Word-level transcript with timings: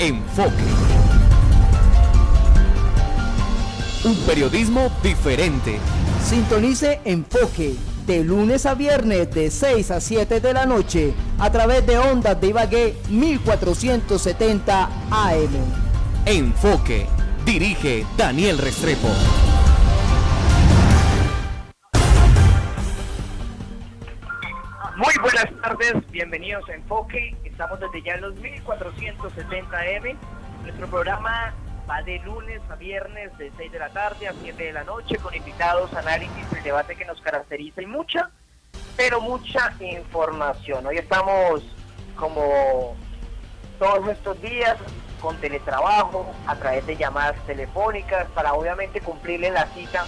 Enfoque. 0.00 0.54
Un 4.02 4.16
periodismo 4.26 4.90
diferente. 5.02 5.78
Sintonice 6.24 7.00
Enfoque 7.04 7.74
de 8.06 8.24
lunes 8.24 8.64
a 8.64 8.74
viernes 8.74 9.30
de 9.30 9.50
6 9.50 9.90
a 9.90 10.00
7 10.00 10.40
de 10.40 10.54
la 10.54 10.64
noche 10.64 11.12
a 11.38 11.52
través 11.52 11.86
de 11.86 11.98
ondas 11.98 12.40
de 12.40 12.46
Ibagué 12.46 12.96
1470 13.10 14.88
AM. 15.10 15.50
Enfoque. 16.24 17.06
Dirige 17.44 18.06
Daniel 18.16 18.56
Restrepo. 18.56 19.08
Bienvenidos 26.30 26.68
a 26.68 26.74
Enfoque. 26.74 27.34
Estamos 27.42 27.80
desde 27.80 28.02
ya 28.02 28.14
en 28.14 28.20
los 28.20 28.36
1470M. 28.36 30.16
Nuestro 30.62 30.86
programa 30.86 31.52
va 31.90 32.02
de 32.02 32.20
lunes 32.20 32.60
a 32.70 32.76
viernes 32.76 33.36
de 33.36 33.50
6 33.56 33.72
de 33.72 33.78
la 33.80 33.88
tarde 33.88 34.28
a 34.28 34.32
7 34.40 34.62
de 34.62 34.72
la 34.72 34.84
noche 34.84 35.16
con 35.16 35.34
invitados, 35.34 35.92
análisis, 35.92 36.46
el 36.56 36.62
debate 36.62 36.94
que 36.94 37.04
nos 37.04 37.20
caracteriza 37.20 37.82
y 37.82 37.86
mucha, 37.86 38.30
pero 38.96 39.20
mucha 39.20 39.74
información. 39.80 40.86
Hoy 40.86 40.98
estamos 40.98 41.64
como 42.14 42.94
todos 43.80 44.08
estos 44.08 44.40
días 44.40 44.76
con 45.20 45.36
teletrabajo, 45.38 46.32
a 46.46 46.54
través 46.54 46.86
de 46.86 46.96
llamadas 46.96 47.44
telefónicas, 47.44 48.28
para 48.36 48.52
obviamente 48.52 49.00
cumplirle 49.00 49.50
la 49.50 49.66
cita 49.74 50.06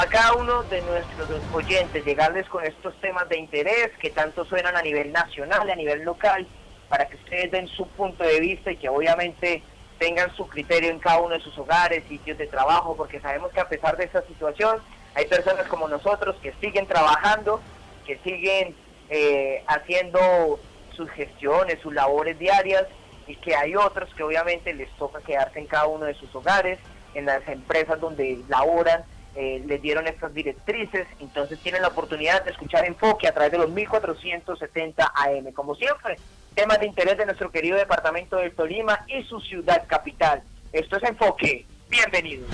a 0.00 0.06
cada 0.06 0.32
uno 0.32 0.62
de 0.62 0.80
nuestros 0.80 1.28
oyentes, 1.52 2.06
llegarles 2.06 2.48
con 2.48 2.64
estos 2.64 2.98
temas 3.02 3.28
de 3.28 3.36
interés 3.36 3.90
que 4.00 4.08
tanto 4.08 4.46
suenan 4.46 4.74
a 4.74 4.80
nivel 4.80 5.12
nacional, 5.12 5.68
a 5.68 5.76
nivel 5.76 6.04
local, 6.04 6.46
para 6.88 7.06
que 7.06 7.16
ustedes 7.16 7.50
den 7.50 7.68
su 7.68 7.86
punto 7.86 8.24
de 8.24 8.40
vista 8.40 8.72
y 8.72 8.78
que 8.78 8.88
obviamente 8.88 9.62
tengan 9.98 10.34
su 10.36 10.48
criterio 10.48 10.88
en 10.88 11.00
cada 11.00 11.20
uno 11.20 11.34
de 11.34 11.42
sus 11.42 11.56
hogares, 11.58 12.02
sitios 12.08 12.38
de 12.38 12.46
trabajo, 12.46 12.96
porque 12.96 13.20
sabemos 13.20 13.52
que 13.52 13.60
a 13.60 13.68
pesar 13.68 13.98
de 13.98 14.04
esta 14.04 14.22
situación, 14.22 14.78
hay 15.14 15.26
personas 15.26 15.66
como 15.66 15.86
nosotros 15.86 16.34
que 16.42 16.54
siguen 16.62 16.86
trabajando, 16.86 17.60
que 18.06 18.16
siguen 18.24 18.74
eh, 19.10 19.62
haciendo 19.66 20.58
sus 20.96 21.10
gestiones, 21.10 21.78
sus 21.82 21.92
labores 21.92 22.38
diarias, 22.38 22.86
y 23.26 23.36
que 23.36 23.54
hay 23.54 23.76
otros 23.76 24.08
que 24.14 24.22
obviamente 24.22 24.72
les 24.72 24.90
toca 24.96 25.20
quedarse 25.20 25.58
en 25.58 25.66
cada 25.66 25.88
uno 25.88 26.06
de 26.06 26.14
sus 26.14 26.34
hogares, 26.34 26.78
en 27.12 27.26
las 27.26 27.46
empresas 27.48 28.00
donde 28.00 28.42
laboran, 28.48 29.04
eh, 29.36 29.62
les 29.66 29.80
dieron 29.80 30.06
estas 30.06 30.34
directrices, 30.34 31.06
entonces 31.20 31.58
tienen 31.60 31.82
la 31.82 31.88
oportunidad 31.88 32.44
de 32.44 32.50
escuchar 32.50 32.84
Enfoque 32.84 33.28
a 33.28 33.32
través 33.32 33.52
de 33.52 33.58
los 33.58 33.70
1470 33.70 35.12
AM. 35.14 35.52
Como 35.52 35.74
siempre, 35.74 36.16
temas 36.54 36.80
de 36.80 36.86
interés 36.86 37.16
de 37.16 37.26
nuestro 37.26 37.50
querido 37.50 37.76
departamento 37.76 38.36
del 38.36 38.52
Tolima 38.52 39.04
y 39.06 39.22
su 39.24 39.40
ciudad 39.40 39.86
capital. 39.86 40.42
Esto 40.72 40.96
es 40.96 41.04
Enfoque. 41.04 41.64
Bienvenidos. 41.88 42.48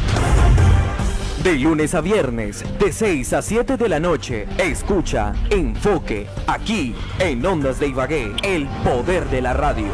De 1.43 1.55
lunes 1.55 1.95
a 1.95 2.01
viernes, 2.01 2.65
de 2.79 2.93
6 2.93 3.33
a 3.35 3.43
7 3.43 3.77
de 3.77 3.89
la 3.89 4.01
noche, 4.01 4.49
escucha 4.59 5.33
Enfoque, 5.51 6.27
aquí 6.47 6.95
en 7.21 7.45
Ondas 7.47 7.79
de 7.79 7.87
Ibagué, 7.87 8.33
el 8.43 8.67
poder 8.83 9.27
de 9.27 9.43
la 9.43 9.53
radio. 9.53 9.87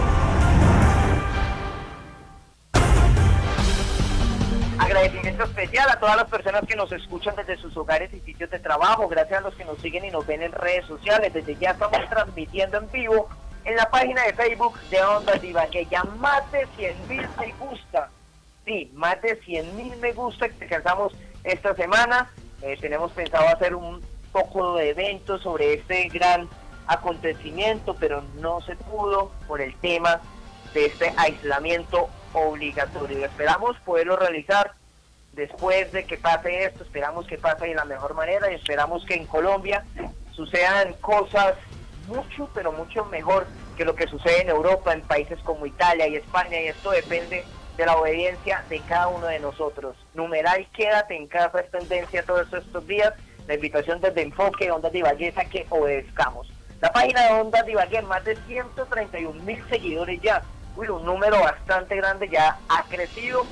Agradecimiento 4.83 5.44
especial 5.44 5.88
a 5.88 6.00
todas 6.00 6.16
las 6.16 6.28
personas 6.28 6.64
que 6.66 6.75
nos 6.75 6.91
escuchan 6.91 7.36
desde 7.36 7.56
sus 7.56 7.77
hogares 7.77 8.12
y 8.12 8.19
sitios 8.19 8.50
de 8.50 8.58
trabajo, 8.58 9.06
gracias 9.06 9.38
a 9.38 9.42
los 9.42 9.55
que 9.55 9.64
nos 9.64 9.78
siguen 9.78 10.05
y 10.05 10.11
nos 10.11 10.27
ven 10.27 10.42
en 10.42 10.50
redes 10.50 10.84
sociales. 10.86 11.33
Desde 11.33 11.55
ya 11.55 11.70
estamos 11.70 12.00
transmitiendo 12.11 12.78
en 12.78 12.91
vivo 12.91 13.28
en 13.64 13.77
la 13.77 13.88
página 13.88 14.25
de 14.25 14.34
Facebook 14.34 14.77
de 14.91 15.00
Ondas 15.00 15.41
de 15.41 15.47
Ibagué. 15.47 15.86
Ya 15.88 16.03
más 16.03 16.50
de 16.50 16.66
100 16.77 17.08
mil 17.08 17.25
me 17.38 17.53
gusta. 17.60 18.10
Sí, 18.64 18.91
más 18.94 19.22
de 19.22 19.36
100 19.36 19.77
mil 19.77 19.97
me 19.98 20.12
gusta 20.14 20.48
que 20.48 20.64
alcanzamos 20.64 21.12
esta 21.44 21.77
semana. 21.77 22.33
Eh, 22.60 22.77
tenemos 22.80 23.12
pensado 23.12 23.47
hacer 23.47 23.77
un 23.77 24.03
poco 24.33 24.75
de 24.76 24.91
eventos 24.91 25.42
sobre 25.42 25.75
este 25.75 26.09
gran 26.09 26.48
acontecimiento, 26.88 27.94
pero 28.00 28.25
no 28.41 28.60
se 28.62 28.75
pudo 28.75 29.31
por 29.47 29.60
el 29.60 29.76
tema 29.76 30.21
de 30.75 30.87
este 30.87 31.15
aislamiento 31.16 32.09
obligatorio. 32.32 33.25
Esperamos 33.25 33.78
poderlo 33.81 34.16
realizar 34.16 34.72
después 35.32 35.93
de 35.93 36.04
que 36.04 36.19
pase 36.19 36.65
esto, 36.65 36.84
esperamos 36.84 37.26
que 37.26 37.38
pase 37.38 37.66
de 37.66 37.75
la 37.75 37.84
mejor 37.84 38.15
manera 38.15 38.50
y 38.50 38.54
esperamos 38.54 39.04
que 39.04 39.15
en 39.15 39.26
Colombia 39.26 39.84
sucedan 40.32 40.94
cosas 40.94 41.54
mucho, 42.06 42.48
pero 42.54 42.72
mucho 42.72 43.04
mejor 43.06 43.47
que 43.76 43.84
lo 43.84 43.94
que 43.94 44.06
sucede 44.06 44.42
en 44.42 44.50
Europa, 44.50 44.92
en 44.92 45.03
países 45.03 45.38
como 45.41 45.66
Italia 45.66 46.06
y 46.09 46.16
España, 46.16 46.60
y 46.60 46.69
esto 46.69 46.91
depende 46.91 47.44
de 47.76 47.87
la 47.87 47.97
obediencia 47.97 48.65
de 48.69 48.81
cada 48.81 49.09
uno 49.09 49.26
de 49.26 49.41
nosotros. 49.41 49.97
Numeral, 50.15 50.66
quédate 50.72 51.16
en 51.16 51.26
casa, 51.26 51.60
es 51.60 51.71
tendencia 51.71 52.22
todos 52.25 52.53
estos 52.53 52.87
días. 52.87 53.15
La 53.47 53.54
invitación 53.54 54.00
desde 54.00 54.22
Enfoque, 54.22 54.71
Ondas 54.71 54.92
de 54.92 54.98
Ibagué, 54.98 55.32
a 55.37 55.44
que 55.47 55.66
obedezcamos. 55.71 56.53
La 56.81 56.92
página 56.92 57.26
de 57.26 57.41
Ondas 57.41 57.65
de 57.65 57.72
Ibagué, 57.72 58.03
más 58.03 58.25
de 58.25 58.37
131 58.47 59.42
mil 59.42 59.62
seguidores 59.69 60.21
ya. 60.21 60.42
Uy, 60.77 60.88
un 60.88 61.05
número 61.05 61.38
bastante 61.41 61.97
grande 61.97 62.28
ya 62.28 62.59
ha 62.69 62.83
crecido. 62.84 63.44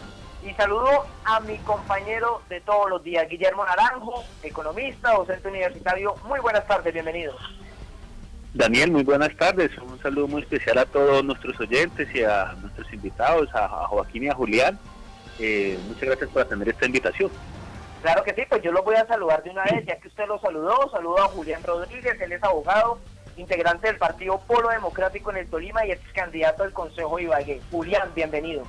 Y 0.42 0.54
saludo 0.54 1.06
a 1.25 1.41
mi 1.41 1.58
compañero 1.58 2.41
de 2.48 2.62
todos 2.62 2.88
los 2.88 3.03
días, 3.04 3.28
Guillermo 3.28 3.62
Naranjo, 3.64 4.25
economista, 4.42 5.12
docente 5.12 5.48
universitario. 5.48 6.14
Muy 6.25 6.41
buenas 6.41 6.66
tardes, 6.66 6.94
bienvenidos. 6.94 7.36
Daniel, 8.54 8.91
muy 8.91 9.03
buenas 9.03 9.36
tardes. 9.36 9.70
Un 9.78 10.00
saludo 10.00 10.28
muy 10.28 10.42
especial 10.42 10.78
a 10.78 10.86
todos 10.86 11.22
nuestros 11.22 11.60
oyentes 11.60 12.08
y 12.14 12.25
a 12.25 12.54
nuestros 12.62 12.91
invitados, 12.92 13.50
a, 13.54 13.69
Joaquín 13.87 14.25
y 14.25 14.28
a 14.28 14.34
Julián. 14.34 14.78
Eh, 15.38 15.78
muchas 15.88 16.04
gracias 16.04 16.31
por 16.31 16.42
atender 16.42 16.70
esta 16.70 16.87
invitación. 16.87 17.31
Claro 18.00 18.25
que 18.25 18.34
sí, 18.34 18.42
pues 18.48 18.62
yo 18.62 18.72
lo 18.72 18.82
voy 18.82 18.97
a 18.97 19.06
saludar 19.06 19.42
de 19.42 19.50
una 19.50 19.64
vez, 19.64 19.84
ya 19.84 20.00
que 20.00 20.08
usted 20.08 20.26
lo 20.26 20.41
saludó. 20.41 20.91
Saludo 20.91 21.19
a 21.19 21.28
Julián 21.28 21.62
Rodríguez, 21.62 22.19
él 22.19 22.32
es 22.32 22.42
abogado, 22.42 22.98
integrante 23.36 23.88
del 23.88 23.96
Partido 23.96 24.41
Polo 24.46 24.70
Democrático 24.70 25.30
en 25.30 25.38
el 25.38 25.46
Tolima 25.46 25.86
y 25.86 25.92
ex 25.92 26.00
candidato 26.12 26.62
al 26.62 26.72
Consejo 26.72 27.18
Ibagué. 27.18 27.60
Julián, 27.70 28.08
bienvenido. 28.14 28.64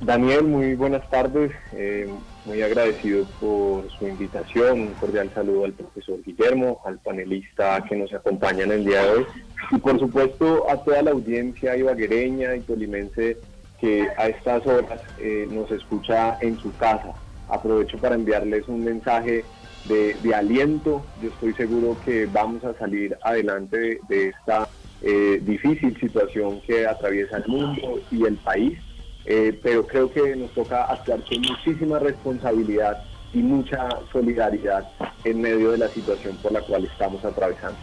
Daniel, 0.00 0.44
muy 0.44 0.74
buenas 0.74 1.08
tardes. 1.10 1.52
Eh, 1.72 2.12
muy 2.44 2.60
agradecido 2.60 3.24
por 3.40 3.88
su 3.92 4.08
invitación. 4.08 4.80
Un 4.80 4.94
cordial 4.94 5.30
saludo 5.32 5.64
al 5.64 5.72
profesor 5.72 6.20
Guillermo, 6.24 6.80
al 6.84 6.98
panelista 6.98 7.84
que 7.88 7.94
nos 7.94 8.12
acompaña 8.12 8.64
en 8.64 8.72
el 8.72 8.84
día 8.84 9.02
de 9.02 9.10
hoy 9.10 9.26
y 9.70 9.78
por 9.78 9.98
supuesto 10.00 10.68
a 10.68 10.82
toda 10.82 11.02
la 11.02 11.12
audiencia 11.12 11.76
ibaguereña 11.76 12.56
y 12.56 12.60
tolimense 12.60 13.36
que 13.80 14.08
a 14.16 14.26
estas 14.26 14.66
horas 14.66 15.00
eh, 15.18 15.46
nos 15.50 15.70
escucha 15.70 16.36
en 16.40 16.58
su 16.58 16.74
casa. 16.76 17.12
Aprovecho 17.48 17.96
para 17.98 18.16
enviarles 18.16 18.66
un 18.66 18.84
mensaje 18.84 19.44
de, 19.84 20.34
aliento. 20.34 21.04
Yo 21.22 21.30
estoy 21.30 21.52
seguro 21.54 21.96
que 22.04 22.26
vamos 22.26 22.64
a 22.64 22.74
salir 22.74 23.16
adelante 23.22 24.00
de, 24.08 24.28
esta 24.28 24.68
eh, 25.02 25.40
difícil 25.42 25.98
situación 25.98 26.60
que 26.62 26.86
atraviesa 26.86 27.38
el 27.38 27.46
mundo 27.46 28.00
y 28.10 28.24
el 28.24 28.36
país 28.36 28.78
eh, 29.24 29.58
pero 29.62 29.86
creo 29.86 30.12
que 30.12 30.34
nos 30.34 30.50
toca 30.52 30.84
actuar 30.84 31.20
con 31.22 31.40
muchísima 31.40 31.98
responsabilidad 31.98 33.04
y 33.32 33.38
mucha 33.38 33.88
solidaridad 34.12 34.88
en 35.24 35.40
medio 35.40 35.70
de 35.70 35.78
la 35.78 35.88
situación 35.88 36.36
por 36.38 36.52
la 36.52 36.60
cual 36.60 36.84
estamos 36.84 37.24
atravesando. 37.24 37.78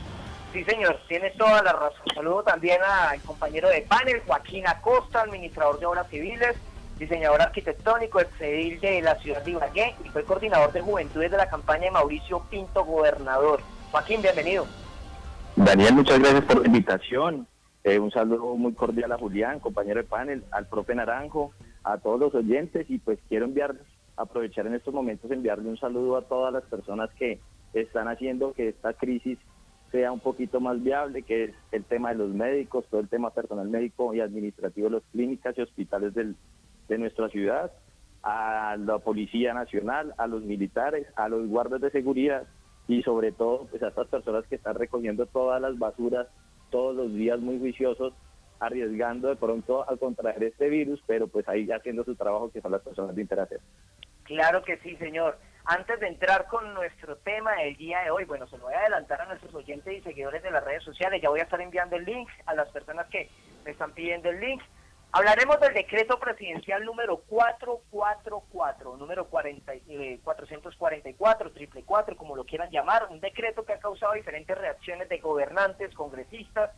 Sí, 0.52 0.64
señor, 0.64 1.00
tiene 1.08 1.31
toda 1.31 1.62
la 1.64 1.74
razón. 1.74 2.02
Saludo 2.14 2.44
también 2.44 2.80
al 2.84 3.22
compañero 3.22 3.70
de 3.70 3.81
panel, 3.81 4.22
Joaquín 4.26 4.68
Acosta, 4.68 5.22
administrador 5.22 5.80
de 5.80 5.86
obras 5.86 6.08
civiles, 6.10 6.56
diseñador 7.00 7.42
arquitectónico, 7.42 8.20
exedil 8.20 8.80
de 8.82 9.02
la 9.02 9.16
ciudad 9.16 9.42
de 9.44 9.52
Ibagué 9.52 9.96
y 10.04 10.10
fue 10.10 10.24
coordinador 10.24 10.72
de 10.74 10.82
juventudes 10.82 11.32
de 11.32 11.38
la 11.38 11.50
campaña 11.50 11.86
de 11.86 11.92
Mauricio 11.92 12.44
Pinto, 12.52 12.84
gobernador. 12.84 13.62
Joaquín, 13.92 14.22
bienvenido. 14.22 14.68
Daniel, 15.56 15.96
muchas 15.96 16.20
gracias 16.20 16.44
por 16.44 16.60
la 16.60 16.68
invitación. 16.68 17.48
Eh, 17.86 17.98
un 17.98 18.12
saludo 18.12 18.56
muy 18.56 18.74
cordial 18.74 19.14
a 19.14 19.18
Julián, 19.18 19.60
compañero 19.60 20.02
de 20.02 20.08
panel, 20.08 20.44
al 20.52 20.68
profe 20.68 20.94
Naranjo, 20.94 21.54
a 21.84 21.98
todos 21.98 22.19
los 22.19 22.36
oyentes 22.36 22.86
y 22.90 23.00
pues 23.00 23.18
quiero 23.30 23.46
enviar, 23.46 23.75
aprovechar 24.18 24.68
en 24.68 24.75
estos 24.75 24.94
momentos, 24.94 25.31
enviarle 25.31 25.69
un 25.69 25.80
saludo 25.80 26.18
a 26.18 26.24
todas 26.24 26.54
las 26.54 26.63
personas 26.66 27.10
que 27.18 27.40
están 27.74 28.10
haciendo 28.10 28.54
que 28.54 28.69
esta 28.69 28.94
crisis 28.94 29.40
sea 29.92 30.12
un 30.12 30.19
poquito 30.19 30.60
más 30.60 30.84
viable, 30.84 31.24
que 31.24 31.46
es 31.46 31.51
el 31.72 31.84
tema 31.86 32.10
de 32.10 32.16
los 32.16 32.30
médicos, 32.30 32.86
todo 32.92 33.00
el 33.01 33.07
tema 33.07 33.30
personal 33.31 33.69
médico 33.69 34.13
y 34.13 34.19
administrativo 34.19 34.90
de 34.90 34.96
las 34.96 35.04
clínicas 35.12 35.57
y 35.57 35.62
hospitales 35.62 36.13
de 36.89 36.97
nuestra 36.97 37.30
ciudad, 37.30 37.71
a 38.21 38.75
la 38.77 39.00
Policía 39.00 39.53
Nacional, 39.53 40.13
a 40.18 40.27
los 40.27 40.44
militares, 40.44 41.07
a 41.15 41.30
los 41.30 41.47
guardas 41.47 41.80
de 41.80 41.91
seguridad 41.91 42.47
y 42.88 43.01
sobre 43.03 43.31
todo 43.31 43.68
pues 43.68 43.81
a 43.83 43.89
estas 43.89 44.07
personas 44.07 44.45
que 44.47 44.56
están 44.56 44.75
recogiendo 44.75 45.25
todas 45.27 45.62
las 45.62 45.77
basuras 45.77 46.27
todos 46.69 46.95
los 46.95 47.13
días 47.13 47.39
muy 47.39 47.59
juiciosos, 47.59 48.13
arriesgando 48.59 49.30
de 49.30 49.36
pronto 49.36 49.89
a 49.89 49.95
contraer 49.97 50.44
este 50.44 50.69
virus, 50.69 51.01
pero 51.07 51.27
pues 51.27 51.47
ahí 51.47 51.69
haciendo 51.71 52.03
su 52.03 52.15
trabajo 52.15 52.51
que 52.51 52.62
son 52.62 52.71
las 52.71 52.81
personas 52.81 53.15
de 53.15 53.21
interacción. 53.21 53.62
Claro 54.24 54.62
que 54.63 54.77
sí, 54.80 54.95
señor. 54.97 55.38
Antes 55.65 56.00
de 56.00 56.07
entrar 56.07 56.47
con 56.47 56.74
nuestro 56.74 57.15
tema 57.18 57.56
del 57.56 57.75
día 57.77 58.01
de 58.01 58.12
hoy, 58.12 58.25
bueno, 58.25 58.47
se 58.47 58.57
lo 58.57 58.65
voy 58.65 58.74
a 58.74 58.80
adelantar 58.80 59.21
a 59.21 59.25
nuestros 59.25 59.53
oyentes 59.53 59.97
y 59.97 60.01
seguidores 60.01 60.44
de 60.44 60.51
las 60.51 60.63
redes 60.63 60.83
sociales. 60.83 61.21
Ya 61.21 61.30
voy 61.30 61.39
a 61.39 61.44
estar 61.44 61.62
enviando 61.62 61.95
el 61.95 62.06
link 62.06 62.27
a 62.45 62.53
las 62.53 62.69
personas 62.69 63.07
que 63.07 63.30
me 63.65 63.71
están 63.71 63.91
pidiendo 63.94 64.30
el 64.30 64.39
link 64.39 64.62
Hablaremos 65.12 65.60
del 65.60 65.74
decreto 65.74 66.20
presidencial 66.20 66.86
número 66.86 67.18
444, 67.18 68.96
número 68.96 69.26
40, 69.26 69.74
444, 70.24 71.52
triple 71.52 71.84
4, 71.84 72.16
como 72.16 72.36
lo 72.36 72.46
quieran 72.46 72.70
llamar, 72.70 73.08
un 73.10 73.20
decreto 73.20 73.66
que 73.66 73.74
ha 73.74 73.80
causado 73.80 74.14
diferentes 74.14 74.56
reacciones 74.56 75.10
de 75.10 75.18
gobernantes, 75.18 75.96
congresistas, 75.96 76.70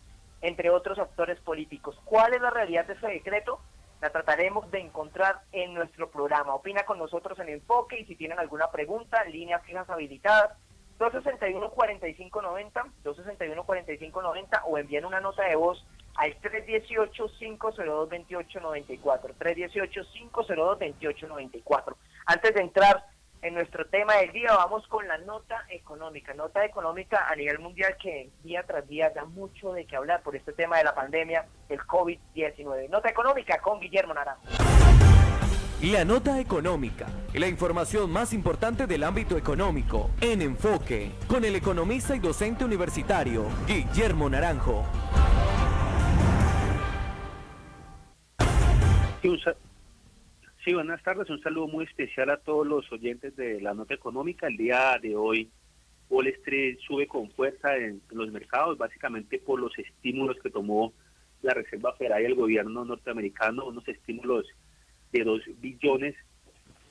entre 0.42 0.70
otros 0.70 0.98
actores 0.98 1.42
políticos. 1.42 2.00
¿Cuál 2.06 2.34
es 2.34 2.42
la 2.42 2.52
realidad 2.52 2.86
de 2.86 2.94
ese 2.94 3.08
decreto? 3.08 3.60
La 4.00 4.12
trataremos 4.12 4.72
de 4.72 4.80
encontrar 4.80 5.42
en 5.52 5.74
nuestro 5.74 6.10
programa. 6.10 6.56
Opina 6.56 6.84
con 6.86 7.00
nosotros 7.00 7.38
en 7.40 7.50
Enfoque 7.50 8.00
y 8.00 8.06
si 8.06 8.16
tienen 8.16 8.40
alguna 8.40 8.72
pregunta, 8.72 9.26
líneas 9.26 9.62
fijas 9.64 9.90
habilitadas, 9.90 10.58
261-4590, 11.00 12.92
261-4590 13.04 14.62
o 14.68 14.78
envíen 14.78 15.04
una 15.04 15.20
nota 15.20 15.44
de 15.44 15.58
voz 15.58 15.86
al 16.16 16.36
318-502-2894, 16.42 19.36
318-502-2894. 19.40 21.96
Antes 22.26 22.54
de 22.54 22.62
entrar 22.62 23.06
en 23.42 23.56
nuestro 23.56 23.86
tema 23.88 24.18
del 24.18 24.32
día, 24.32 24.54
vamos 24.56 24.88
con 24.88 25.08
la 25.08 25.18
nota 25.20 25.66
económica, 25.70 26.34
nota 26.34 26.64
económica 26.64 27.28
a 27.28 27.36
nivel 27.36 27.60
mundial 27.60 27.98
que 28.02 28.30
día 28.44 28.64
tras 28.64 28.88
día 28.88 29.10
da 29.10 29.26
mucho 29.26 29.74
de 29.74 29.86
qué 29.86 29.96
hablar 29.96 30.22
por 30.22 30.36
este 30.36 30.54
tema 30.54 30.78
de 30.78 30.84
la 30.84 30.94
pandemia, 30.94 31.48
el 31.70 31.80
COVID-19. 31.80 32.90
Nota 32.90 33.10
económica 33.10 33.60
con 33.60 33.80
Guillermo 33.80 34.14
Naranjo. 34.14 34.44
La 35.82 36.06
nota 36.06 36.40
económica, 36.40 37.08
la 37.34 37.48
información 37.48 38.12
más 38.12 38.34
importante 38.34 38.86
del 38.86 39.04
ámbito 39.04 39.36
económico, 39.36 40.12
en 40.22 40.44
enfoque, 40.44 41.12
con 41.28 41.44
el 41.44 41.56
economista 41.56 42.16
y 42.16 42.20
docente 42.20 42.64
universitario, 42.64 43.48
Guillermo 43.66 44.30
Naranjo. 44.30 44.86
Sí, 50.64 50.74
buenas 50.74 51.04
tardes. 51.04 51.30
Un 51.30 51.42
saludo 51.44 51.68
muy 51.68 51.86
especial 51.86 52.32
a 52.32 52.38
todos 52.38 52.66
los 52.66 52.92
oyentes 52.92 53.36
de 53.36 53.62
la 53.62 53.76
nota 53.76 53.94
económica. 53.94 54.48
El 54.48 54.58
día 54.58 54.98
de 55.00 55.16
hoy, 55.16 55.52
Wall 56.10 56.28
Street 56.28 56.80
sube 56.80 57.06
con 57.08 57.30
fuerza 57.30 57.78
en 57.78 58.02
los 58.10 58.32
mercados, 58.32 58.80
básicamente 58.80 59.38
por 59.38 59.60
los 59.60 59.78
estímulos 59.78 60.38
que 60.42 60.50
tomó 60.50 60.92
la 61.44 61.54
Reserva 61.54 61.94
Federal 61.98 62.24
y 62.24 62.26
el 62.26 62.36
gobierno 62.36 62.84
norteamericano, 62.84 63.68
unos 63.68 63.88
estímulos 63.88 64.48
de 65.12 65.24
2 65.24 65.42
billones 65.60 66.16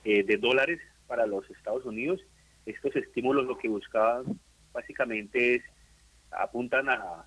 eh, 0.04 0.22
de 0.22 0.36
dólares 0.36 0.80
para 1.08 1.26
los 1.26 1.50
Estados 1.50 1.84
Unidos. 1.84 2.20
Estos 2.64 2.94
estímulos 2.94 3.44
lo 3.44 3.58
que 3.58 3.68
buscaban 3.68 4.38
básicamente 4.72 5.56
es, 5.56 5.62
apuntan 6.30 6.88
a, 6.90 7.24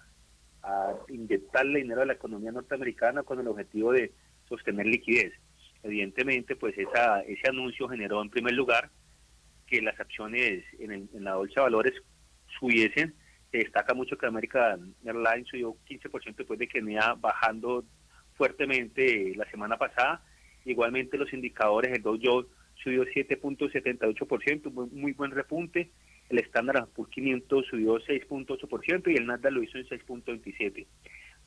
a 0.61 0.93
inyectarle 1.09 1.79
dinero 1.79 2.03
a 2.03 2.05
la 2.05 2.13
economía 2.13 2.53
norteamericana 2.53 3.23
con 3.23 3.41
el 3.41 3.49
objetivo 3.49 3.91
de 3.91 4.13
sostener 4.57 4.85
liquidez. 4.85 5.33
Evidentemente, 5.83 6.55
pues 6.55 6.77
esa, 6.77 7.21
ese 7.21 7.49
anuncio 7.49 7.87
generó 7.89 8.21
en 8.21 8.29
primer 8.29 8.53
lugar 8.53 8.89
que 9.67 9.81
las 9.81 9.99
acciones 9.99 10.63
en, 10.79 10.91
en 10.91 11.23
la 11.23 11.35
bolsa 11.35 11.61
de 11.61 11.61
valores 11.61 11.93
subiesen. 12.59 13.13
Se 13.51 13.57
destaca 13.59 13.93
mucho 13.93 14.17
que 14.17 14.25
American 14.25 14.95
Airlines 15.05 15.47
subió 15.47 15.75
15% 15.87 16.35
después 16.35 16.59
de 16.59 16.67
que 16.67 16.81
venía 16.81 17.15
bajando 17.19 17.83
fuertemente 18.35 19.33
la 19.35 19.49
semana 19.51 19.77
pasada 19.77 20.23
Igualmente 20.65 21.17
los 21.17 21.31
indicadores, 21.33 21.91
el 21.91 22.01
Dow 22.01 22.17
Jones 22.21 22.47
subió 22.75 23.03
7.78%, 23.05 24.71
muy, 24.71 24.87
muy 24.91 25.11
buen 25.13 25.31
repunte. 25.31 25.89
El 26.29 26.39
Standard 26.39 26.87
Poor's 26.89 27.11
500 27.11 27.65
subió 27.67 27.99
6.8% 27.99 29.11
y 29.11 29.15
el 29.15 29.27
Nasdaq 29.27 29.51
lo 29.51 29.63
hizo 29.63 29.77
en 29.77 29.85
6.27. 29.85 30.87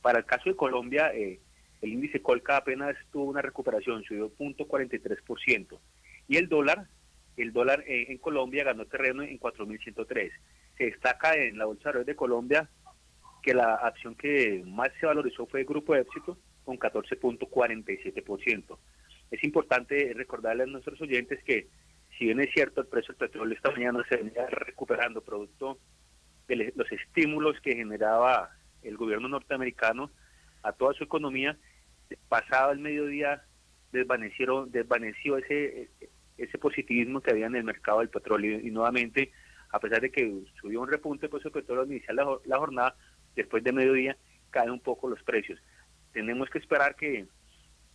Para 0.02 0.18
el 0.18 0.26
caso 0.26 0.50
de 0.50 0.56
Colombia, 0.56 1.12
eh, 1.14 1.40
el 1.86 1.94
índice 1.94 2.20
Colca 2.20 2.56
apenas 2.56 2.96
tuvo 3.12 3.24
una 3.24 3.42
recuperación, 3.42 4.02
subió 4.04 4.30
0.43%. 4.36 5.78
Y 6.28 6.36
el 6.36 6.48
dólar, 6.48 6.88
el 7.36 7.52
dólar 7.52 7.84
eh, 7.86 8.06
en 8.08 8.18
Colombia 8.18 8.64
ganó 8.64 8.86
terreno 8.86 9.22
en 9.22 9.38
4.103. 9.38 10.32
Se 10.76 10.84
destaca 10.84 11.34
en 11.34 11.58
la 11.58 11.66
Bolsa 11.66 11.92
de 11.92 12.16
Colombia 12.16 12.68
que 13.42 13.54
la 13.54 13.74
acción 13.74 14.16
que 14.16 14.62
más 14.66 14.90
se 14.98 15.06
valorizó 15.06 15.46
fue 15.46 15.60
el 15.60 15.66
Grupo 15.66 15.94
Éxito 15.94 16.36
con 16.64 16.78
14.47%. 16.78 18.78
Es 19.30 19.44
importante 19.44 20.12
recordarle 20.14 20.64
a 20.64 20.66
nuestros 20.66 21.00
oyentes 21.00 21.42
que 21.44 21.68
si 22.18 22.26
bien 22.26 22.40
es 22.40 22.52
cierto 22.52 22.80
el 22.80 22.88
precio 22.88 23.14
del 23.14 23.28
petróleo 23.28 23.54
esta 23.54 23.70
mañana 23.70 24.04
se 24.08 24.16
venía 24.16 24.46
recuperando 24.46 25.22
producto 25.22 25.78
de 26.48 26.72
los 26.74 26.90
estímulos 26.90 27.60
que 27.60 27.76
generaba 27.76 28.50
el 28.82 28.96
gobierno 28.96 29.28
norteamericano 29.28 30.10
a 30.62 30.72
toda 30.72 30.94
su 30.94 31.04
economía, 31.04 31.56
pasado 32.28 32.72
el 32.72 32.78
mediodía 32.78 33.42
desvanecieron, 33.92 34.70
desvaneció 34.70 35.38
ese, 35.38 35.90
ese 36.36 36.58
positivismo 36.58 37.20
que 37.20 37.30
había 37.30 37.46
en 37.46 37.56
el 37.56 37.64
mercado 37.64 38.00
del 38.00 38.10
petróleo 38.10 38.60
y 38.60 38.70
nuevamente, 38.70 39.32
a 39.70 39.80
pesar 39.80 40.00
de 40.00 40.10
que 40.10 40.42
subió 40.60 40.80
un 40.80 40.88
repunte 40.88 41.26
el 41.26 41.30
precio 41.30 41.50
del 41.50 41.62
petróleo 41.62 42.00
la, 42.44 42.58
jornada, 42.58 42.96
después 43.34 43.64
de 43.64 43.72
mediodía 43.72 44.16
caen 44.50 44.70
un 44.70 44.80
poco 44.80 45.08
los 45.08 45.22
precios. 45.22 45.58
Tenemos 46.12 46.48
que 46.50 46.58
esperar 46.58 46.96
que 46.96 47.26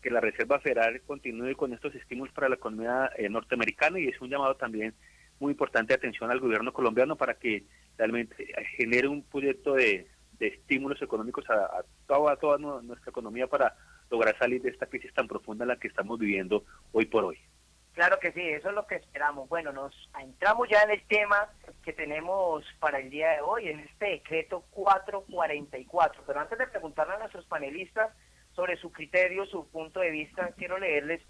que 0.02 0.10
la 0.10 0.20
Reserva 0.20 0.60
Federal 0.60 1.02
continúe 1.06 1.56
con 1.56 1.74
estos 1.74 1.94
estímulos 1.96 2.34
para 2.34 2.50
la 2.50 2.56
economía 2.56 3.12
eh, 3.18 3.30
norteamericana 3.30 4.00
y 4.00 4.08
es 4.08 4.20
un 4.20 4.30
llamado 4.30 4.56
también 4.56 4.96
muy 5.40 5.52
importante 5.52 5.90
de 5.90 5.98
atención 5.98 6.32
al 6.32 6.40
gobierno 6.40 6.74
colombiano 6.74 7.16
para 7.16 7.36
que 7.36 7.66
realmente 7.98 8.48
genere 8.78 9.08
un 9.08 9.24
proyecto 9.24 9.74
de, 9.74 10.08
estímulos 10.40 11.00
económicos 11.04 11.48
a, 11.52 11.84
toda, 12.08 12.34
a 12.34 12.36
toda 12.36 12.58
nuestra 12.58 13.12
economía 13.12 13.46
para 13.46 13.76
lograr 14.12 14.38
salir 14.38 14.62
de 14.62 14.70
esta 14.70 14.86
crisis 14.86 15.14
tan 15.14 15.28
profunda 15.28 15.64
en 15.64 15.70
la 15.70 15.78
que 15.78 15.88
estamos 15.88 16.20
viviendo 16.20 16.64
hoy 16.92 17.06
por 17.06 17.26
hoy. 17.26 17.40
Claro 17.94 18.20
que 18.20 18.32
sí, 18.32 18.42
eso 18.42 18.70
es 18.70 18.76
lo 18.76 18.88
que 18.88 18.96
esperamos. 18.96 19.50
Bueno, 19.50 19.72
nos 19.74 19.94
entramos 20.20 20.70
ya 20.70 20.82
en 20.84 20.92
el 20.92 21.04
tema 21.08 21.50
que 21.84 21.92
tenemos 21.94 22.64
para 22.80 23.00
el 23.00 23.10
día 23.10 23.32
de 23.32 23.42
hoy, 23.42 23.68
en 23.68 23.80
este 23.80 24.06
decreto 24.06 24.64
444. 24.72 26.24
Pero 26.26 26.40
antes 26.40 26.58
de 26.58 26.68
preguntarle 26.68 27.16
a 27.16 27.20
nuestros 27.20 27.46
panelistas, 27.46 28.12
sobre 28.56 28.78
su 28.78 28.92
criterio, 28.92 29.46
su 29.46 29.68
punto 29.68 30.00
de 30.00 30.12
vista, 30.12 30.52
quiero 30.58 30.78
leerles 30.78 31.22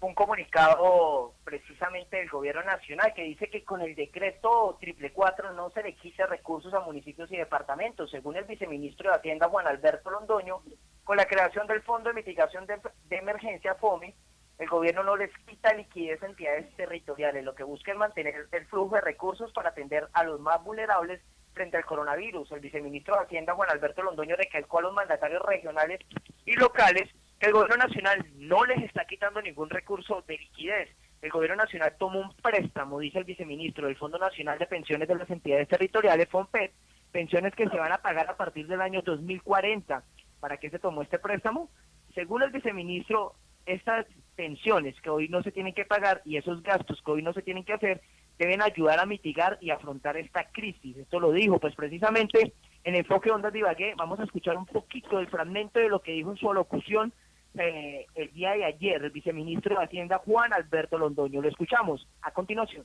un 0.00 0.14
comunicado 0.14 1.34
precisamente 1.44 2.16
del 2.16 2.28
gobierno 2.28 2.62
nacional 2.64 3.12
que 3.14 3.22
dice 3.22 3.48
que 3.48 3.62
con 3.62 3.80
el 3.82 3.94
decreto 3.94 4.76
triple 4.80 5.12
cuatro 5.12 5.52
no 5.52 5.70
se 5.70 5.82
le 5.82 5.94
quita 5.94 6.26
recursos 6.26 6.74
a 6.74 6.80
municipios 6.80 7.30
y 7.30 7.36
departamentos. 7.36 8.10
Según 8.10 8.36
el 8.36 8.44
viceministro 8.44 9.10
de 9.10 9.16
Hacienda 9.16 9.48
Juan 9.48 9.68
Alberto 9.68 10.10
Londoño, 10.10 10.62
con 11.04 11.16
la 11.16 11.26
creación 11.26 11.66
del 11.66 11.82
Fondo 11.82 12.10
de 12.10 12.14
Mitigación 12.14 12.66
de, 12.66 12.80
Emergencia 13.10 13.74
FOMI, 13.74 14.14
el 14.58 14.68
gobierno 14.68 15.02
no 15.02 15.16
les 15.16 15.30
quita 15.46 15.74
liquidez 15.74 16.22
a 16.22 16.26
entidades 16.26 16.74
territoriales, 16.76 17.44
lo 17.44 17.54
que 17.54 17.64
busca 17.64 17.92
es 17.92 17.98
mantener 17.98 18.46
el 18.52 18.66
flujo 18.66 18.94
de 18.94 19.00
recursos 19.00 19.52
para 19.52 19.70
atender 19.70 20.08
a 20.12 20.24
los 20.24 20.40
más 20.40 20.62
vulnerables 20.62 21.20
frente 21.52 21.76
al 21.76 21.84
coronavirus. 21.84 22.52
El 22.52 22.60
viceministro 22.60 23.16
de 23.16 23.22
Hacienda, 23.22 23.54
Juan 23.54 23.70
Alberto 23.70 24.02
Londoño, 24.02 24.36
recalcó 24.36 24.78
a 24.78 24.82
los 24.82 24.94
mandatarios 24.94 25.42
regionales 25.42 26.00
y 26.46 26.54
locales 26.54 27.08
que 27.38 27.46
el 27.46 27.52
gobierno 27.52 27.76
nacional 27.76 28.24
no 28.36 28.64
les 28.64 28.82
está 28.84 29.04
quitando 29.04 29.42
ningún 29.42 29.68
recurso 29.68 30.22
de 30.26 30.38
liquidez. 30.38 30.88
El 31.20 31.30
gobierno 31.30 31.56
nacional 31.56 31.94
tomó 31.98 32.20
un 32.20 32.34
préstamo, 32.36 32.98
dice 32.98 33.18
el 33.18 33.24
viceministro, 33.24 33.86
del 33.86 33.96
Fondo 33.96 34.18
Nacional 34.18 34.58
de 34.58 34.66
Pensiones 34.66 35.08
de 35.08 35.14
las 35.14 35.30
Entidades 35.30 35.68
Territoriales, 35.68 36.28
FONPET, 36.28 36.72
pensiones 37.12 37.54
que 37.54 37.68
se 37.68 37.76
van 37.76 37.92
a 37.92 37.98
pagar 37.98 38.28
a 38.28 38.36
partir 38.36 38.66
del 38.66 38.80
año 38.80 39.02
2040. 39.02 40.02
¿Para 40.42 40.56
qué 40.56 40.70
se 40.70 40.80
tomó 40.80 41.02
este 41.02 41.20
préstamo? 41.20 41.70
Según 42.16 42.42
el 42.42 42.50
viceministro, 42.50 43.36
estas 43.64 44.06
pensiones 44.34 45.00
que 45.00 45.08
hoy 45.08 45.28
no 45.28 45.40
se 45.44 45.52
tienen 45.52 45.72
que 45.72 45.84
pagar 45.84 46.20
y 46.24 46.36
esos 46.36 46.64
gastos 46.64 47.00
que 47.00 47.12
hoy 47.12 47.22
no 47.22 47.32
se 47.32 47.42
tienen 47.42 47.62
que 47.62 47.74
hacer 47.74 48.00
deben 48.40 48.60
ayudar 48.60 48.98
a 48.98 49.06
mitigar 49.06 49.56
y 49.60 49.70
afrontar 49.70 50.16
esta 50.16 50.50
crisis. 50.50 50.96
Esto 50.96 51.20
lo 51.20 51.30
dijo, 51.30 51.60
pues 51.60 51.76
precisamente 51.76 52.54
en 52.82 52.96
Enfoque 52.96 53.30
Ondas 53.30 53.52
de 53.52 53.60
Ibagué 53.60 53.94
vamos 53.96 54.18
a 54.18 54.24
escuchar 54.24 54.56
un 54.56 54.66
poquito 54.66 55.18
del 55.18 55.28
fragmento 55.28 55.78
de 55.78 55.88
lo 55.88 56.02
que 56.02 56.10
dijo 56.10 56.32
en 56.32 56.38
su 56.38 56.50
alocución 56.50 57.12
eh, 57.56 58.06
el 58.16 58.32
día 58.32 58.50
de 58.54 58.64
ayer 58.64 59.00
el 59.00 59.12
viceministro 59.12 59.78
de 59.78 59.84
Hacienda 59.84 60.18
Juan 60.18 60.52
Alberto 60.52 60.98
Londoño. 60.98 61.40
Lo 61.40 61.48
escuchamos 61.48 62.08
a 62.20 62.32
continuación. 62.32 62.84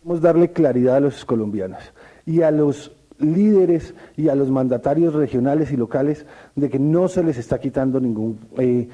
Queremos 0.00 0.22
darle 0.22 0.50
claridad 0.50 0.96
a 0.96 1.00
los 1.00 1.26
colombianos 1.26 1.92
y 2.24 2.40
a 2.40 2.50
los 2.50 2.92
líderes 3.18 3.94
y 4.16 4.28
a 4.30 4.34
los 4.34 4.50
mandatarios 4.50 5.12
regionales 5.12 5.72
y 5.72 5.76
locales 5.76 6.24
de 6.56 6.70
que 6.70 6.78
no 6.78 7.06
se 7.08 7.22
les 7.22 7.36
está 7.36 7.60
quitando 7.60 8.00
ningún 8.00 8.38
eh, 8.56 8.88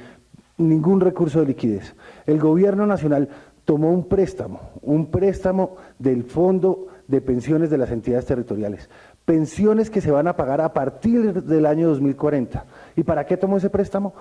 ningún 0.59 1.01
recurso 1.01 1.39
de 1.41 1.47
liquidez. 1.47 1.95
El 2.27 2.41
gobierno 2.41 2.89
nacional 2.89 3.29
tomó 3.65 3.93
un 3.93 4.09
préstamo, 4.09 4.61
un 4.83 5.07
préstamo 5.07 5.77
del 6.01 6.25
Fondo 6.25 6.89
de 7.07 7.21
Pensiones 7.21 7.71
de 7.71 7.79
las 7.79 7.93
entidades 7.93 8.27
territoriales. 8.27 8.91
Pensiones 9.25 9.91
que 9.91 10.01
se 10.01 10.11
van 10.11 10.27
a 10.27 10.37
pagar 10.37 10.61
a 10.61 10.73
partir 10.73 11.45
del 11.45 11.67
año 11.67 11.89
2040. 11.89 12.65
¿Y 12.97 13.05
para 13.05 13.27
qué 13.27 13.37
tomó 13.37 13.59
ese 13.59 13.71
préstamo? 13.71 14.13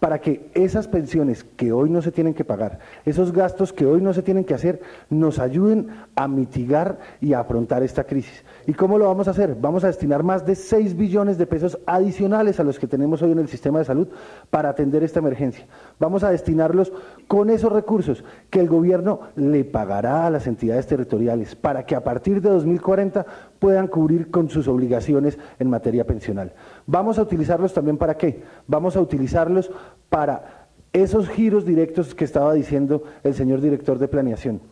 Para 0.00 0.20
que 0.20 0.50
esas 0.54 0.86
pensiones 0.86 1.44
que 1.44 1.72
hoy 1.72 1.90
no 1.90 2.02
se 2.02 2.12
tienen 2.12 2.34
que 2.34 2.44
pagar, 2.44 2.78
esos 3.04 3.32
gastos 3.32 3.72
que 3.72 3.86
hoy 3.86 4.00
no 4.00 4.12
se 4.12 4.22
tienen 4.22 4.44
que 4.44 4.54
hacer, 4.54 4.80
nos 5.10 5.38
ayuden 5.38 5.88
a 6.14 6.28
mitigar 6.28 6.98
y 7.20 7.32
a 7.32 7.40
afrontar 7.40 7.82
esta 7.82 8.04
crisis. 8.04 8.44
¿Y 8.66 8.74
cómo 8.74 8.98
lo 8.98 9.06
vamos 9.06 9.26
a 9.28 9.32
hacer? 9.32 9.56
Vamos 9.60 9.82
a 9.84 9.88
destinar 9.88 10.22
más 10.22 10.46
de 10.46 10.54
6 10.54 10.96
billones 10.96 11.38
de 11.38 11.46
pesos 11.46 11.78
adicionales 11.86 12.60
a 12.60 12.64
los 12.64 12.78
que 12.78 12.86
tenemos 12.86 13.22
hoy 13.22 13.32
en 13.32 13.38
el 13.38 13.48
sistema 13.48 13.80
de 13.80 13.86
salud 13.86 14.08
para 14.50 14.68
atender 14.68 15.02
esta 15.02 15.18
emergencia. 15.18 15.66
Vamos 15.98 16.22
a 16.22 16.30
destinarlos 16.30 16.92
con 17.26 17.50
esos 17.50 17.72
recursos 17.72 18.24
que 18.50 18.60
el 18.60 18.68
gobierno 18.68 19.20
le 19.36 19.64
pagará 19.64 20.26
a 20.26 20.30
las 20.30 20.46
entidades 20.46 20.86
territoriales 20.86 21.56
para 21.56 21.84
que 21.86 21.96
a 21.96 22.04
partir 22.04 22.40
de 22.40 22.50
2040 22.50 23.26
puedan 23.58 23.88
cubrir 23.88 24.30
con 24.30 24.48
sus 24.48 24.68
obligaciones 24.68 25.38
en 25.58 25.70
materia 25.70 26.06
pensional. 26.06 26.52
Vamos 26.90 27.18
a 27.18 27.22
utilizarlos 27.22 27.74
también 27.74 27.98
para 27.98 28.16
qué? 28.16 28.42
Vamos 28.66 28.96
a 28.96 29.02
utilizarlos 29.02 29.70
para 30.08 30.68
esos 30.94 31.28
giros 31.28 31.66
directos 31.66 32.14
que 32.14 32.24
estaba 32.24 32.54
diciendo 32.54 33.02
el 33.22 33.34
señor 33.34 33.60
director 33.60 33.98
de 33.98 34.08
planeación. 34.08 34.62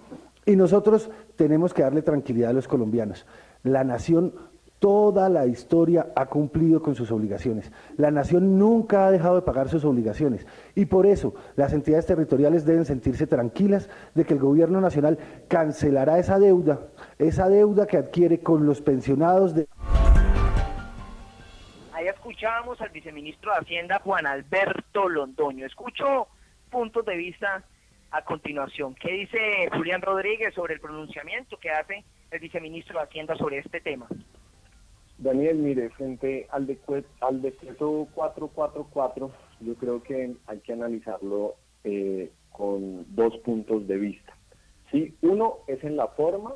Y 0.46 0.56
nosotros 0.56 1.11
tenemos 1.37 1.75
que 1.75 1.82
darle 1.82 2.00
tranquilidad 2.00 2.50
a 2.50 2.54
los 2.54 2.68
colombianos. 2.68 3.26
La 3.62 3.85
nación 3.85 4.32
toda 4.78 5.28
la 5.28 5.44
historia 5.44 6.11
ha 6.16 6.25
cumplido 6.25 6.80
con 6.80 6.94
sus 6.94 7.12
obligaciones. 7.12 7.70
La 7.99 8.11
nación 8.11 8.58
nunca 8.58 9.06
ha 9.06 9.11
dejado 9.11 9.35
de 9.35 9.42
pagar 9.42 9.68
sus 9.68 9.85
obligaciones 9.85 10.46
y 10.75 10.87
por 10.87 11.04
eso 11.04 11.35
las 11.54 11.75
entidades 11.75 12.06
territoriales 12.06 12.64
deben 12.64 12.87
sentirse 12.87 13.26
tranquilas 13.26 13.90
de 14.14 14.25
que 14.25 14.32
el 14.32 14.40
gobierno 14.40 14.80
nacional 14.80 15.18
cancelará 15.49 16.18
esa 16.18 16.38
deuda, 16.38 16.80
esa 17.18 17.50
deuda 17.50 17.87
que 17.87 17.99
adquiere 17.99 18.40
con 18.40 18.64
los 18.64 18.80
pensionados 18.80 19.54
de 19.54 19.68
escuchábamos 22.04 22.80
al 22.80 22.90
viceministro 22.90 23.52
de 23.52 23.58
Hacienda, 23.58 24.00
Juan 24.04 24.26
Alberto 24.26 25.08
Londoño. 25.08 25.66
Escucho 25.66 26.28
puntos 26.70 27.04
de 27.06 27.16
vista 27.16 27.64
a 28.10 28.22
continuación. 28.22 28.94
¿Qué 28.94 29.12
dice 29.12 29.38
Julián 29.72 30.02
Rodríguez 30.02 30.54
sobre 30.54 30.74
el 30.74 30.80
pronunciamiento 30.80 31.56
que 31.58 31.70
hace 31.70 32.04
el 32.30 32.38
viceministro 32.38 32.98
de 32.98 33.04
Hacienda 33.04 33.36
sobre 33.36 33.58
este 33.58 33.80
tema? 33.80 34.06
Daniel, 35.18 35.56
mire, 35.56 35.88
frente 35.90 36.46
al, 36.50 36.68
al 37.20 37.42
decreto 37.42 38.08
444, 38.14 39.32
yo 39.60 39.74
creo 39.76 40.02
que 40.02 40.34
hay 40.46 40.58
que 40.58 40.72
analizarlo 40.74 41.54
eh, 41.84 42.30
con 42.50 43.06
dos 43.14 43.36
puntos 43.38 43.86
de 43.88 43.96
vista. 43.96 44.36
Sí, 44.90 45.16
uno 45.22 45.58
es 45.66 45.82
en 45.82 45.96
la 45.96 46.08
forma 46.08 46.52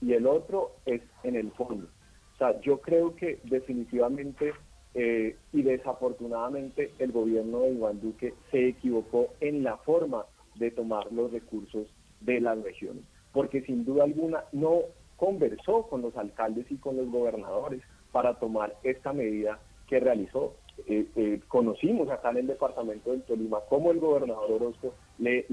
y 0.00 0.14
el 0.14 0.26
otro 0.26 0.76
es 0.86 1.02
en 1.22 1.36
el 1.36 1.52
fondo. 1.52 1.86
O 2.34 2.38
sea, 2.38 2.58
yo 2.60 2.80
creo 2.80 3.14
que 3.16 3.40
definitivamente 3.44 4.52
eh, 4.94 5.36
y 5.52 5.62
desafortunadamente 5.62 6.92
el 6.98 7.12
gobierno 7.12 7.60
de 7.60 7.72
Iván 7.72 8.00
Duque 8.00 8.34
se 8.50 8.68
equivocó 8.68 9.28
en 9.40 9.62
la 9.62 9.76
forma 9.78 10.24
de 10.56 10.70
tomar 10.70 11.12
los 11.12 11.30
recursos 11.30 11.86
de 12.20 12.40
las 12.40 12.60
regiones, 12.62 13.04
porque 13.32 13.60
sin 13.62 13.84
duda 13.84 14.04
alguna 14.04 14.44
no 14.52 14.80
conversó 15.16 15.82
con 15.88 16.02
los 16.02 16.16
alcaldes 16.16 16.70
y 16.70 16.76
con 16.76 16.96
los 16.96 17.10
gobernadores 17.10 17.82
para 18.12 18.34
tomar 18.34 18.74
esta 18.82 19.12
medida 19.12 19.60
que 19.86 20.00
realizó. 20.00 20.54
Eh, 20.86 21.06
eh, 21.16 21.40
conocimos 21.48 22.08
acá 22.08 22.30
en 22.30 22.38
el 22.38 22.46
departamento 22.46 23.10
del 23.10 23.22
Tolima 23.22 23.58
cómo 23.68 23.90
el 23.90 23.98
gobernador 23.98 24.52
Orozco 24.52 24.94
le, 25.18 25.44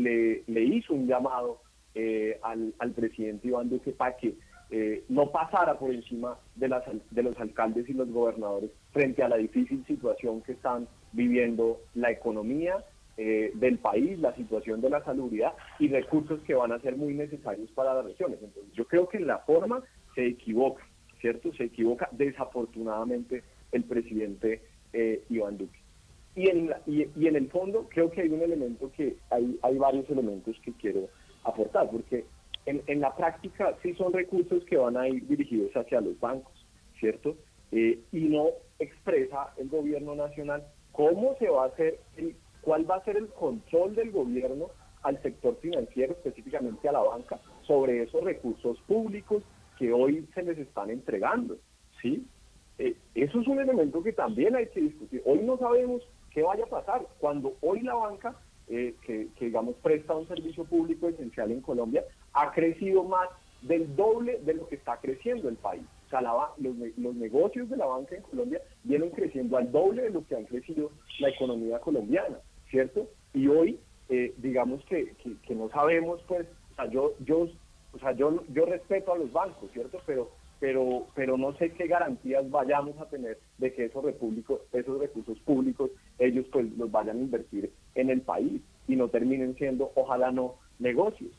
hizo 0.47 0.93
un 0.93 1.07
llamado 1.07 1.61
al, 2.43 2.73
al 2.77 2.91
presidente 2.91 3.47
Iván 3.47 3.69
Duque 3.69 3.91
para 3.91 4.15
que 4.17 4.35
eh, 4.71 5.03
no 5.09 5.31
pasara 5.31 5.77
por 5.77 5.93
encima 5.93 6.37
de, 6.55 6.67
las, 6.67 6.83
de 7.11 7.23
los 7.23 7.39
alcaldes 7.39 7.87
y 7.87 7.93
los 7.93 8.09
gobernadores 8.09 8.71
frente 8.91 9.21
a 9.23 9.29
la 9.29 9.37
difícil 9.37 9.85
situación 9.85 10.41
que 10.41 10.53
están 10.53 10.87
viviendo 11.11 11.81
la 11.93 12.11
economía 12.11 12.83
eh, 13.17 13.51
del 13.53 13.77
país, 13.77 14.19
la 14.19 14.35
situación 14.35 14.81
de 14.81 14.89
la 14.89 15.03
salubridad 15.03 15.53
y 15.79 15.87
recursos 15.87 16.41
que 16.41 16.55
van 16.55 16.71
a 16.71 16.79
ser 16.79 16.97
muy 16.97 17.13
necesarios 17.13 17.69
para 17.71 17.93
las 17.93 18.05
regiones. 18.05 18.39
Entonces, 18.41 18.73
yo 18.73 18.85
creo 18.85 19.07
que 19.07 19.17
en 19.17 19.27
la 19.27 19.39
forma 19.39 19.83
se 20.15 20.25
equivoca, 20.25 20.83
¿cierto? 21.21 21.53
Se 21.53 21.65
equivoca 21.65 22.09
desafortunadamente 22.11 23.43
el 23.71 23.83
presidente 23.83 24.61
eh, 24.93 25.23
Iván 25.29 25.57
Duque. 25.57 25.79
Y 26.35 26.49
en, 26.49 26.73
y, 26.85 27.07
y 27.15 27.27
en 27.27 27.35
el 27.37 27.49
fondo 27.49 27.87
creo 27.89 28.11
que 28.11 28.21
hay 28.21 28.29
un 28.29 28.41
elemento 28.41 28.91
que, 28.91 29.15
hay, 29.29 29.57
hay 29.61 29.77
varios 29.77 30.09
elementos 30.09 30.59
que 30.61 30.73
quiero 30.73 31.07
aportar, 31.45 31.89
porque 31.89 32.25
en, 32.65 32.99
la 32.99 33.15
práctica 33.15 33.75
sí 33.83 33.93
son 33.93 34.13
recursos 34.13 34.63
que 34.65 34.77
van 34.77 34.97
a 34.97 35.07
ir 35.07 35.27
dirigidos 35.27 35.71
hacia 35.75 36.01
los 36.01 36.19
bancos, 36.19 36.65
¿cierto? 36.99 37.35
Eh, 37.71 37.99
y 38.11 38.21
no 38.21 38.47
expresa 38.79 39.53
el 39.57 39.69
gobierno 39.69 40.15
nacional 40.15 40.63
cómo 40.91 41.35
se 41.37 41.49
va 41.49 41.65
a 41.65 41.67
hacer, 41.67 41.99
cuál 42.61 42.89
va 42.89 42.95
a 42.95 43.03
ser 43.03 43.17
el 43.17 43.27
control 43.27 43.95
del 43.95 44.11
gobierno 44.11 44.67
al 45.03 45.21
sector 45.21 45.57
financiero, 45.61 46.13
específicamente 46.13 46.89
a 46.89 46.93
la 46.93 47.01
banca, 47.01 47.39
sobre 47.63 48.03
esos 48.03 48.23
recursos 48.23 48.79
públicos 48.87 49.43
que 49.77 49.93
hoy 49.93 50.27
se 50.33 50.41
les 50.43 50.57
están 50.57 50.89
entregando, 50.89 51.57
¿sí? 52.01 52.25
Eh, 52.77 52.95
eso 53.13 53.39
es 53.39 53.47
un 53.47 53.59
elemento 53.59 54.01
que 54.01 54.13
también 54.13 54.55
hay 54.55 54.67
que 54.67 54.81
discutir. 54.81 55.21
Hoy 55.25 55.39
no 55.43 55.57
sabemos 55.57 56.01
qué 56.31 56.43
vaya 56.43 56.65
a 56.65 56.69
pasar. 56.69 57.05
Cuando 57.19 57.55
hoy 57.61 57.81
la 57.81 57.95
banca 57.95 58.35
eh, 58.67 58.95
que, 59.05 59.29
digamos 59.39 59.75
presta 59.83 60.15
un 60.15 60.27
servicio 60.27 60.65
público 60.65 61.07
esencial 61.07 61.51
en 61.51 61.61
Colombia, 61.61 62.03
ha 62.35 62.51
crecido 62.51 63.03
más 63.03 63.29
del 63.61 63.95
doble 63.95 64.39
de 64.45 64.53
lo 64.53 64.67
que 64.67 64.75
está 64.75 64.97
creciendo 64.97 65.49
el 65.49 65.55
país. 65.55 65.83
O 66.07 66.09
sea, 66.09 66.21
los, 66.21 66.75
los, 66.97 67.15
negocios 67.15 67.69
de 67.69 67.77
la 67.77 67.85
banca 67.85 68.15
en 68.15 68.21
Colombia 68.21 68.61
vienen 68.83 69.09
creciendo 69.09 69.57
al 69.57 69.71
doble 69.71 70.03
de 70.03 70.09
lo 70.11 70.25
que 70.25 70.35
han 70.35 70.45
crecido 70.45 70.91
la 71.19 71.29
economía 71.29 71.79
colombiana, 71.79 72.37
¿cierto? 72.69 73.09
Y 73.33 73.47
hoy, 73.47 73.79
eh, 74.09 74.33
digamos 74.37 74.85
que, 74.85 75.15
que, 75.45 75.55
no 75.55 75.69
sabemos, 75.69 76.21
pues, 76.27 76.47
o 76.73 76.75
sea, 76.75 76.85
yo, 76.91 77.13
yo, 77.21 77.47
o 77.93 77.99
sea, 77.99 78.11
yo, 78.11 78.43
yo 78.49 78.65
respeto 78.65 79.13
a 79.13 79.17
los 79.17 79.31
bancos, 79.31 79.71
¿cierto? 79.71 79.99
Pero 80.05 80.29
pero, 80.59 81.07
pero 81.15 81.37
no 81.37 81.53
sé 81.57 81.71
qué 81.73 81.87
garantías 81.87 82.49
vayamos 82.49 82.97
a 82.99 83.09
tener 83.09 83.39
de 83.57 83.73
que 83.73 83.85
esos, 83.85 84.05
esos 84.71 84.99
recursos 84.99 85.37
públicos 85.39 85.91
ellos 86.17 86.45
pues 86.51 86.65
los 86.77 86.89
vayan 86.91 87.17
a 87.17 87.21
invertir 87.21 87.71
en 87.93 88.09
el 88.09 88.21
país 88.21 88.61
y 88.87 88.95
no 88.95 89.09
terminen 89.09 89.55
siendo, 89.57 89.91
ojalá 89.95 90.31
no, 90.31 90.55
negocios, 90.79 91.31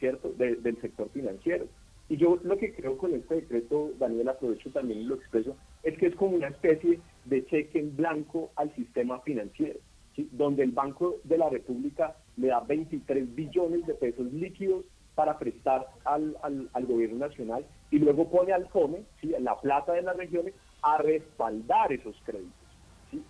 ¿cierto?, 0.00 0.30
del 0.30 0.80
sector 0.80 1.08
financiero. 1.10 1.66
Y 2.08 2.16
yo 2.16 2.40
lo 2.42 2.58
que 2.58 2.74
creo 2.74 2.98
con 2.98 3.14
este 3.14 3.36
decreto, 3.36 3.92
Daniel, 4.00 4.30
aprovecho 4.30 4.68
también 4.70 5.02
y 5.02 5.04
lo 5.04 5.14
expreso, 5.14 5.56
es 5.84 5.96
que 5.96 6.06
es 6.06 6.16
como 6.16 6.34
una 6.34 6.48
especie 6.48 6.98
de 7.26 7.46
cheque 7.46 7.78
en 7.78 7.94
blanco 7.94 8.50
al 8.56 8.74
sistema 8.74 9.20
financiero, 9.20 9.78
donde 10.32 10.64
el 10.64 10.72
Banco 10.72 11.18
de 11.22 11.38
la 11.38 11.48
República 11.48 12.16
le 12.36 12.48
da 12.48 12.60
23 12.60 13.32
billones 13.36 13.86
de 13.86 13.94
pesos 13.94 14.32
líquidos 14.32 14.84
para 15.14 15.38
prestar 15.38 15.86
al, 16.04 16.36
al, 16.42 16.86
gobierno 16.86 17.18
nacional 17.18 17.64
y 17.90 17.98
luego 17.98 18.28
pone 18.28 18.52
al 18.52 18.68
FOME, 18.68 19.04
¿sí? 19.20 19.32
la 19.38 19.60
plata 19.60 19.92
de 19.92 20.02
las 20.02 20.16
regiones, 20.16 20.54
a 20.82 20.98
respaldar 20.98 21.92
esos 21.92 22.16
créditos. 22.24 22.52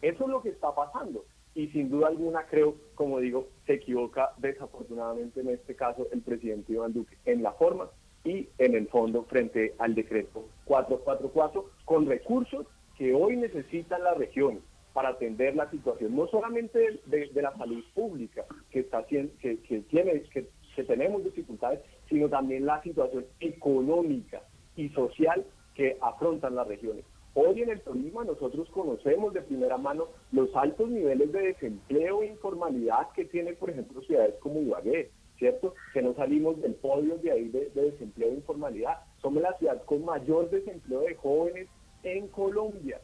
Eso 0.00 0.24
es 0.24 0.30
lo 0.30 0.40
que 0.40 0.50
está 0.50 0.74
pasando. 0.74 1.24
Y 1.54 1.68
sin 1.68 1.90
duda 1.90 2.08
alguna 2.08 2.46
creo, 2.46 2.76
como 2.94 3.18
digo, 3.18 3.48
se 3.66 3.74
equivoca 3.74 4.30
desafortunadamente 4.38 5.40
en 5.40 5.48
este 5.48 5.74
caso 5.74 6.06
el 6.12 6.20
presidente 6.20 6.72
Iván 6.72 6.92
Duque 6.92 7.16
en 7.24 7.42
la 7.42 7.52
forma 7.52 7.90
y 8.24 8.48
en 8.58 8.74
el 8.74 8.86
fondo 8.88 9.24
frente 9.24 9.74
al 9.78 9.94
decreto 9.94 10.46
444 10.66 11.70
con 11.84 12.06
recursos 12.06 12.66
que 12.96 13.14
hoy 13.14 13.36
necesitan 13.36 14.04
las 14.04 14.16
regiones 14.16 14.62
para 14.92 15.10
atender 15.10 15.56
la 15.56 15.70
situación, 15.70 16.14
no 16.14 16.26
solamente 16.26 17.00
de, 17.06 17.30
la 17.34 17.56
salud 17.56 17.82
pública 17.94 18.44
que 18.70 18.80
está 18.80 19.04
que, 19.06 19.30
que 19.40 19.80
tiene 19.88 20.22
que 20.24 20.48
que 20.74 20.84
tenemos 20.84 21.24
dificultades, 21.24 21.80
sino 22.08 22.28
también 22.28 22.66
la 22.66 22.82
situación 22.82 23.26
económica 23.40 24.42
y 24.76 24.88
social 24.90 25.44
que 25.74 25.96
afrontan 26.00 26.54
las 26.54 26.66
regiones. 26.66 27.04
Hoy 27.34 27.62
en 27.62 27.70
el 27.70 27.80
Tolima 27.80 28.24
nosotros 28.24 28.68
conocemos 28.70 29.32
de 29.32 29.42
primera 29.42 29.78
mano 29.78 30.08
los 30.32 30.54
altos 30.56 30.90
niveles 30.90 31.30
de 31.30 31.42
desempleo 31.42 32.22
e 32.22 32.26
informalidad 32.26 33.10
que 33.14 33.24
tienen, 33.24 33.56
por 33.56 33.70
ejemplo, 33.70 34.02
ciudades 34.02 34.34
como 34.40 34.60
Ibagué, 34.60 35.10
¿cierto? 35.38 35.74
Que 35.94 36.02
no 36.02 36.12
salimos 36.14 36.60
del 36.60 36.74
podio 36.74 37.18
de 37.18 37.30
ahí 37.30 37.48
de, 37.48 37.70
de 37.70 37.90
desempleo 37.92 38.30
e 38.30 38.34
informalidad. 38.34 38.98
Somos 39.22 39.42
la 39.42 39.56
ciudad 39.58 39.82
con 39.84 40.04
mayor 40.04 40.50
desempleo 40.50 41.00
de 41.00 41.14
jóvenes 41.14 41.68
en 42.02 42.26
Colombia 42.28 43.00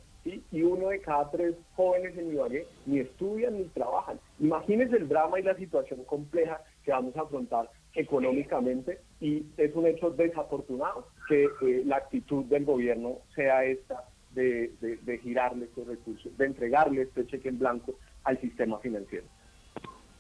y 0.51 0.63
uno 0.63 0.89
de 0.89 1.01
cada 1.01 1.31
tres 1.31 1.55
jóvenes 1.77 2.17
en 2.19 2.33
Ibagué 2.33 2.67
ni 2.87 2.99
estudian 2.99 3.59
ni 3.59 3.65
trabajan. 3.67 4.19
Imagínense 4.41 4.97
el 4.97 5.09
drama 5.09 5.39
y 5.39 5.45
la 5.45 5.55
situación 5.57 6.03
compleja 6.05 6.61
que 6.85 6.91
vamos 6.91 7.17
a 7.17 7.23
afrontar 7.23 7.71
económicamente 7.95 9.01
y 9.21 9.47
es 9.57 9.75
un 9.75 9.87
hecho 9.87 10.11
desafortunado 10.11 11.07
que 11.29 11.45
eh, 11.45 11.83
la 11.87 11.97
actitud 11.97 12.45
del 12.47 12.65
gobierno 12.65 13.19
sea 13.35 13.65
esta 13.65 14.05
de, 14.37 14.99
de 15.03 15.19
girarle 15.19 15.65
estos 15.65 15.87
recursos, 15.89 16.37
de 16.37 16.47
entregarle 16.47 17.03
este 17.03 17.27
cheque 17.27 17.49
en 17.49 17.59
blanco 17.59 17.99
al 18.23 18.41
sistema 18.41 18.79
financiero. 18.79 19.27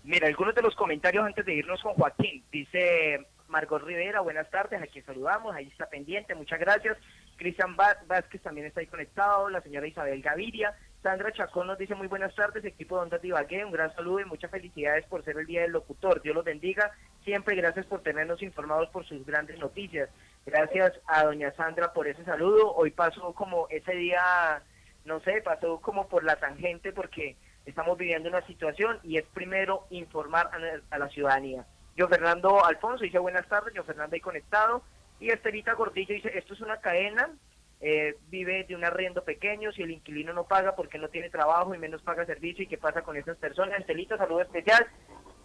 Mira, 0.02 0.26
algunos 0.26 0.54
de 0.54 0.62
los 0.62 0.74
comentarios 0.74 1.24
antes 1.24 1.44
de 1.44 1.54
irnos 1.54 1.82
con 1.82 1.94
Joaquín. 1.94 2.42
Dice 2.50 3.26
Margot 3.48 3.82
Rivera, 3.82 4.20
buenas 4.20 4.50
tardes, 4.50 4.80
aquí 4.82 5.02
saludamos, 5.02 5.54
ahí 5.54 5.66
está 5.66 5.86
pendiente, 5.86 6.34
muchas 6.34 6.58
gracias. 6.58 6.96
Cristian 7.36 7.76
Vázquez 7.76 8.40
también 8.40 8.66
está 8.66 8.80
ahí 8.80 8.86
conectado, 8.86 9.50
la 9.50 9.60
señora 9.60 9.86
Isabel 9.86 10.22
Gaviria, 10.22 10.74
Sandra 11.06 11.30
Chacón 11.30 11.68
nos 11.68 11.78
dice 11.78 11.94
muy 11.94 12.08
buenas 12.08 12.34
tardes, 12.34 12.64
equipo 12.64 12.96
de 12.96 13.02
Ondas 13.02 13.22
Divagué, 13.22 13.64
un 13.64 13.70
gran 13.70 13.94
saludo 13.94 14.18
y 14.18 14.24
muchas 14.24 14.50
felicidades 14.50 15.06
por 15.06 15.24
ser 15.24 15.38
el 15.38 15.46
Día 15.46 15.62
del 15.62 15.70
Locutor. 15.70 16.20
Dios 16.20 16.34
los 16.34 16.44
bendiga. 16.44 16.90
Siempre 17.22 17.54
gracias 17.54 17.86
por 17.86 18.02
tenernos 18.02 18.42
informados 18.42 18.88
por 18.90 19.06
sus 19.06 19.24
grandes 19.24 19.56
noticias. 19.60 20.08
Gracias 20.46 20.92
a 21.08 21.24
doña 21.24 21.52
Sandra 21.56 21.92
por 21.92 22.06
ese 22.06 22.24
saludo. 22.24 22.72
Hoy 22.76 22.92
pasó 22.92 23.34
como 23.34 23.66
ese 23.68 23.92
día, 23.96 24.62
no 25.04 25.18
sé, 25.20 25.42
pasó 25.42 25.80
como 25.80 26.06
por 26.06 26.22
la 26.22 26.36
tangente 26.36 26.92
porque 26.92 27.36
estamos 27.64 27.98
viviendo 27.98 28.28
una 28.28 28.46
situación 28.46 29.00
y 29.02 29.18
es 29.18 29.24
primero 29.34 29.88
informar 29.90 30.48
a, 30.88 30.98
la 30.98 31.08
ciudadanía. 31.08 31.66
Yo 31.96 32.06
Fernando 32.06 32.64
Alfonso 32.64 33.02
dice 33.02 33.18
buenas 33.18 33.48
tardes, 33.48 33.74
yo 33.74 33.82
Fernando 33.82 34.14
ahí 34.14 34.20
conectado. 34.20 34.82
Y 35.18 35.30
Estelita 35.30 35.72
Gordillo 35.72 36.14
dice, 36.14 36.38
esto 36.38 36.54
es 36.54 36.60
una 36.60 36.80
cadena 36.80 37.28
eh, 37.80 38.16
vive 38.28 38.64
de 38.64 38.76
un 38.76 38.84
arriendo 38.84 39.24
pequeño, 39.24 39.72
si 39.72 39.82
el 39.82 39.90
inquilino 39.90 40.32
no 40.32 40.44
paga 40.44 40.76
porque 40.76 40.98
no 40.98 41.08
tiene 41.08 41.28
trabajo 41.28 41.74
y 41.74 41.78
menos 41.78 42.02
paga 42.02 42.24
servicio, 42.24 42.64
¿y 42.64 42.68
qué 42.68 42.78
pasa 42.78 43.02
con 43.02 43.16
esas 43.16 43.36
personas? 43.36 43.80
Estelita, 43.80 44.16
saludo 44.16 44.42
especial. 44.42 44.86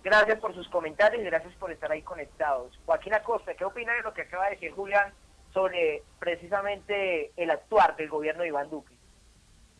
Gracias 0.03 0.39
por 0.39 0.55
sus 0.55 0.67
comentarios 0.69 1.21
y 1.21 1.25
gracias 1.25 1.53
por 1.55 1.71
estar 1.71 1.91
ahí 1.91 2.01
conectados. 2.01 2.77
Joaquín 2.85 3.13
Acosta, 3.13 3.53
¿qué 3.53 3.65
opina 3.65 3.93
de 3.93 4.01
lo 4.01 4.13
que 4.13 4.23
acaba 4.23 4.45
de 4.45 4.51
decir 4.51 4.71
Julián 4.71 5.13
sobre 5.53 6.01
precisamente 6.19 7.31
el 7.37 7.51
actuar 7.51 7.95
del 7.95 8.09
gobierno 8.09 8.41
de 8.41 8.47
Iván 8.47 8.69
Duque? 8.69 8.95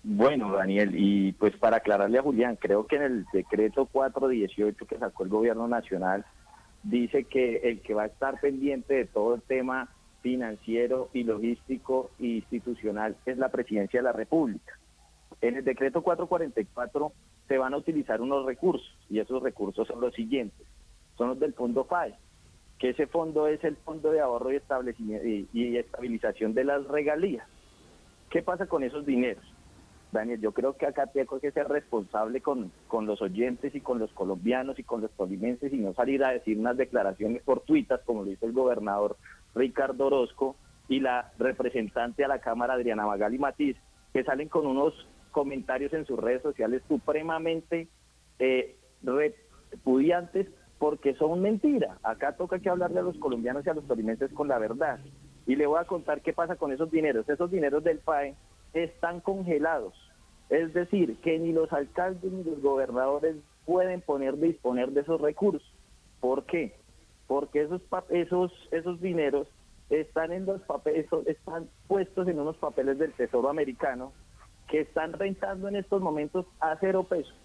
Bueno, 0.04 0.52
Daniel, 0.52 0.92
y 0.96 1.32
pues 1.34 1.56
para 1.58 1.78
aclararle 1.78 2.18
a 2.18 2.24
Julián, 2.24 2.56
creo 2.56 2.88
que 2.88 2.96
en 2.96 3.04
el 3.04 3.26
decreto 3.32 3.86
418 3.86 4.86
que 4.86 4.98
sacó 4.98 5.24
el 5.24 5.30
gobierno 5.30 5.68
nacional, 5.68 6.26
dice 6.84 7.26
que 7.26 7.58
el 7.58 7.82
que 7.82 7.94
va 7.94 8.04
a 8.04 8.08
estar 8.08 8.40
pendiente 8.40 8.96
de 8.96 9.06
todo 9.06 9.36
el 9.36 9.42
tema 9.44 9.90
financiero 10.22 11.10
y 11.14 11.24
logístico 11.24 12.12
e 12.20 12.26
institucional 12.26 13.16
es 13.26 13.38
la 13.38 13.50
presidencia 13.50 14.00
de 14.00 14.04
la 14.04 14.12
República. 14.12 14.78
En 15.42 15.58
el 15.58 15.64
decreto 15.64 16.04
444 16.04 17.12
se 17.48 17.58
van 17.58 17.74
a 17.74 17.78
utilizar 17.78 18.22
unos 18.22 18.46
recursos 18.46 18.96
y 19.10 19.20
esos 19.20 19.42
recursos 19.42 19.88
son 19.88 20.00
los 20.00 20.14
siguientes. 20.14 20.68
Son 21.18 21.30
los 21.30 21.40
del 21.40 21.54
fondo 21.54 21.84
FAE, 21.84 22.16
que 22.78 22.90
ese 22.90 23.08
fondo 23.08 23.48
es 23.48 23.64
el 23.64 23.76
Fondo 23.78 24.12
de 24.12 24.22
Ahorro 24.22 24.52
y, 24.52 25.78
Estabilización 25.78 26.54
de 26.54 26.64
las 26.64 26.88
Regalías. 26.88 27.48
¿Qué 28.30 28.42
pasa 28.42 28.68
con 28.68 28.84
esos 28.84 29.06
dineros? 29.06 29.44
Daniel, 30.12 30.42
yo 30.42 30.52
creo 30.52 30.76
que 30.76 30.86
acá 30.86 31.08
tengo 31.08 31.40
que 31.40 31.52
ser 31.52 31.68
responsable 31.70 32.42
con, 32.42 32.72
con 32.88 33.06
los 33.06 33.22
oyentes 33.22 33.74
y 33.74 33.82
con 33.82 33.98
los 33.98 34.12
colombianos 34.12 34.78
y 34.78 34.84
con 34.84 35.02
los 35.02 35.12
tolimenses 35.12 35.72
y 35.72 35.78
no 35.78 35.94
salir 35.94 36.24
a 36.24 36.32
decir 36.32 36.58
unas 36.58 36.76
declaraciones 36.76 37.44
fortuitas 37.44 38.02
como 38.02 38.24
lo 38.24 38.32
hizo 38.32 38.46
el 38.46 38.52
gobernador 38.52 39.16
Ricardo 39.56 40.08
Orozco 40.08 40.56
y 40.90 41.00
la 41.00 41.32
representante 41.40 42.26
a 42.26 42.28
la 42.28 42.40
Cámara 42.40 42.74
Adriana 42.74 43.06
Magali 43.06 43.40
Matiz, 43.40 43.78
que 44.12 44.24
salen 44.24 44.50
con 44.50 44.68
unos 44.68 44.94
comentarios 45.32 45.94
en 45.94 46.06
sus 46.06 46.20
redes 46.20 46.42
sociales 46.42 46.82
supremamente 46.88 47.88
eh, 48.40 48.76
repudiantes 49.04 50.48
porque 50.78 51.14
son 51.16 51.42
mentiras. 51.42 51.98
Acá 52.04 52.36
toca 52.36 52.60
que 52.60 52.70
hablarle 52.70 53.00
a 53.00 53.04
los 53.04 53.18
colombianos 53.18 53.66
y 53.66 53.70
a 53.70 53.74
los 53.74 53.88
tolimenses 53.88 54.32
con 54.34 54.48
la 54.48 54.58
verdad. 54.58 55.00
Y 55.46 55.56
le 55.56 55.66
voy 55.66 55.80
a 55.80 55.86
contar 55.86 56.22
qué 56.22 56.34
pasa 56.34 56.56
con 56.56 56.72
esos 56.72 56.92
dineros. 56.92 57.28
Esos 57.30 57.52
dineros 57.52 57.84
del 57.84 58.00
PAE 58.00 58.36
están 58.74 59.20
congelados. 59.20 59.94
Es 60.50 60.74
decir, 60.74 61.18
que 61.18 61.40
ni 61.40 61.54
los 61.54 61.72
alcaldes 61.72 62.32
ni 62.32 62.44
los 62.44 62.62
gobernadores 62.62 63.36
pueden 63.66 64.02
poner 64.02 64.38
disponer 64.38 64.92
de 64.92 65.02
esos 65.02 65.22
recursos. 65.22 65.64
¿Por 66.20 66.46
qué? 66.46 66.74
porque 67.32 67.62
esos 67.62 67.82
esos 68.10 68.52
esos 68.72 69.00
dineros 69.00 69.48
están 69.90 70.34
en 70.34 70.46
los 70.46 70.60
papeles 70.64 71.06
están 71.28 71.70
puestos 71.88 72.28
en 72.28 72.38
unos 72.38 72.58
papeles 72.58 73.00
del 73.00 73.14
Tesoro 73.14 73.50
americano 73.50 74.12
que 74.72 74.80
están 74.80 75.14
rentando 75.14 75.68
en 75.68 75.76
estos 75.76 76.02
momentos 76.02 76.46
a 76.62 76.78
cero 76.80 77.04
pesos. 77.04 77.36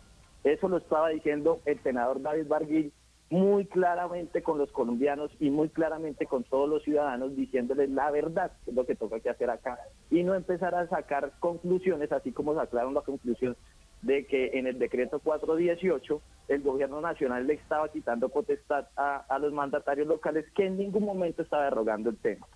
Eso 0.45 0.69
lo 0.69 0.77
estaba 0.77 1.09
diciendo 1.09 1.61
el 1.67 1.83
senador 1.83 2.23
David 2.23 2.47
Barguil 2.47 2.93
muy 3.29 3.67
claramente 3.67 4.43
con 4.43 4.59
los 4.59 4.71
colombianos 4.71 5.33
y 5.41 5.51
muy 5.51 5.69
claramente 5.69 6.27
con 6.27 6.45
todos 6.45 6.69
los 6.69 6.85
ciudadanos 6.85 7.35
diciéndoles 7.35 7.91
la 7.91 8.13
verdad, 8.13 8.53
que 8.65 8.71
es 8.71 8.77
lo 8.77 8.87
que 8.87 8.95
toca 8.95 9.19
que 9.19 9.31
hacer 9.31 9.51
acá, 9.51 9.81
y 10.11 10.23
no 10.23 10.35
empezar 10.37 10.77
a 10.77 10.89
sacar 10.89 11.33
conclusiones, 11.41 12.13
así 12.13 12.31
como 12.31 12.55
sacaron 12.55 12.95
la 12.95 13.01
conclusión 13.01 13.57
de 14.03 14.27
que 14.27 14.59
en 14.59 14.69
el 14.69 14.79
decreto 14.79 15.19
418 15.19 16.23
el 16.47 16.63
gobierno 16.63 17.01
nacional 17.01 17.49
le 17.49 17.55
estaba 17.55 17.89
quitando 17.89 18.29
potestad 18.29 18.87
a, 18.97 19.39
los 19.41 19.53
mandatarios 19.53 20.07
locales 20.07 20.45
que 20.55 20.67
en 20.67 20.77
ningún 20.77 21.05
momento 21.05 21.43
estaba 21.43 21.65
derogando 21.65 22.11
el 22.11 22.19
tema. 22.19 22.47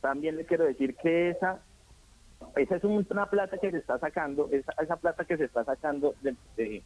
También 0.00 0.36
le 0.36 0.44
quiero 0.44 0.64
decir 0.64 0.96
que 0.96 1.30
esa 1.30 1.62
esa 2.56 2.76
es 2.76 2.84
una 2.84 3.26
plata 3.26 3.58
que 3.58 3.70
se 3.70 3.78
está 3.78 3.98
sacando, 3.98 4.48
esa, 4.50 4.72
esa 4.82 4.96
plata 4.96 5.24
que 5.24 5.36
se 5.36 5.44
está 5.44 5.64
sacando 5.64 6.14
del, 6.22 6.36
de, 6.56 6.82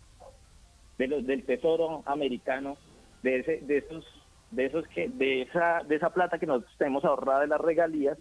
los, 1.07 1.27
del 1.27 1.45
tesoro 1.45 2.03
americano, 2.07 2.77
de 3.23 3.41
ese, 3.41 3.61
de 3.63 3.79
esos, 3.79 4.05
de 4.51 4.67
esos 4.67 4.87
que, 4.89 5.09
de 5.09 5.43
esa, 5.43 5.83
de 5.87 5.97
esa 5.97 6.11
plata 6.11 6.39
que 6.39 6.47
nosotros 6.47 6.75
tenemos 6.79 7.05
ahorrada 7.05 7.41
de 7.41 7.47
las 7.49 7.61
regalías, 7.61 8.19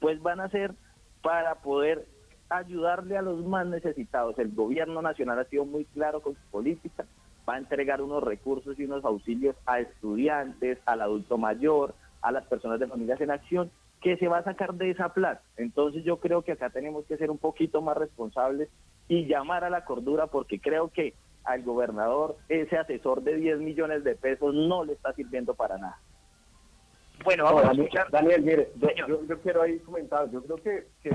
pues 0.00 0.20
van 0.22 0.40
a 0.40 0.48
ser 0.48 0.74
para 1.22 1.56
poder 1.56 2.06
ayudarle 2.48 3.16
a 3.16 3.22
los 3.22 3.44
más 3.44 3.66
necesitados. 3.66 4.38
El 4.38 4.54
gobierno 4.54 5.02
nacional 5.02 5.38
ha 5.38 5.44
sido 5.44 5.64
muy 5.64 5.84
claro 5.86 6.20
con 6.20 6.34
su 6.34 6.50
política, 6.50 7.04
va 7.48 7.54
a 7.54 7.58
entregar 7.58 8.00
unos 8.00 8.22
recursos 8.22 8.78
y 8.78 8.84
unos 8.84 9.04
auxilios 9.04 9.56
a 9.66 9.80
estudiantes, 9.80 10.78
al 10.86 11.00
adulto 11.00 11.38
mayor, 11.38 11.94
a 12.22 12.32
las 12.32 12.44
personas 12.46 12.80
de 12.80 12.86
familias 12.86 13.20
en 13.20 13.30
acción, 13.30 13.70
que 14.06 14.16
se 14.18 14.28
va 14.28 14.38
a 14.38 14.44
sacar 14.44 14.74
de 14.74 14.90
esa 14.90 15.08
plata. 15.08 15.42
Entonces 15.56 16.04
yo 16.04 16.20
creo 16.20 16.42
que 16.42 16.52
acá 16.52 16.70
tenemos 16.70 17.04
que 17.06 17.16
ser 17.16 17.28
un 17.28 17.38
poquito 17.38 17.82
más 17.82 17.96
responsables 17.96 18.68
y 19.08 19.26
llamar 19.26 19.64
a 19.64 19.68
la 19.68 19.84
cordura 19.84 20.28
porque 20.28 20.60
creo 20.60 20.92
que 20.92 21.14
al 21.42 21.64
gobernador 21.64 22.36
ese 22.48 22.78
asesor 22.78 23.24
de 23.24 23.34
10 23.34 23.58
millones 23.58 24.04
de 24.04 24.14
pesos 24.14 24.54
no 24.54 24.84
le 24.84 24.92
está 24.92 25.12
sirviendo 25.14 25.54
para 25.54 25.76
nada. 25.78 25.98
Bueno, 27.24 27.42
vamos 27.42 27.64
a 27.64 27.72
escuchar. 27.72 28.08
Daniel, 28.12 28.42
mire, 28.44 28.70
yo, 28.76 29.40
quiero 29.42 29.62
ahí 29.62 29.80
comentar, 29.80 30.30
yo 30.30 30.40
creo 30.40 30.56
que... 30.58 30.86
que 31.02 31.10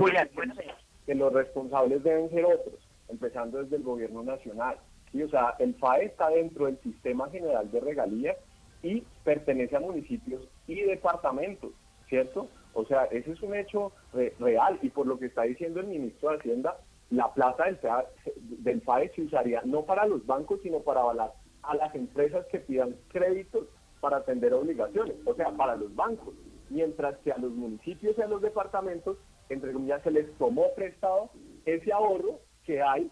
que 1.06 1.14
los 1.14 1.32
responsables 1.32 2.04
deben 2.04 2.28
ser 2.28 2.44
otros, 2.44 2.78
empezando 3.08 3.62
desde 3.62 3.76
el 3.76 3.84
gobierno 3.84 4.22
nacional. 4.22 4.76
Y, 5.14 5.22
o 5.22 5.30
sea, 5.30 5.54
el 5.60 5.74
FAE 5.76 6.04
está 6.04 6.28
dentro 6.28 6.66
del 6.66 6.78
sistema 6.82 7.30
general 7.30 7.70
de 7.70 7.80
regalías 7.80 8.36
y 8.82 9.02
pertenece 9.24 9.76
a 9.76 9.80
municipios 9.80 10.46
y 10.66 10.82
departamentos, 10.82 11.70
¿cierto? 12.10 12.48
O 12.74 12.84
sea, 12.86 13.04
ese 13.04 13.32
es 13.32 13.42
un 13.42 13.54
hecho 13.54 13.92
real 14.38 14.78
y 14.82 14.90
por 14.90 15.06
lo 15.06 15.18
que 15.18 15.26
está 15.26 15.42
diciendo 15.42 15.80
el 15.80 15.86
ministro 15.86 16.30
de 16.30 16.38
Hacienda, 16.38 16.76
la 17.10 17.32
plata 17.34 17.64
del 17.64 17.76
FAE, 17.76 18.06
del 18.36 18.80
FAE 18.82 19.10
se 19.14 19.22
usaría 19.22 19.62
no 19.64 19.84
para 19.84 20.06
los 20.06 20.24
bancos, 20.26 20.60
sino 20.62 20.80
para 20.80 21.00
avalar 21.00 21.32
a 21.62 21.76
las 21.76 21.94
empresas 21.94 22.46
que 22.46 22.58
pidan 22.58 22.96
créditos 23.08 23.66
para 24.00 24.18
atender 24.18 24.52
obligaciones, 24.54 25.14
o 25.24 25.34
sea, 25.34 25.50
para 25.50 25.76
los 25.76 25.94
bancos, 25.94 26.34
mientras 26.70 27.16
que 27.18 27.30
a 27.30 27.38
los 27.38 27.52
municipios 27.52 28.16
y 28.18 28.22
a 28.22 28.26
los 28.26 28.42
departamentos 28.42 29.16
entre 29.52 29.72
comillas, 29.72 30.02
se 30.02 30.10
les 30.10 30.32
tomó 30.38 30.66
prestado 30.74 31.30
ese 31.64 31.92
ahorro 31.92 32.40
que 32.64 32.82
hay 32.82 33.10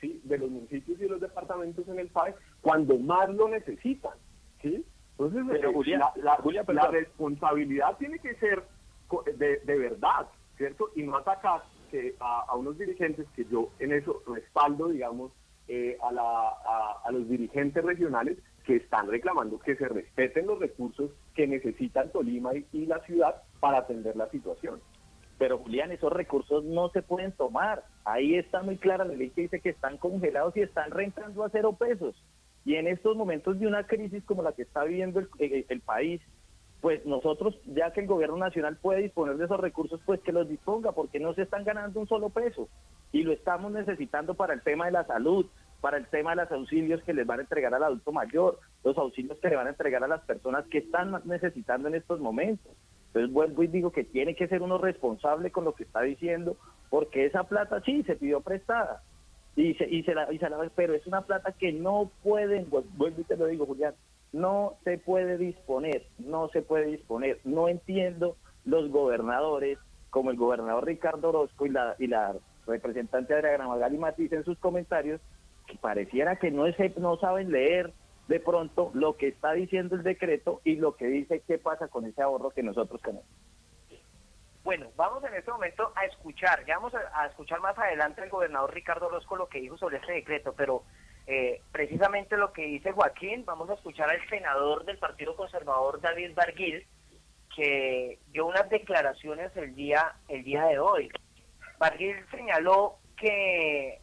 ¿sí? 0.00 0.20
de 0.24 0.38
los 0.38 0.50
municipios 0.50 1.00
y 1.00 1.08
los 1.08 1.20
departamentos 1.20 1.86
en 1.88 1.98
el 1.98 2.08
país 2.08 2.34
cuando 2.60 2.98
más 2.98 3.28
lo 3.30 3.48
necesitan. 3.48 4.12
¿sí? 4.62 4.84
Entonces, 5.18 5.42
eh, 5.62 5.98
la, 6.16 6.86
responsabilidad 6.90 7.96
tiene 7.98 8.18
que 8.20 8.34
ser 8.36 8.62
de, 9.36 9.58
de, 9.58 9.78
verdad, 9.78 10.28
¿cierto? 10.56 10.90
Y 10.94 11.02
no 11.02 11.16
atacar 11.16 11.62
que 11.90 12.14
a, 12.20 12.54
unos 12.54 12.78
dirigentes 12.78 13.26
que 13.34 13.44
yo 13.46 13.70
en 13.78 13.92
eso 13.92 14.22
respaldo, 14.26 14.88
digamos, 14.88 15.32
eh, 15.68 15.96
a, 16.02 16.12
la, 16.12 16.22
a, 16.22 17.02
a 17.04 17.12
los 17.12 17.28
dirigentes 17.28 17.84
regionales 17.84 18.38
que 18.64 18.76
están 18.76 19.08
reclamando 19.08 19.58
que 19.58 19.76
se 19.76 19.88
respeten 19.88 20.46
los 20.46 20.58
recursos 20.58 21.10
que 21.34 21.46
necesitan 21.46 22.10
Tolima 22.10 22.52
y 22.72 22.86
la 22.86 23.00
ciudad 23.00 23.42
para 23.60 23.78
atender 23.78 24.16
la 24.16 24.28
situación. 24.30 24.80
Pero 25.40 25.58
Julián, 25.58 25.90
esos 25.90 26.12
recursos 26.12 26.64
no 26.64 26.90
se 26.90 27.00
pueden 27.00 27.32
tomar. 27.32 27.82
Ahí 28.04 28.34
está 28.34 28.62
muy 28.62 28.76
clara 28.76 29.06
la 29.06 29.14
ley 29.14 29.30
que 29.30 29.40
dice 29.40 29.60
que 29.60 29.70
están 29.70 29.96
congelados 29.96 30.54
y 30.54 30.60
están 30.60 30.90
rentando 30.90 31.44
a 31.44 31.48
cero 31.48 31.74
pesos. 31.78 32.14
Y 32.66 32.74
en 32.74 32.86
estos 32.86 33.16
momentos 33.16 33.58
de 33.58 33.66
una 33.66 33.86
crisis 33.86 34.22
como 34.24 34.42
la 34.42 34.52
que 34.52 34.62
está 34.62 34.84
viviendo 34.84 35.18
el, 35.38 35.80
país, 35.80 36.20
pues 36.80 37.04
nosotros, 37.04 37.58
ya 37.66 37.92
que 37.92 38.00
el 38.00 38.06
gobierno 38.06 38.36
nacional 38.36 38.78
puede 38.80 39.02
disponer 39.02 39.36
de 39.36 39.44
esos 39.44 39.60
recursos, 39.60 40.00
pues 40.06 40.20
que 40.20 40.32
los 40.32 40.48
disponga, 40.48 40.92
porque 40.92 41.20
no 41.20 41.34
se 41.34 41.42
están 41.42 41.64
ganando 41.64 42.00
un 42.00 42.08
solo 42.08 42.30
peso. 42.30 42.68
Y 43.12 43.22
lo 43.22 43.32
estamos 43.32 43.70
necesitando 43.72 44.34
para 44.34 44.54
el 44.54 44.62
tema 44.62 44.86
de 44.86 44.92
la 44.92 45.04
salud, 45.04 45.46
para 45.80 45.98
el 45.98 46.06
tema 46.06 46.30
de 46.30 46.42
los 46.42 46.52
auxilios 46.52 47.02
que 47.02 47.12
les 47.12 47.26
van 47.26 47.40
a 47.40 47.42
entregar 47.42 47.74
al 47.74 47.82
adulto 47.82 48.12
mayor, 48.12 48.58
los 48.82 48.96
auxilios 48.96 49.38
que 49.38 49.48
le 49.48 49.56
van 49.56 49.66
a 49.66 49.70
entregar 49.70 50.02
a 50.04 50.08
las 50.08 50.22
personas 50.22 50.66
que 50.68 50.78
están 50.78 51.20
necesitando 51.24 51.88
en 51.88 51.96
estos 51.96 52.18
momentos. 52.20 52.72
Entonces 53.08 53.32
vuelvo 53.32 53.62
y 53.62 53.66
digo 53.66 53.90
que 53.90 54.04
tiene 54.04 54.34
que 54.34 54.48
ser 54.48 54.62
uno 54.62 54.78
responsable 54.78 55.50
con 55.50 55.64
lo 55.64 55.74
que 55.74 55.82
está 55.82 56.00
diciendo, 56.02 56.56
porque 56.88 57.26
esa 57.26 57.44
plata 57.44 57.82
sí 57.84 58.02
se 58.04 58.16
pidió 58.16 58.40
prestada, 58.40 59.02
y 59.56 59.74
se, 59.74 59.88
y 59.88 60.02
se, 60.04 60.14
la, 60.14 60.32
y 60.32 60.38
se 60.38 60.48
la, 60.48 60.70
pero 60.74 60.94
es 60.94 61.06
una 61.06 61.22
plata 61.22 61.52
que 61.52 61.72
no 61.72 62.10
pueden, 62.22 62.70
vuelvo 62.70 63.20
y 63.20 63.24
te 63.24 63.36
lo 63.36 63.46
digo 63.46 63.66
Julián, 63.66 63.94
no 64.32 64.76
se 64.84 64.98
puede 64.98 65.38
disponer, 65.38 66.06
no 66.18 66.48
se 66.48 66.62
puede 66.62 66.86
disponer. 66.86 67.40
No 67.44 67.68
entiendo 67.68 68.36
los 68.64 68.90
gobernadores, 68.90 69.78
como 70.10 70.30
el 70.30 70.36
gobernador 70.36 70.86
Ricardo 70.86 71.30
Orozco 71.30 71.66
y 71.66 71.70
la, 71.70 71.96
y 71.98 72.06
la 72.06 72.36
representante 72.66 73.34
Adriana 73.34 73.68
Magali 73.68 73.98
Matiz 73.98 74.32
en 74.32 74.44
sus 74.44 74.58
comentarios, 74.58 75.20
que 75.66 75.76
pareciera 75.76 76.36
que 76.36 76.50
no, 76.50 76.66
es, 76.66 76.76
no 76.96 77.16
saben 77.18 77.50
leer 77.50 77.92
de 78.28 78.40
pronto 78.40 78.90
lo 78.94 79.16
que 79.16 79.28
está 79.28 79.52
diciendo 79.52 79.96
el 79.96 80.02
decreto 80.02 80.60
y 80.64 80.76
lo 80.76 80.94
que 80.94 81.06
dice 81.06 81.42
qué 81.46 81.58
pasa 81.58 81.88
con 81.88 82.06
ese 82.06 82.22
ahorro 82.22 82.50
que 82.50 82.62
nosotros 82.62 83.00
tenemos. 83.02 83.26
Bueno, 84.62 84.88
vamos 84.94 85.24
en 85.24 85.34
este 85.34 85.50
momento 85.50 85.90
a 85.96 86.04
escuchar, 86.04 86.64
ya 86.66 86.76
vamos 86.76 86.92
a, 86.94 87.26
escuchar 87.26 87.60
más 87.60 87.76
adelante 87.78 88.20
al 88.20 88.28
gobernador 88.28 88.72
Ricardo 88.72 89.06
Orozco 89.06 89.34
lo 89.34 89.48
que 89.48 89.60
dijo 89.60 89.76
sobre 89.78 89.96
este 89.96 90.12
decreto, 90.12 90.54
pero 90.56 90.84
eh, 91.26 91.60
precisamente 91.72 92.36
lo 92.36 92.52
que 92.52 92.66
dice 92.66 92.92
Joaquín, 92.92 93.44
vamos 93.44 93.70
a 93.70 93.74
escuchar 93.74 94.10
al 94.10 94.28
senador 94.28 94.84
del 94.84 94.98
Partido 94.98 95.36
Conservador 95.36 96.00
David 96.00 96.32
Barguil, 96.34 96.86
que 97.54 98.18
dio 98.28 98.46
unas 98.46 98.68
declaraciones 98.68 99.56
el 99.56 99.74
día, 99.74 100.14
el 100.28 100.44
día 100.44 100.64
de 100.66 100.78
hoy. 100.78 101.10
Barguil 101.78 102.16
señaló 102.30 102.98
que 103.16 104.00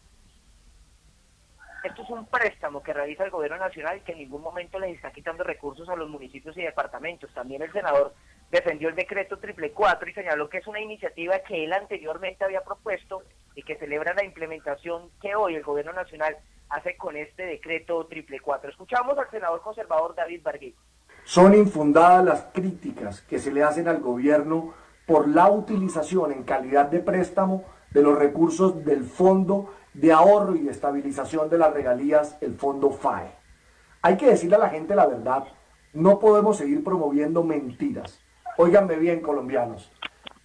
esto 1.83 2.01
es 2.01 2.09
un 2.09 2.25
préstamo 2.25 2.83
que 2.83 2.93
realiza 2.93 3.23
el 3.23 3.31
gobierno 3.31 3.57
nacional 3.57 4.03
que 4.03 4.11
en 4.11 4.19
ningún 4.19 4.41
momento 4.41 4.79
les 4.79 4.95
está 4.95 5.11
quitando 5.11 5.43
recursos 5.43 5.87
a 5.89 5.95
los 5.95 6.09
municipios 6.09 6.57
y 6.57 6.61
departamentos. 6.61 7.33
También 7.33 7.61
el 7.61 7.71
senador 7.71 8.13
defendió 8.51 8.89
el 8.89 8.95
decreto 8.95 9.37
triple 9.37 9.71
cuatro 9.71 10.09
y 10.09 10.13
señaló 10.13 10.49
que 10.49 10.57
es 10.57 10.67
una 10.67 10.79
iniciativa 10.79 11.39
que 11.39 11.63
él 11.63 11.73
anteriormente 11.73 12.43
había 12.43 12.61
propuesto 12.61 13.23
y 13.55 13.63
que 13.63 13.77
celebra 13.77 14.13
la 14.13 14.23
implementación 14.23 15.09
que 15.21 15.35
hoy 15.35 15.55
el 15.55 15.63
gobierno 15.63 15.93
nacional 15.93 16.37
hace 16.69 16.97
con 16.97 17.15
este 17.15 17.43
decreto 17.43 18.05
triple 18.07 18.39
cuatro. 18.39 18.69
Escuchamos 18.69 19.17
al 19.17 19.29
senador 19.29 19.61
conservador 19.61 20.15
David 20.15 20.41
Barguil. 20.43 20.75
Son 21.23 21.53
infundadas 21.53 22.23
las 22.23 22.43
críticas 22.53 23.21
que 23.21 23.39
se 23.39 23.51
le 23.51 23.63
hacen 23.63 23.87
al 23.87 23.99
gobierno 23.99 24.73
por 25.05 25.27
la 25.27 25.49
utilización 25.49 26.31
en 26.31 26.43
calidad 26.43 26.85
de 26.85 26.99
préstamo 26.99 27.65
de 27.91 28.01
los 28.01 28.17
recursos 28.17 28.83
del 28.85 29.03
Fondo 29.03 29.73
de 29.93 30.11
Ahorro 30.11 30.55
y 30.55 30.69
Estabilización 30.69 31.49
de 31.49 31.57
las 31.57 31.73
Regalías, 31.73 32.37
el 32.41 32.55
Fondo 32.55 32.91
FAE. 32.91 33.31
Hay 34.01 34.17
que 34.17 34.27
decirle 34.27 34.57
a 34.57 34.59
la 34.59 34.69
gente 34.69 34.95
la 34.95 35.07
verdad, 35.07 35.45
no 35.93 36.19
podemos 36.19 36.57
seguir 36.57 36.83
promoviendo 36.83 37.43
mentiras. 37.43 38.21
Óiganme 38.57 38.97
bien, 38.97 39.21
colombianos. 39.21 39.91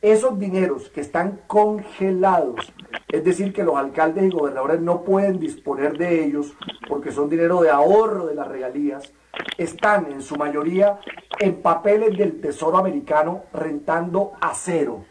Esos 0.03 0.37
dineros 0.37 0.91
que 0.91 1.01
están 1.01 1.43
congelados, 1.47 2.73
es 3.09 3.23
decir, 3.23 3.53
que 3.53 3.63
los 3.63 3.77
alcaldes 3.77 4.25
y 4.25 4.31
gobernadores 4.31 4.81
no 4.81 5.03
pueden 5.03 5.39
disponer 5.39 5.97
de 5.97 6.25
ellos 6.25 6.57
porque 6.89 7.13
son 7.13 7.31
dinero 7.31 7.63
de 7.63 7.71
ahorro 7.71 8.27
de 8.27 8.35
las 8.35 8.49
regalías, 8.49 9.13
están 9.57 10.11
en 10.11 10.21
su 10.21 10.35
mayoría 10.35 10.99
en 11.39 11.63
papeles 11.63 12.19
del 12.19 12.41
Tesoro 12.41 12.79
americano 12.79 13.45
rentando 13.53 14.33
a 14.41 14.53
cero. 14.55 15.05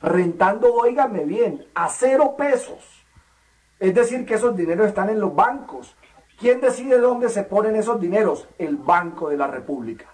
Rentando, 0.00 0.72
óiganme 0.72 1.26
bien, 1.26 1.66
a 1.74 1.90
cero 1.90 2.36
pesos. 2.38 3.04
Es 3.78 3.94
decir, 3.94 4.24
que 4.24 4.34
esos 4.34 4.56
dineros 4.56 4.86
están 4.86 5.10
en 5.10 5.20
los 5.20 5.34
bancos. 5.34 5.94
¿Quién 6.38 6.62
decide 6.62 6.96
dónde 6.98 7.28
se 7.28 7.42
ponen 7.42 7.76
esos 7.76 8.00
dineros? 8.00 8.48
El 8.56 8.76
Banco 8.76 9.28
de 9.28 9.36
la 9.36 9.46
República. 9.46 10.06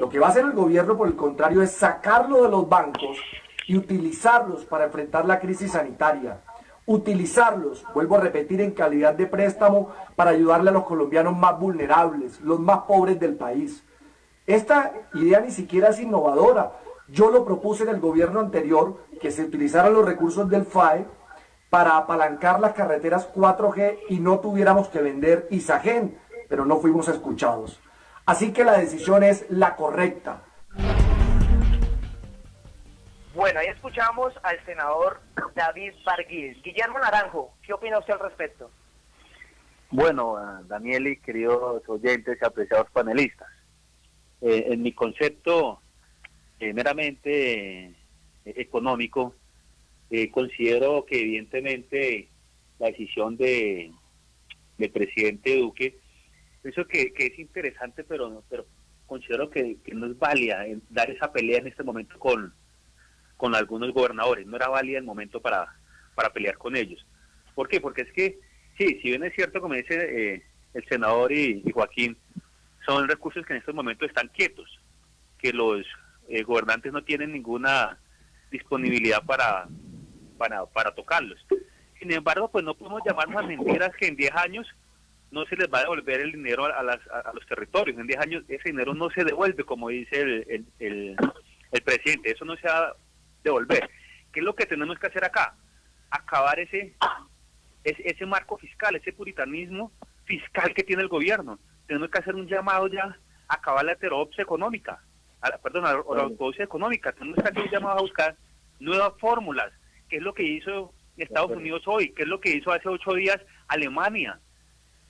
Lo 0.00 0.08
que 0.08 0.18
va 0.18 0.26
a 0.26 0.30
hacer 0.30 0.44
el 0.44 0.52
gobierno, 0.52 0.96
por 0.96 1.06
el 1.06 1.14
contrario, 1.14 1.62
es 1.62 1.70
sacarlo 1.70 2.42
de 2.42 2.48
los 2.48 2.68
bancos 2.68 3.16
y 3.66 3.76
utilizarlos 3.76 4.64
para 4.64 4.86
enfrentar 4.86 5.24
la 5.24 5.38
crisis 5.38 5.72
sanitaria. 5.72 6.40
Utilizarlos, 6.86 7.84
vuelvo 7.94 8.16
a 8.16 8.20
repetir, 8.20 8.60
en 8.60 8.72
calidad 8.72 9.14
de 9.14 9.26
préstamo 9.26 9.90
para 10.16 10.30
ayudarle 10.30 10.70
a 10.70 10.72
los 10.72 10.84
colombianos 10.84 11.36
más 11.36 11.58
vulnerables, 11.58 12.40
los 12.40 12.58
más 12.58 12.80
pobres 12.80 13.20
del 13.20 13.36
país. 13.36 13.84
Esta 14.46 14.92
idea 15.14 15.40
ni 15.40 15.50
siquiera 15.50 15.88
es 15.88 16.00
innovadora. 16.00 16.72
Yo 17.08 17.30
lo 17.30 17.44
propuse 17.44 17.84
en 17.84 17.90
el 17.90 18.00
gobierno 18.00 18.40
anterior, 18.40 18.98
que 19.20 19.30
se 19.30 19.44
utilizaran 19.44 19.94
los 19.94 20.04
recursos 20.04 20.50
del 20.50 20.66
FAE 20.66 21.06
para 21.70 21.96
apalancar 21.96 22.60
las 22.60 22.74
carreteras 22.74 23.32
4G 23.32 23.98
y 24.08 24.18
no 24.18 24.40
tuviéramos 24.40 24.88
que 24.88 25.00
vender 25.00 25.46
Isagen, 25.50 26.18
pero 26.48 26.64
no 26.66 26.78
fuimos 26.78 27.08
escuchados. 27.08 27.80
Así 28.26 28.52
que 28.52 28.64
la 28.64 28.78
decisión 28.78 29.22
es 29.22 29.44
la 29.50 29.76
correcta. 29.76 30.42
Bueno, 33.34 33.60
ahí 33.60 33.66
escuchamos 33.66 34.32
al 34.42 34.64
senador 34.64 35.20
David 35.54 35.92
Barguil. 36.06 36.62
Guillermo 36.62 36.98
Naranjo, 37.00 37.54
¿qué 37.62 37.74
opina 37.74 37.98
usted 37.98 38.14
al 38.14 38.20
respecto? 38.20 38.70
Bueno, 39.90 40.36
Daniel 40.66 41.08
y 41.08 41.16
queridos 41.18 41.82
oyentes 41.88 42.38
y 42.40 42.44
apreciados 42.44 42.90
panelistas, 42.90 43.48
eh, 44.40 44.66
en 44.68 44.82
mi 44.82 44.92
concepto 44.92 45.80
eh, 46.58 46.72
meramente 46.72 47.84
eh, 47.84 47.94
económico, 48.44 49.34
considero 50.32 51.04
que 51.04 51.20
evidentemente 51.20 52.28
la 52.78 52.86
decisión 52.86 53.36
de, 53.36 53.90
del 54.78 54.90
presidente 54.90 55.56
Duque 55.56 55.98
Pienso 56.64 56.86
que, 56.86 57.12
es 57.14 57.38
interesante, 57.38 58.04
pero, 58.04 58.42
pero 58.48 58.64
considero 59.04 59.50
que, 59.50 59.76
no 59.92 60.06
es 60.06 60.18
válida 60.18 60.64
dar 60.88 61.10
esa 61.10 61.30
pelea 61.30 61.58
en 61.58 61.66
este 61.66 61.82
momento 61.82 62.18
con, 62.18 62.54
con 63.36 63.54
algunos 63.54 63.92
gobernadores. 63.92 64.46
No 64.46 64.56
era 64.56 64.68
válida 64.68 64.96
el 64.96 65.04
momento 65.04 65.42
para, 65.42 65.68
pelear 66.32 66.56
con 66.56 66.74
ellos. 66.74 67.06
¿Por 67.54 67.68
qué? 67.68 67.82
Porque 67.82 68.00
es 68.00 68.12
que, 68.14 68.38
sí, 68.78 68.98
si 69.02 69.10
bien 69.10 69.24
es 69.24 69.34
cierto, 69.34 69.60
como 69.60 69.74
dice 69.74 69.94
eh, 70.08 70.42
el 70.72 70.88
senador 70.88 71.32
y, 71.32 71.62
Joaquín, 71.70 72.16
son 72.86 73.06
recursos 73.08 73.44
que 73.44 73.52
en 73.52 73.58
estos 73.58 73.74
momentos 73.74 74.08
están 74.08 74.28
quietos, 74.28 74.80
que 75.36 75.52
los 75.52 75.84
eh, 76.30 76.44
gobernantes 76.44 76.94
no 76.94 77.04
tienen 77.04 77.32
ninguna 77.32 77.98
disponibilidad 78.50 79.22
para, 79.22 79.68
para, 80.38 80.64
para 80.64 80.94
tocarlos. 80.94 81.46
Sin 81.98 82.10
embargo, 82.10 82.50
pues 82.50 82.64
no 82.64 82.72
podemos 82.72 83.02
llamarnos 83.04 83.44
a 83.44 83.46
mentiras 83.46 83.94
que 83.98 84.06
en 84.06 84.16
10 84.16 84.32
años 84.32 84.66
no 85.34 85.44
se 85.46 85.56
les 85.56 85.68
va 85.68 85.78
a 85.78 85.82
devolver 85.82 86.20
el 86.20 86.32
dinero 86.32 86.64
a, 86.64 86.82
los 87.34 87.46
territorios. 87.46 87.98
En 87.98 88.06
10 88.06 88.20
años 88.20 88.44
ese 88.48 88.70
dinero 88.70 88.94
no 88.94 89.10
se 89.10 89.24
devuelve, 89.24 89.64
como 89.64 89.88
dice 89.88 90.20
el, 90.20 90.64
el, 90.78 91.16
presidente. 91.84 92.30
Eso 92.30 92.44
no 92.44 92.56
se 92.56 92.68
va 92.68 92.78
a 92.78 92.96
devolver. 93.42 93.90
¿Qué 94.32 94.40
es 94.40 94.46
lo 94.46 94.54
que 94.54 94.64
tenemos 94.64 94.98
que 94.98 95.08
hacer 95.08 95.24
acá? 95.24 95.56
Acabar 96.08 96.60
ese, 96.60 96.94
ese, 97.82 98.26
marco 98.26 98.56
fiscal, 98.56 98.94
ese 98.94 99.12
puritanismo 99.12 99.90
fiscal 100.24 100.72
que 100.72 100.84
tiene 100.84 101.02
el 101.02 101.08
gobierno. 101.08 101.58
Tenemos 101.88 102.10
que 102.10 102.20
hacer 102.20 102.36
un 102.36 102.46
llamado 102.46 102.86
ya 102.86 103.18
a 103.48 103.54
acabar 103.54 103.84
la 103.84 103.92
heterodoxia 103.92 104.42
económica, 104.42 105.02
perdón, 105.62 105.84
a 105.84 105.92
la 105.92 105.98
ortodoxia 105.98 106.64
económica. 106.64 107.12
Tenemos 107.12 107.42
que 107.42 107.48
hacer 107.48 107.62
un 107.62 107.70
llamado 107.70 107.98
a 107.98 108.02
buscar 108.02 108.36
nuevas 108.78 109.12
fórmulas, 109.18 109.72
que 110.08 110.16
es 110.16 110.22
lo 110.22 110.32
que 110.32 110.44
hizo 110.44 110.94
Estados 111.16 111.50
Unidos 111.50 111.82
hoy, 111.86 112.12
que 112.12 112.22
es 112.22 112.28
lo 112.28 112.40
que 112.40 112.56
hizo 112.56 112.72
hace 112.72 112.88
ocho 112.88 113.14
días 113.14 113.40
Alemania, 113.68 114.40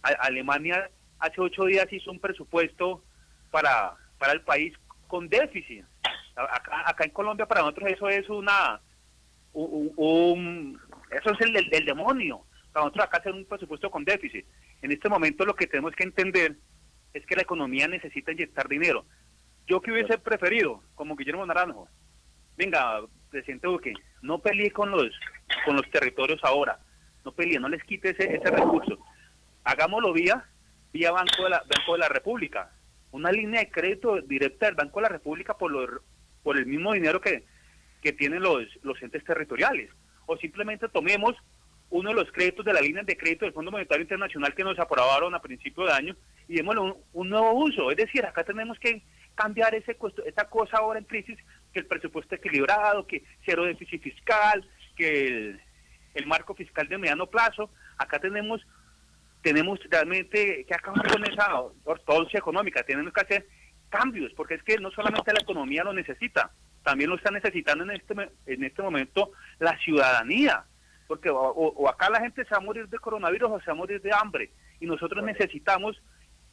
Alemania 0.04 0.90
hace 1.18 1.40
ocho 1.40 1.64
días 1.64 1.90
hizo 1.92 2.10
un 2.10 2.20
presupuesto 2.20 3.02
para, 3.50 3.94
para 4.18 4.32
el 4.32 4.42
país 4.42 4.74
con 5.06 5.28
déficit. 5.28 5.84
Acá, 6.36 7.04
en 7.04 7.10
Colombia 7.10 7.46
para 7.46 7.60
nosotros 7.60 7.92
eso 7.92 8.08
es 8.08 8.28
una 8.28 8.80
un, 9.52 10.80
eso 11.10 11.30
es 11.30 11.40
el 11.40 11.84
demonio. 11.84 12.44
Para 12.72 12.86
nosotros 12.86 13.06
acá 13.06 13.18
hacer 13.18 13.32
un 13.32 13.44
presupuesto 13.44 13.90
con 13.90 14.04
déficit. 14.04 14.44
En 14.82 14.90
este 14.90 15.08
momento 15.08 15.44
lo 15.44 15.54
que 15.54 15.68
tenemos 15.68 15.94
que 15.94 16.02
entender 16.02 16.56
es 17.12 17.24
que 17.26 17.36
la 17.36 17.42
economía 17.42 17.86
necesita 17.86 18.32
inyectar 18.32 18.68
dinero. 18.68 19.06
Yo 19.66 19.80
que 19.80 19.92
hubiese 19.92 20.18
preferido, 20.18 20.82
como 20.96 21.14
Guillermo 21.14 21.46
Naranjo, 21.46 21.88
venga, 22.56 23.00
presidente 23.30 23.68
Duque, 23.68 23.94
no 24.22 24.40
pelee 24.40 24.72
con 24.72 24.90
los 24.90 25.08
con 25.64 25.76
los 25.76 25.88
territorios 25.90 26.40
ahora, 26.42 26.80
no 27.24 27.32
pelee, 27.32 27.60
no 27.60 27.68
les 27.68 27.82
quite 27.84 28.10
ese, 28.10 28.34
ese 28.34 28.50
recurso 28.50 28.98
hagámoslo 29.64 30.12
vía, 30.12 30.44
vía 30.92 31.10
Banco 31.10 31.44
de 31.44 31.50
la, 31.50 31.58
Banco 31.58 31.92
de 31.94 31.98
la 31.98 32.08
República. 32.08 32.70
Una 33.10 33.32
línea 33.32 33.60
de 33.60 33.70
crédito 33.70 34.20
directa 34.20 34.66
del 34.66 34.74
Banco 34.74 35.00
de 35.00 35.04
la 35.04 35.08
República 35.08 35.56
por, 35.56 36.02
por 36.42 36.56
el 36.56 36.66
mismo 36.66 36.92
dinero 36.92 37.20
que, 37.20 37.44
que 38.02 38.12
tienen 38.12 38.42
los, 38.42 38.64
los 38.82 39.00
entes 39.02 39.24
territoriales. 39.24 39.90
O 40.26 40.36
simplemente 40.36 40.88
tomemos 40.88 41.34
uno 41.90 42.10
de 42.10 42.16
los 42.16 42.32
créditos 42.32 42.64
de 42.64 42.72
la 42.72 42.80
línea 42.80 43.02
de 43.02 43.16
crédito 43.16 43.44
del 43.44 43.54
Fondo 43.54 43.70
Monetario 43.70 44.02
Internacional 44.02 44.54
que 44.54 44.64
nos 44.64 44.78
aprobaron 44.78 45.34
a 45.34 45.40
principio 45.40 45.84
de 45.84 45.92
año 45.92 46.16
y 46.48 46.56
démosle 46.56 46.94
un, 47.12 47.28
nuevo 47.28 47.52
uso. 47.52 47.90
Es 47.90 47.96
decir, 47.96 48.24
acá 48.24 48.44
tenemos 48.44 48.78
que 48.78 49.02
cambiar 49.34 49.74
ese 49.74 49.96
esta 50.26 50.48
cosa 50.48 50.78
ahora 50.78 50.98
en 50.98 51.04
crisis, 51.04 51.38
que 51.72 51.80
el 51.80 51.86
presupuesto 51.86 52.34
equilibrado, 52.34 53.06
que 53.06 53.24
cero 53.44 53.64
déficit 53.64 54.02
fiscal, 54.02 54.68
que 54.96 55.26
el, 55.26 55.60
el 56.14 56.26
marco 56.26 56.54
fiscal 56.54 56.88
de 56.88 56.98
mediano 56.98 57.26
plazo. 57.26 57.70
Acá 57.96 58.18
tenemos 58.18 58.66
tenemos 59.44 59.78
realmente 59.90 60.64
que 60.66 60.74
acabar 60.74 61.06
con 61.06 61.22
esa 61.30 61.60
ortodoxia 61.84 62.38
económica, 62.38 62.82
tenemos 62.82 63.12
que 63.12 63.20
hacer 63.20 63.46
cambios, 63.90 64.32
porque 64.32 64.54
es 64.54 64.62
que 64.62 64.78
no 64.78 64.90
solamente 64.90 65.34
la 65.34 65.42
economía 65.42 65.84
lo 65.84 65.92
necesita, 65.92 66.50
también 66.82 67.10
lo 67.10 67.16
está 67.16 67.30
necesitando 67.30 67.84
en 67.84 67.90
este, 67.90 68.14
en 68.46 68.64
este 68.64 68.82
momento 68.82 69.32
la 69.58 69.78
ciudadanía, 69.80 70.64
porque 71.06 71.28
o, 71.30 71.88
acá 71.90 72.08
la 72.08 72.20
gente 72.20 72.42
se 72.44 72.52
va 72.52 72.56
a 72.56 72.60
morir 72.60 72.88
de 72.88 72.98
coronavirus 72.98 73.50
o 73.50 73.60
se 73.60 73.66
va 73.66 73.72
a 73.72 73.76
morir 73.76 74.00
de 74.00 74.14
hambre, 74.14 74.50
y 74.80 74.86
nosotros 74.86 75.22
necesitamos 75.22 76.02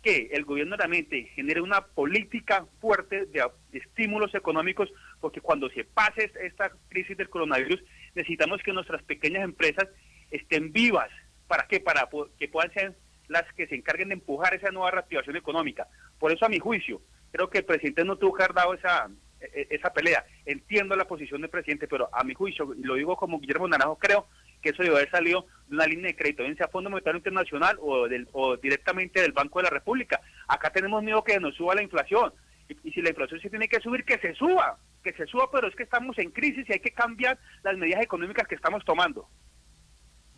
que 0.03 0.29
el 0.33 0.43
gobierno 0.43 0.75
realmente 0.75 1.31
genere 1.33 1.61
una 1.61 1.79
política 1.79 2.65
fuerte 2.81 3.25
de, 3.27 3.49
estímulos 3.71 4.35
económicos, 4.35 4.91
porque 5.21 5.39
cuando 5.39 5.69
se 5.69 5.85
pase 5.85 6.29
esta 6.41 6.73
crisis 6.89 7.15
del 7.15 7.29
coronavirus, 7.29 7.81
necesitamos 8.15 8.61
que 8.63 8.73
nuestras 8.73 9.01
pequeñas 9.03 9.45
empresas 9.45 9.87
estén 10.29 10.73
vivas. 10.73 11.09
¿Para 11.51 11.67
qué? 11.67 11.81
Para 11.81 12.07
que 12.39 12.47
puedan 12.47 12.71
ser 12.71 12.95
las 13.27 13.43
que 13.55 13.67
se 13.67 13.75
encarguen 13.75 14.07
de 14.07 14.13
empujar 14.13 14.53
esa 14.53 14.71
nueva 14.71 14.91
reactivación 14.91 15.35
económica. 15.35 15.85
Por 16.17 16.31
eso, 16.31 16.45
a 16.45 16.49
mi 16.49 16.59
juicio, 16.59 17.01
creo 17.29 17.49
que 17.49 17.57
el 17.57 17.65
presidente 17.65 18.05
no 18.05 18.15
tuvo 18.15 18.35
que 18.35 18.43
haber 18.43 18.55
dado 18.55 18.73
esa, 18.73 19.09
e, 19.41 19.67
e, 19.69 19.75
esa 19.75 19.91
pelea. 19.91 20.23
Entiendo 20.45 20.95
la 20.95 21.03
posición 21.03 21.41
del 21.41 21.49
presidente, 21.49 21.89
pero 21.89 22.07
a 22.13 22.23
mi 22.23 22.33
juicio, 22.33 22.73
y 22.73 22.83
lo 22.83 22.95
digo 22.95 23.17
como 23.17 23.41
Guillermo 23.41 23.67
Naranjo, 23.67 23.97
creo 23.97 24.27
que 24.61 24.69
eso 24.69 24.81
debe 24.81 24.95
haber 24.95 25.11
salido 25.11 25.45
de 25.67 25.75
una 25.75 25.87
línea 25.87 26.07
de 26.07 26.15
crédito, 26.15 26.43
bien 26.43 26.55
sea 26.55 26.69
Fondo 26.69 26.89
Monetario 26.89 27.17
Internacional 27.17 27.77
o, 27.81 28.07
del, 28.07 28.29
o 28.31 28.55
directamente 28.55 29.21
del 29.21 29.33
Banco 29.33 29.59
de 29.59 29.63
la 29.63 29.71
República. 29.71 30.21
Acá 30.47 30.69
tenemos 30.69 31.03
miedo 31.03 31.21
que 31.21 31.37
nos 31.41 31.53
suba 31.55 31.75
la 31.75 31.83
inflación. 31.83 32.31
Y, 32.69 32.91
si 32.93 33.01
la 33.01 33.09
inflación 33.09 33.41
se 33.41 33.49
tiene 33.49 33.67
que 33.67 33.81
subir, 33.81 34.05
que 34.05 34.19
se 34.19 34.33
suba, 34.35 34.77
que 35.03 35.11
se 35.11 35.25
suba, 35.25 35.51
pero 35.51 35.67
es 35.67 35.75
que 35.75 35.83
estamos 35.83 36.17
en 36.17 36.31
crisis 36.31 36.69
y 36.69 36.71
hay 36.71 36.79
que 36.79 36.91
cambiar 36.91 37.37
las 37.61 37.75
medidas 37.77 38.01
económicas 38.01 38.47
que 38.47 38.55
estamos 38.55 38.85
tomando. 38.85 39.27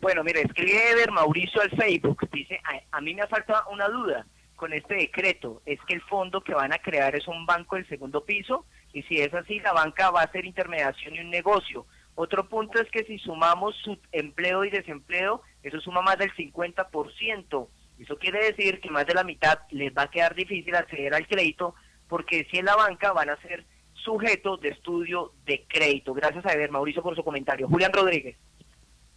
Bueno, 0.00 0.22
mire, 0.22 0.42
escribe 0.42 0.90
Ever 0.90 1.10
Mauricio 1.10 1.60
al 1.62 1.70
Facebook, 1.70 2.28
dice, 2.30 2.60
a, 2.64 2.98
a 2.98 3.00
mí 3.00 3.14
me 3.14 3.26
falta 3.26 3.64
una 3.70 3.88
duda 3.88 4.26
con 4.56 4.72
este 4.72 4.94
decreto, 4.94 5.62
es 5.66 5.78
que 5.86 5.94
el 5.94 6.02
fondo 6.02 6.42
que 6.42 6.54
van 6.54 6.72
a 6.72 6.78
crear 6.78 7.14
es 7.16 7.26
un 7.26 7.46
banco 7.46 7.76
del 7.76 7.88
segundo 7.88 8.24
piso 8.24 8.66
y 8.92 9.02
si 9.02 9.20
es 9.20 9.34
así, 9.34 9.58
la 9.60 9.72
banca 9.72 10.10
va 10.10 10.20
a 10.20 10.24
hacer 10.24 10.44
intermediación 10.44 11.16
y 11.16 11.20
un 11.20 11.30
negocio. 11.30 11.86
Otro 12.14 12.48
punto 12.48 12.80
es 12.80 12.88
que 12.90 13.04
si 13.04 13.18
sumamos 13.18 13.74
empleo 14.12 14.64
y 14.64 14.70
desempleo, 14.70 15.42
eso 15.62 15.80
suma 15.80 16.00
más 16.00 16.16
del 16.16 16.32
50%. 16.32 17.68
Eso 17.98 18.18
quiere 18.18 18.44
decir 18.44 18.80
que 18.80 18.90
más 18.90 19.06
de 19.06 19.14
la 19.14 19.24
mitad 19.24 19.58
les 19.70 19.92
va 19.92 20.02
a 20.02 20.10
quedar 20.10 20.34
difícil 20.34 20.74
acceder 20.76 21.12
al 21.14 21.26
crédito 21.26 21.74
porque 22.08 22.46
si 22.50 22.58
en 22.58 22.66
la 22.66 22.76
banca 22.76 23.12
van 23.12 23.30
a 23.30 23.40
ser 23.42 23.64
sujetos 23.94 24.60
de 24.60 24.68
estudio 24.68 25.32
de 25.44 25.64
crédito. 25.66 26.14
Gracias 26.14 26.44
a 26.46 26.52
Ever 26.52 26.70
Mauricio 26.70 27.02
por 27.02 27.16
su 27.16 27.24
comentario. 27.24 27.68
Julián 27.68 27.92
Rodríguez. 27.92 28.36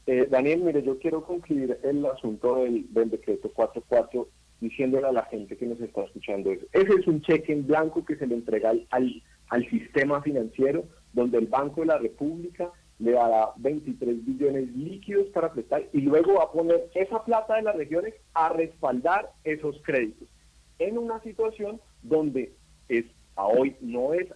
Eh, 0.08 0.26
Daniel, 0.30 0.62
mire, 0.62 0.82
yo 0.84 0.98
quiero 0.98 1.24
concluir 1.24 1.78
el 1.84 2.06
asunto 2.06 2.64
del, 2.64 2.92
del 2.94 3.10
decreto 3.10 3.52
44 3.52 4.28
diciéndole 4.62 5.06
a 5.06 5.12
la 5.12 5.26
gente 5.26 5.58
que 5.58 5.66
nos 5.66 5.80
está 5.82 6.04
escuchando 6.04 6.50
eso. 6.52 6.66
Ese 6.72 6.94
es 7.00 7.08
un 7.08 7.22
cheque 7.22 7.52
en 7.52 7.68
blanco 7.68 8.06
que 8.06 8.16
se 8.16 8.26
le 8.26 8.36
entrega 8.36 8.70
al, 8.70 9.24
al 9.50 9.70
sistema 9.70 10.22
financiero, 10.22 10.86
donde 11.12 11.38
el 11.38 11.48
Banco 11.48 11.82
de 11.82 11.88
la 11.88 11.98
República 11.98 12.72
le 13.00 13.12
dará 13.12 13.52
23 13.58 14.26
billones 14.26 14.70
líquidos 14.76 15.28
para 15.28 15.52
prestar 15.52 15.84
y 15.94 16.02
luego 16.02 16.36
va 16.36 16.46
a 16.46 16.52
poner 16.52 16.90
esa 16.96 17.24
plata 17.24 17.56
de 17.56 17.62
las 17.64 17.76
regiones 17.76 18.16
a 18.34 18.50
respaldar 18.50 19.32
esos 19.44 19.80
créditos. 19.84 20.28
En 20.80 20.98
una 20.98 21.22
situación 21.22 21.80
donde 22.02 22.54
es, 22.88 23.06
a 23.36 23.46
hoy 23.46 23.76
no 23.82 24.14
es 24.14 24.28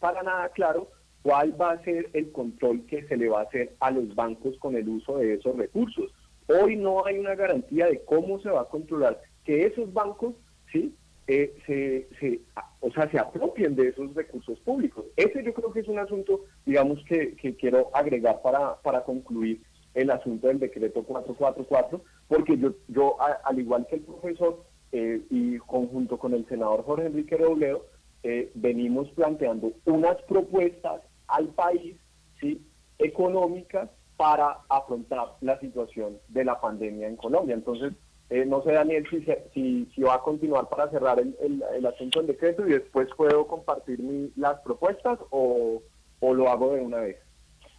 para 0.00 0.22
nada 0.22 0.48
claro 0.48 0.90
cuál 1.22 1.60
va 1.60 1.72
a 1.72 1.84
ser 1.84 2.10
el 2.12 2.30
control 2.32 2.86
que 2.86 3.06
se 3.06 3.16
le 3.16 3.28
va 3.28 3.40
a 3.40 3.44
hacer 3.44 3.74
a 3.80 3.90
los 3.90 4.14
bancos 4.14 4.56
con 4.58 4.76
el 4.76 4.88
uso 4.88 5.18
de 5.18 5.34
esos 5.34 5.56
recursos. 5.56 6.12
Hoy 6.46 6.76
no 6.76 7.04
hay 7.04 7.18
una 7.18 7.34
garantía 7.34 7.86
de 7.86 8.02
cómo 8.04 8.40
se 8.40 8.50
va 8.50 8.62
a 8.62 8.68
controlar 8.68 9.20
que 9.44 9.66
esos 9.66 9.92
bancos 9.92 10.34
sí 10.72 10.94
eh, 11.26 11.54
se, 11.66 12.08
se, 12.18 12.40
o 12.80 12.90
sea, 12.90 13.10
se 13.10 13.18
apropien 13.18 13.76
de 13.76 13.88
esos 13.88 14.14
recursos 14.14 14.58
públicos. 14.60 15.04
Ese 15.16 15.44
yo 15.44 15.52
creo 15.52 15.72
que 15.72 15.80
es 15.80 15.88
un 15.88 15.98
asunto, 15.98 16.44
digamos, 16.64 17.04
que, 17.04 17.36
que 17.36 17.54
quiero 17.54 17.90
agregar 17.94 18.40
para, 18.40 18.76
para 18.76 19.04
concluir 19.04 19.60
el 19.94 20.10
asunto 20.10 20.46
del 20.46 20.58
decreto 20.58 21.02
444, 21.02 22.02
porque 22.28 22.56
yo, 22.56 22.72
yo 22.88 23.16
al 23.20 23.58
igual 23.58 23.86
que 23.88 23.96
el 23.96 24.02
profesor 24.02 24.64
eh, 24.92 25.20
y 25.28 25.58
conjunto 25.58 26.18
con 26.18 26.32
el 26.32 26.46
senador 26.46 26.82
Jorge 26.84 27.06
Enrique 27.06 27.36
Robledo, 27.36 27.84
eh, 28.22 28.50
venimos 28.54 29.10
planteando 29.10 29.72
unas 29.84 30.16
propuestas 30.22 31.02
al 31.28 31.48
país 31.48 31.96
¿sí? 32.40 32.66
económicas 32.98 33.88
para 34.16 34.58
afrontar 34.68 35.36
la 35.40 35.58
situación 35.60 36.18
de 36.28 36.44
la 36.44 36.60
pandemia 36.60 37.06
en 37.06 37.16
Colombia. 37.16 37.54
Entonces, 37.54 37.92
eh, 38.30 38.44
no 38.44 38.62
sé, 38.62 38.72
Daniel, 38.72 39.06
si, 39.08 39.24
si, 39.54 39.86
si, 39.94 40.02
va 40.02 40.16
a 40.16 40.22
continuar 40.22 40.68
para 40.68 40.90
cerrar 40.90 41.18
el, 41.18 41.34
el, 41.40 41.86
asunto 41.86 42.18
del 42.18 42.26
decreto 42.26 42.66
y 42.66 42.72
después 42.72 43.08
puedo 43.16 43.46
compartir 43.46 44.00
mi, 44.00 44.30
las 44.36 44.60
propuestas 44.60 45.18
o, 45.30 45.80
o, 46.20 46.34
lo 46.34 46.50
hago 46.50 46.74
de 46.74 46.82
una 46.82 46.98
vez. 46.98 47.16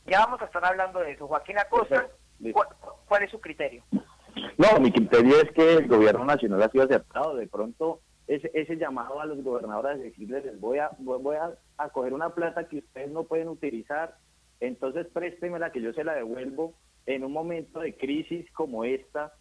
Ya 0.08 0.20
vamos 0.22 0.42
a 0.42 0.46
estar 0.46 0.66
hablando 0.66 1.02
de 1.02 1.12
eso. 1.12 1.28
Joaquín 1.28 1.60
Acosta, 1.60 2.08
¿cuál, 3.08 3.24
es 3.24 3.30
su 3.30 3.40
criterio? 3.40 3.84
No, 4.58 4.80
mi 4.80 4.92
criterio 4.92 5.36
es 5.36 5.52
que 5.52 5.74
el 5.74 5.88
gobierno 5.88 6.26
nacional 6.26 6.64
ha 6.64 6.70
sido 6.70 6.86
aceptado. 6.86 7.36
De 7.36 7.46
pronto, 7.46 8.00
ese, 8.26 8.50
ese 8.56 8.76
llamado 8.78 9.20
a 9.20 9.28
los 9.28 9.44
gobernadores 9.44 10.00
de 10.00 10.06
decirles, 10.06 10.46
les 10.46 10.60
voy 10.60 10.80
a, 10.80 10.90
voy 10.98 11.36
a, 11.36 11.52
a 11.80 11.89
coger 11.89 12.13
una 12.13 12.36
plata 12.36 12.68
que 12.68 12.80
ustedes 12.80 13.10
no 13.10 13.24
pueden 13.24 13.48
utilizar, 13.48 14.18
entonces 14.60 15.08
préstemela 15.08 15.72
que 15.72 15.82
yo 15.82 15.94
se 15.94 16.04
la 16.04 16.13
devuelvo 16.13 16.76
en 17.06 17.24
un 17.24 17.32
momento 17.32 17.80
de 17.80 17.96
crisis 17.96 18.52
como 18.52 18.84
esta 18.84 19.34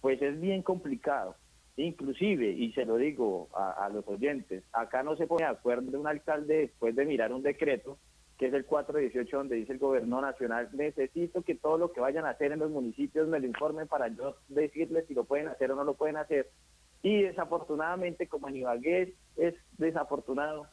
pues 0.00 0.20
es 0.22 0.40
bien 0.40 0.62
complicado. 0.62 1.34
Inclusive, 1.76 2.50
y 2.50 2.72
se 2.72 2.84
lo 2.84 2.96
digo 2.96 3.48
a, 3.54 3.88
los 3.92 4.06
oyentes, 4.08 4.64
acá 4.72 5.02
no 5.02 5.16
se 5.16 5.26
pone 5.26 5.44
de 5.44 5.50
acuerdo 5.50 5.98
un 6.00 6.06
alcalde 6.06 6.58
después 6.58 6.94
de 6.94 7.04
mirar 7.04 7.32
un 7.32 7.42
decreto, 7.42 7.98
que 8.38 8.46
es 8.46 8.54
el 8.54 8.64
418, 8.64 9.36
donde 9.36 9.56
dice 9.56 9.72
el 9.72 9.78
gobierno 9.78 10.20
nacional, 10.20 10.70
necesito 10.72 11.42
que 11.42 11.54
todo 11.54 11.76
lo 11.76 11.92
que 11.92 12.00
vayan 12.00 12.24
a 12.24 12.30
hacer 12.30 12.52
en 12.52 12.60
los 12.60 12.70
municipios 12.70 13.28
me 13.28 13.40
lo 13.40 13.46
informen 13.46 13.88
para 13.88 14.08
yo 14.08 14.36
decirles 14.48 15.06
si 15.06 15.14
lo 15.14 15.24
pueden 15.24 15.48
hacer 15.48 15.70
o 15.72 15.76
no 15.76 15.84
lo 15.84 15.94
pueden 15.94 16.16
hacer. 16.16 16.50
Y 17.02 17.22
desafortunadamente, 17.22 18.26
como 18.26 18.48
en 18.48 18.56
Ibagué 18.56 19.14
es 19.36 19.54
desafortunado, 19.76 20.66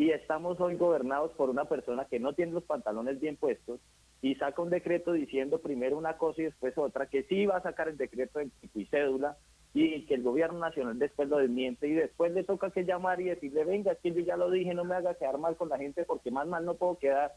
y 0.00 0.12
estamos 0.12 0.58
hoy 0.62 0.76
gobernados 0.76 1.30
por 1.32 1.50
una 1.50 1.66
persona 1.66 2.06
que 2.06 2.18
no 2.18 2.32
tiene 2.32 2.52
los 2.52 2.64
pantalones 2.64 3.20
bien 3.20 3.36
puestos, 3.36 3.80
y 4.22 4.34
saca 4.36 4.62
un 4.62 4.70
decreto 4.70 5.12
diciendo 5.12 5.60
primero 5.60 5.98
una 5.98 6.16
cosa 6.16 6.40
y 6.40 6.44
después 6.44 6.72
otra, 6.78 7.10
que 7.10 7.24
sí 7.24 7.44
va 7.44 7.58
a 7.58 7.62
sacar 7.62 7.86
el 7.86 7.98
decreto 7.98 8.38
de 8.38 8.48
y 8.72 8.86
cédula 8.86 9.36
y 9.74 10.06
que 10.06 10.14
el 10.14 10.22
gobierno 10.22 10.58
nacional 10.58 10.98
después 10.98 11.28
lo 11.28 11.36
desmiente 11.36 11.86
y 11.86 11.92
después 11.92 12.32
le 12.32 12.44
toca 12.44 12.70
que 12.70 12.86
llamar 12.86 13.20
y 13.20 13.24
decirle, 13.24 13.62
venga, 13.64 13.94
que 13.94 14.12
yo 14.12 14.20
ya 14.20 14.38
lo 14.38 14.50
dije, 14.50 14.72
no 14.72 14.84
me 14.84 14.94
haga 14.94 15.16
quedar 15.16 15.36
mal 15.36 15.54
con 15.56 15.68
la 15.68 15.76
gente 15.76 16.04
porque 16.04 16.30
más 16.30 16.46
mal 16.48 16.64
no 16.64 16.76
puedo 16.76 16.96
quedar. 16.96 17.32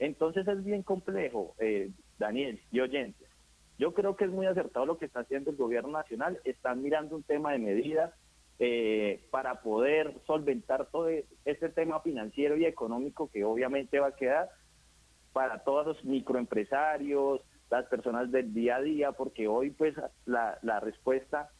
Entonces 0.00 0.46
es 0.48 0.64
bien 0.64 0.82
complejo, 0.82 1.54
eh, 1.60 1.92
Daniel 2.18 2.60
y 2.72 2.80
oyentes. 2.80 3.28
Yo 3.78 3.94
creo 3.94 4.16
que 4.16 4.24
es 4.24 4.30
muy 4.32 4.46
acertado 4.46 4.86
lo 4.86 4.98
que 4.98 5.06
está 5.06 5.20
haciendo 5.20 5.50
el 5.50 5.56
gobierno 5.56 5.92
nacional. 5.92 6.40
Están 6.42 6.82
mirando 6.82 7.14
un 7.14 7.22
tema 7.22 7.52
de 7.52 7.58
medidas 7.60 8.12
eh, 8.58 9.24
para 9.30 9.62
poder 9.62 10.14
solventar 10.26 10.86
todo 10.90 11.08
este 11.44 11.68
tema 11.68 12.00
financiero 12.00 12.56
y 12.56 12.64
económico 12.64 13.30
que 13.30 13.44
obviamente 13.44 14.00
va 14.00 14.08
a 14.08 14.16
quedar 14.16 14.48
para 15.32 15.62
todos 15.62 15.86
los 15.86 16.04
microempresarios, 16.04 17.40
las 17.70 17.86
personas 17.86 18.32
del 18.32 18.52
día 18.52 18.76
a 18.76 18.82
día, 18.82 19.12
porque 19.12 19.46
hoy 19.46 19.70
pues 19.70 19.94
la, 20.26 20.58
la 20.62 20.80
respuesta 20.80 21.50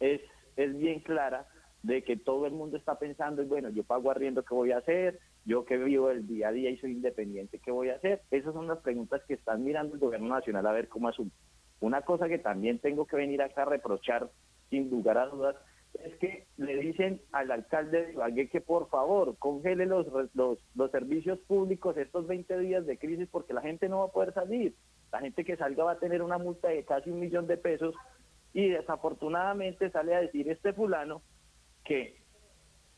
es, 0.00 0.20
es 0.56 0.76
bien 0.76 1.00
clara 1.00 1.46
de 1.82 2.02
que 2.02 2.16
todo 2.16 2.46
el 2.46 2.52
mundo 2.52 2.76
está 2.76 2.98
pensando, 2.98 3.44
bueno, 3.44 3.68
yo 3.68 3.84
pago 3.84 4.10
arriendo, 4.10 4.44
¿qué 4.44 4.54
voy 4.54 4.72
a 4.72 4.78
hacer? 4.78 5.20
Yo 5.44 5.64
que 5.64 5.76
vivo 5.76 6.10
el 6.10 6.26
día 6.26 6.48
a 6.48 6.52
día 6.52 6.70
y 6.70 6.78
soy 6.78 6.92
independiente, 6.92 7.60
¿qué 7.60 7.70
voy 7.70 7.90
a 7.90 7.96
hacer? 7.96 8.22
Esas 8.30 8.52
son 8.52 8.66
las 8.66 8.78
preguntas 8.78 9.22
que 9.28 9.34
están 9.34 9.64
mirando 9.64 9.94
el 9.94 10.00
gobierno 10.00 10.28
nacional 10.28 10.66
a 10.66 10.72
ver 10.72 10.88
cómo 10.88 11.08
asume. 11.08 11.30
Una 11.80 12.02
cosa 12.02 12.28
que 12.28 12.38
también 12.38 12.80
tengo 12.80 13.06
que 13.06 13.16
venir 13.16 13.40
acá 13.40 13.62
a 13.62 13.66
reprochar, 13.66 14.28
sin 14.68 14.90
lugar 14.90 15.18
a 15.18 15.26
dudas, 15.26 15.56
es 15.94 16.14
que 16.16 16.46
le 16.56 16.76
dicen 16.76 17.20
al 17.32 17.50
alcalde 17.50 18.06
de 18.06 18.12
Ibagué 18.12 18.48
que 18.48 18.60
por 18.60 18.88
favor 18.88 19.36
congele 19.38 19.86
los, 19.86 20.06
los, 20.34 20.58
los 20.74 20.90
servicios 20.90 21.38
públicos 21.40 21.96
estos 21.96 22.26
20 22.26 22.58
días 22.58 22.86
de 22.86 22.98
crisis 22.98 23.28
porque 23.30 23.54
la 23.54 23.62
gente 23.62 23.88
no 23.88 24.00
va 24.00 24.04
a 24.06 24.12
poder 24.12 24.32
salir. 24.34 24.74
La 25.12 25.20
gente 25.20 25.44
que 25.44 25.56
salga 25.56 25.84
va 25.84 25.92
a 25.92 25.98
tener 25.98 26.22
una 26.22 26.38
multa 26.38 26.68
de 26.68 26.84
casi 26.84 27.10
un 27.10 27.20
millón 27.20 27.46
de 27.46 27.56
pesos 27.56 27.94
y 28.52 28.68
desafortunadamente 28.68 29.90
sale 29.90 30.14
a 30.14 30.20
decir 30.20 30.48
este 30.48 30.72
fulano 30.72 31.22
que 31.84 32.16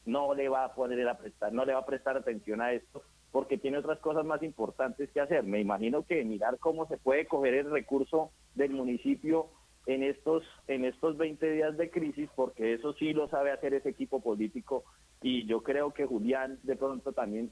no 0.05 0.35
le 0.35 0.49
va 0.49 0.65
a 0.65 0.75
poner 0.75 1.09
a 1.09 1.19
prestar, 1.19 1.53
no 1.53 1.65
le 1.65 1.73
va 1.73 1.81
a 1.81 1.87
prestar 1.87 2.17
atención 2.17 2.61
a 2.61 2.73
esto 2.73 3.03
porque 3.31 3.59
tiene 3.59 3.79
otras 3.79 4.01
cosas 4.01 4.25
más 4.25 4.43
importantes 4.43 5.09
que 5.13 5.21
hacer. 5.21 5.45
Me 5.45 5.61
imagino 5.61 6.05
que 6.05 6.25
mirar 6.25 6.59
cómo 6.59 6.87
se 6.89 6.99
puede 6.99 7.27
coger 7.27 7.55
el 7.55 7.71
recurso 7.71 8.33
del 8.55 8.73
municipio 8.73 9.51
en 9.91 10.05
estos, 10.05 10.45
en 10.69 10.85
estos 10.85 11.17
20 11.17 11.51
días 11.51 11.77
de 11.77 11.91
crisis, 11.91 12.31
porque 12.37 12.75
eso 12.75 12.93
sí 12.93 13.13
lo 13.13 13.29
sabe 13.29 13.51
hacer 13.51 13.75
ese 13.75 13.89
equipo 13.89 14.21
político 14.21 14.85
y 15.21 15.47
yo 15.47 15.65
creo 15.65 15.93
que 15.93 16.07
Julián 16.07 16.61
de 16.63 16.77
pronto 16.77 17.13
también 17.13 17.51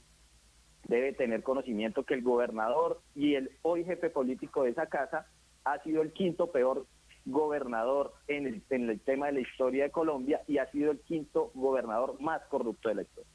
debe 0.85 1.12
tener 1.12 1.42
conocimiento 1.42 2.05
que 2.05 2.14
el 2.14 2.22
gobernador 2.22 3.01
y 3.16 3.35
el 3.35 3.51
hoy 3.62 3.85
jefe 3.85 4.09
político 4.09 4.62
de 4.62 4.70
esa 4.70 4.87
casa 4.87 5.27
ha 5.64 5.83
sido 5.83 6.01
el 6.01 6.12
quinto 6.12 6.53
peor 6.53 6.87
gobernador 7.27 8.14
en 8.29 8.46
el, 8.46 8.62
en 8.70 8.88
el 8.88 9.01
tema 9.01 9.27
de 9.27 9.33
la 9.33 9.40
historia 9.40 9.85
de 9.85 9.90
Colombia 9.90 10.40
y 10.46 10.59
ha 10.59 10.70
sido 10.70 10.92
el 10.92 11.01
quinto 11.01 11.51
gobernador 11.55 12.20
más 12.20 12.40
corrupto 12.46 12.88
de 12.88 12.94
la 12.94 13.03
historia. 13.03 13.31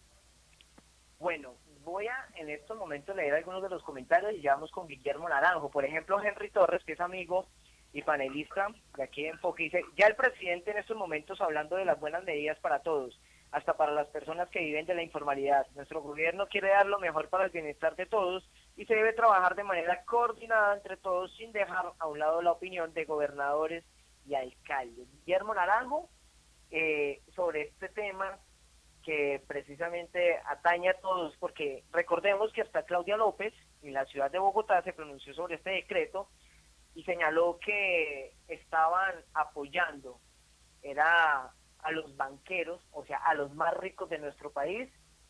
Bueno, 1.20 1.56
voy 1.84 2.08
a 2.08 2.16
en 2.38 2.50
estos 2.50 2.78
momentos 2.78 3.16
leer 3.18 3.34
algunos 3.34 3.62
de 3.62 3.70
los 3.70 3.84
comentarios 3.84 4.34
y 4.34 4.42
llevamos 4.42 4.72
con 4.72 4.88
Guillermo 4.88 5.28
Naranjo. 5.28 5.70
Por 5.70 5.84
ejemplo, 5.84 6.24
Henry 6.24 6.50
Torres, 6.52 6.84
que 6.86 6.94
es 6.94 7.00
amigo 7.02 7.48
y 7.93 8.01
panelista 8.01 8.67
de 8.97 9.03
aquí 9.03 9.25
en 9.25 9.34
Enfoque, 9.34 9.63
dice, 9.63 9.82
ya 9.95 10.08
el 10.08 10.15
presidente 10.15 10.71
en 10.71 10.77
estos 10.77 10.97
momentos 10.97 11.39
hablando 11.39 11.75
de 11.75 11.86
las 11.86 11.99
buenas 11.99 12.23
medidas 12.23 12.58
para 12.60 12.79
todos, 12.79 13.19
hasta 13.51 13.77
para 13.77 13.91
las 13.91 14.08
personas 14.08 14.49
que 14.49 14.60
viven 14.60 14.88
de 14.88 14.95
la 14.95 15.03
informalidad. 15.03 15.67
Nuestro 15.75 16.01
gobierno 16.01 16.47
quiere 16.47 16.69
dar 16.69 16.88
lo 16.88 16.99
mejor 16.99 17.29
para 17.29 17.45
el 17.45 17.51
bienestar 17.51 17.95
de 17.95 18.08
todos, 18.08 18.49
y 18.75 18.86
se 18.86 18.95
debe 18.95 19.13
trabajar 19.13 19.56
de 19.56 19.63
manera 19.63 20.03
coordinada 20.06 20.73
entre 20.75 20.97
todos 20.97 21.32
sin 21.38 21.51
dejar 21.51 21.93
a 21.99 22.08
un 22.08 22.17
lado 22.17 22.41
la 22.41 22.51
opinión 22.51 22.91
de 22.93 23.06
gobernadores 23.06 23.86
y 24.25 24.34
alcaldes. 24.34 25.08
Guillermo 25.19 25.53
Naranjo, 25.53 26.10
eh, 26.71 27.21
sobre 27.36 27.62
este 27.63 27.89
tema 27.89 28.39
que 29.03 29.43
precisamente 29.47 30.39
atañe 30.47 30.89
a 30.89 30.99
todos, 30.99 31.36
porque 31.38 31.84
recordemos 31.91 32.51
que 32.53 32.62
hasta 32.62 32.86
Claudia 32.86 33.17
López 33.17 33.53
en 33.84 33.93
la 33.93 34.06
ciudad 34.06 34.32
de 34.32 34.39
Bogotá 34.39 34.82
se 34.82 34.93
pronunció 34.93 35.34
sobre 35.36 35.56
este 35.56 35.71
decreto 35.71 36.29
y 36.95 37.03
señaló 37.03 37.60
que 37.63 38.34
estaban 38.47 39.15
apoyando, 39.34 40.19
era 40.82 41.51
a 41.79 41.91
los 41.91 42.15
banqueros, 42.15 42.82
o 42.91 43.06
sea, 43.06 43.17
a 43.17 43.34
los 43.34 43.53
más 43.56 43.75
ricos 43.77 44.10
de 44.10 44.19
nuestro 44.19 44.51
país, 44.51 44.89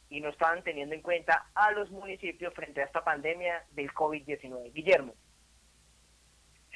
y 0.10 0.22
no 0.22 0.30
estaban 0.30 0.64
teniendo 0.64 0.94
en 0.94 1.02
cuenta 1.02 1.50
a 1.56 1.72
los 1.72 1.90
municipios 1.90 2.54
frente 2.54 2.82
a 2.82 2.86
esta 2.86 3.04
pandemia 3.04 3.66
del 3.72 3.92
COVID-19. 3.92 4.72
Guillermo. 4.74 5.16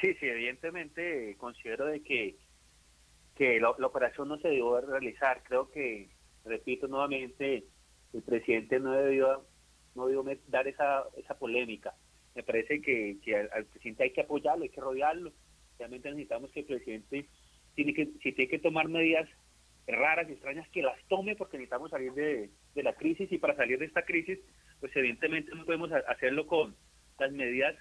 Sí, 0.01 0.13
sí, 0.15 0.27
evidentemente 0.27 1.35
considero 1.37 1.85
de 1.85 2.01
que, 2.01 2.35
que 3.35 3.59
la, 3.59 3.69
operación 3.69 4.27
no 4.27 4.37
se 4.37 4.47
debió 4.47 4.79
realizar. 4.81 5.43
Creo 5.43 5.69
que, 5.69 6.09
repito 6.45 6.87
nuevamente, 6.87 7.65
el 8.13 8.23
presidente 8.23 8.79
no 8.79 8.91
debió, 8.93 9.45
no 9.95 10.07
debió 10.07 10.23
dar 10.47 10.67
esa, 10.67 11.03
esa 11.17 11.37
polémica. 11.37 11.93
Me 12.37 12.43
parece 12.43 12.79
que, 12.83 13.17
que 13.23 13.35
al, 13.35 13.65
presidente 13.65 14.03
hay 14.03 14.11
que 14.11 14.21
apoyarlo, 14.21 14.61
hay 14.61 14.69
que 14.69 14.79
rodearlo. 14.79 15.33
Realmente 15.79 16.11
necesitamos 16.11 16.51
que 16.51 16.59
el 16.59 16.67
presidente 16.67 17.25
tiene 17.73 17.95
que, 17.95 18.05
si 18.21 18.31
tiene 18.31 18.47
que 18.47 18.59
tomar 18.59 18.87
medidas 18.89 19.27
raras 19.87 20.29
y 20.29 20.33
extrañas 20.33 20.69
que 20.69 20.83
las 20.83 21.03
tome 21.07 21.35
porque 21.35 21.57
necesitamos 21.57 21.89
salir 21.89 22.13
de, 22.13 22.51
la 22.75 22.93
crisis 22.93 23.31
y 23.31 23.39
para 23.39 23.55
salir 23.55 23.79
de 23.79 23.85
esta 23.85 24.03
crisis, 24.03 24.37
pues 24.79 24.95
evidentemente 24.95 25.49
no 25.55 25.65
podemos 25.65 25.89
hacerlo 25.91 26.45
con 26.45 26.75
las 27.17 27.31
medidas 27.31 27.75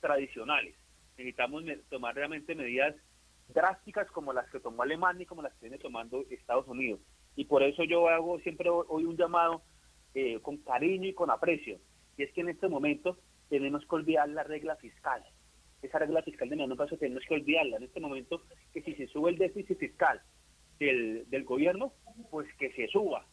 tradicionales. 0.00 0.74
Necesitamos 1.16 1.64
tomar 1.88 2.14
realmente 2.14 2.54
medidas 2.54 2.94
drásticas 3.54 4.10
como 4.10 4.34
las 4.34 4.50
que 4.50 4.60
tomó 4.60 4.82
Alemania 4.82 5.22
y 5.22 5.26
como 5.26 5.40
las 5.40 5.54
que 5.54 5.62
viene 5.62 5.78
tomando 5.78 6.26
Estados 6.28 6.68
Unidos. 6.68 7.00
Y 7.36 7.46
por 7.46 7.62
eso 7.62 7.84
yo 7.84 8.06
hago 8.10 8.38
siempre 8.40 8.68
hoy 8.68 9.06
un 9.06 9.16
llamado 9.16 9.62
eh, 10.12 10.40
con 10.42 10.58
cariño 10.58 11.08
y 11.08 11.14
con 11.14 11.30
aprecio. 11.30 11.78
Y 12.18 12.24
es 12.24 12.32
que 12.32 12.42
en 12.42 12.50
este 12.50 12.68
momento 12.68 13.16
tenemos 13.58 13.86
que 13.86 13.94
olvidar 13.94 14.28
la 14.30 14.42
regla 14.42 14.74
fiscal. 14.74 15.22
Esa 15.80 16.00
regla 16.00 16.22
fiscal 16.22 16.48
de 16.48 16.56
menor 16.56 16.76
paso 16.76 16.96
tenemos 16.96 17.22
que 17.24 17.34
olvidarla. 17.34 17.76
En 17.76 17.84
este 17.84 18.00
momento, 18.00 18.42
que 18.72 18.82
si 18.82 18.96
se 18.96 19.06
sube 19.06 19.30
el 19.30 19.38
déficit 19.38 19.78
fiscal 19.78 20.20
del, 20.80 21.30
del 21.30 21.44
gobierno, 21.44 21.92
pues 22.32 22.52
que 22.54 22.72
se 22.72 22.88
suba, 22.88 23.24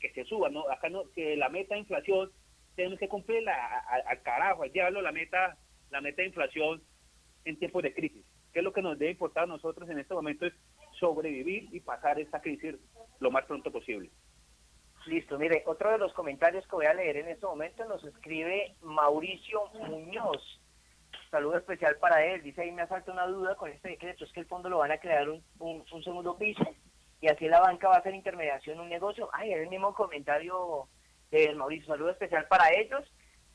que, 0.00 0.12
se 0.12 0.24
suba, 0.26 0.48
no, 0.48 0.70
acá 0.70 0.90
no, 0.90 1.10
que 1.10 1.36
la 1.36 1.48
meta 1.48 1.74
de 1.74 1.80
inflación 1.80 2.30
tenemos 2.76 3.00
que 3.00 3.08
cumplirla 3.08 3.52
al 4.06 4.22
carajo, 4.22 4.62
al 4.62 4.70
diablo 4.70 5.02
la 5.02 5.10
meta, 5.10 5.58
la 5.90 6.00
meta 6.00 6.22
de 6.22 6.28
inflación 6.28 6.80
en 7.44 7.58
tiempos 7.58 7.82
de 7.82 7.94
crisis. 7.94 8.24
¿Qué 8.52 8.60
es 8.60 8.64
lo 8.64 8.72
que 8.72 8.82
nos 8.82 8.96
debe 8.96 9.10
importar 9.10 9.44
a 9.44 9.48
nosotros 9.48 9.90
en 9.90 9.98
este 9.98 10.14
momento? 10.14 10.46
Es 10.46 10.54
sobrevivir 11.00 11.68
y 11.72 11.80
pasar 11.80 12.20
esta 12.20 12.40
crisis 12.40 12.76
lo 13.18 13.32
más 13.32 13.44
pronto 13.46 13.72
posible. 13.72 14.10
Listo, 15.06 15.38
mire, 15.38 15.62
otro 15.66 15.90
de 15.92 15.98
los 15.98 16.12
comentarios 16.14 16.66
que 16.66 16.76
voy 16.76 16.86
a 16.86 16.94
leer 16.94 17.18
en 17.18 17.28
este 17.28 17.46
momento 17.46 17.84
nos 17.84 18.02
escribe 18.04 18.74
Mauricio 18.80 19.66
Muñoz 19.86 20.60
saludo 21.34 21.58
especial 21.58 21.96
para 21.96 22.24
él. 22.24 22.42
Dice 22.42 22.62
ahí 22.62 22.70
me 22.70 22.82
asalta 22.82 23.10
una 23.10 23.26
duda 23.26 23.56
con 23.56 23.68
este 23.68 23.88
decreto, 23.88 24.24
es 24.24 24.32
que 24.32 24.38
el 24.38 24.46
fondo 24.46 24.68
lo 24.68 24.78
van 24.78 24.92
a 24.92 24.98
crear 24.98 25.28
un, 25.28 25.42
un, 25.58 26.04
segundo 26.04 26.38
piso 26.38 26.62
y 27.20 27.26
así 27.26 27.48
la 27.48 27.58
banca 27.58 27.88
va 27.88 27.96
a 27.96 27.98
hacer 27.98 28.14
intermediación 28.14 28.78
un 28.78 28.88
negocio. 28.88 29.28
Ay, 29.32 29.52
es 29.52 29.58
el 29.58 29.68
mismo 29.68 29.92
comentario 29.94 30.88
de 31.32 31.52
Mauricio, 31.56 31.88
saludo 31.88 32.10
especial 32.10 32.46
para 32.46 32.72
ellos. 32.72 33.02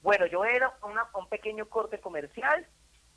Bueno, 0.02 0.26
yo 0.26 0.44
era 0.44 0.78
una, 0.84 1.08
un 1.14 1.30
pequeño 1.30 1.70
corte 1.70 2.02
comercial. 2.02 2.68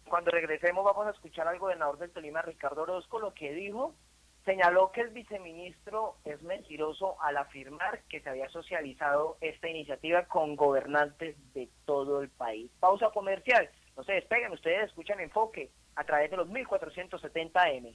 Cuando 0.09 0.31
regresemos 0.31 0.85
vamos 0.85 1.09
a 1.09 1.11
escuchar 1.11 1.49
al 1.49 1.59
gobernador 1.59 1.99
del 1.99 2.13
Tolima, 2.13 2.43
Ricardo 2.43 2.83
Orozco, 2.83 3.19
lo 3.19 3.35
que 3.35 3.53
dijo. 3.53 3.97
Señaló 4.45 4.91
que 4.91 5.03
el 5.03 5.11
viceministro 5.11 6.17
es 6.25 6.43
mentiroso 6.43 7.17
al 7.23 7.37
afirmar 7.37 8.03
que 8.09 8.21
se 8.21 8.29
había 8.29 8.49
socializado 8.49 9.37
esta 9.41 9.69
iniciativa 9.69 10.25
con 10.25 10.57
gobernantes 10.57 11.37
de 11.55 11.69
todo 11.85 12.21
el 12.23 12.29
país. 12.29 12.69
Pausa 12.81 13.11
comercial. 13.11 13.71
No 13.97 14.03
se 14.03 14.15
despeguen, 14.15 14.53
ustedes 14.53 14.87
escuchan 14.87 15.21
Enfoque 15.21 15.71
a 15.95 16.05
través 16.05 16.31
de 16.31 16.39
los 16.39 16.49
1470M. 16.49 17.95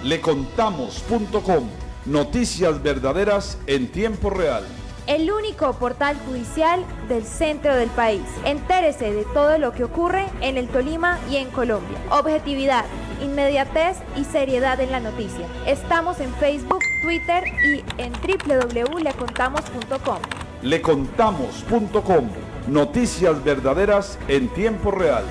Lecontamos.com. 0.03 1.69
Noticias 2.07 2.83
verdaderas 2.83 3.59
en 3.67 3.89
tiempo 3.89 4.31
real. 4.31 4.65
El 5.07 5.31
único 5.31 5.73
portal 5.73 6.17
judicial 6.27 6.85
del 7.09 7.25
centro 7.25 7.75
del 7.75 7.89
país. 7.91 8.23
Entérese 8.45 9.13
de 9.13 9.25
todo 9.25 9.59
lo 9.59 9.73
que 9.73 9.85
ocurre 9.85 10.27
en 10.41 10.59
el 10.59 10.69
Tolima 10.69 11.19
y 11.31 11.37
en 11.37 11.51
Colombia. 11.51 11.99
Objetividad, 12.11 12.85
inmediatez 13.23 13.97
y 14.17 14.25
seriedad 14.25 14.81
en 14.81 14.93
la 14.93 15.01
noticia. 15.01 15.47
Estamos 15.67 16.21
en 16.21 16.33
Facebook, 16.35 16.81
Twitter 17.03 17.45
y 17.47 17.83
en 17.97 18.13
www.lecontamos.com. 18.13 20.19
Lecontamos.com. 20.63 22.29
Noticias 22.69 23.43
verdaderas 23.43 24.19
en 24.29 24.49
tiempo 24.49 24.91
real. 24.91 25.25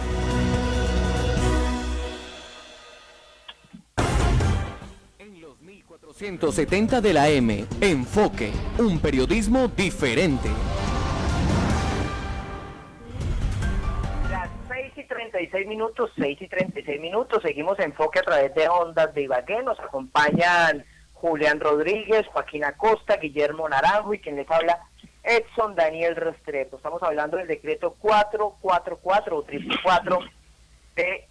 170 6.17 6.99
de 6.99 7.13
la 7.13 7.29
M. 7.29 7.63
Enfoque. 7.79 8.51
Un 8.79 8.99
periodismo 8.99 9.67
diferente. 9.67 10.49
Las 14.31 14.49
6 14.67 14.93
y 14.95 15.03
36 15.03 15.67
minutos, 15.67 16.09
6 16.17 16.41
y 16.41 16.47
36 16.47 16.99
minutos. 16.99 17.43
Seguimos 17.43 17.77
Enfoque 17.77 18.17
a 18.17 18.23
través 18.23 18.55
de 18.55 18.67
Ondas 18.67 19.13
de 19.13 19.21
Ibagué. 19.21 19.61
Nos 19.61 19.79
acompañan 19.79 20.83
Julián 21.13 21.59
Rodríguez, 21.59 22.25
Joaquín 22.33 22.65
Acosta, 22.65 23.17
Guillermo 23.17 23.69
Naranjo 23.69 24.15
y 24.15 24.19
quien 24.19 24.37
les 24.37 24.49
habla 24.49 24.79
Edson 25.21 25.75
Daniel 25.75 26.15
Restrepo. 26.15 26.77
Estamos 26.77 27.03
hablando 27.03 27.37
del 27.37 27.47
decreto 27.47 27.95
444 27.99 29.37
o 29.37 29.43
344 29.43 30.19
de 30.95 31.26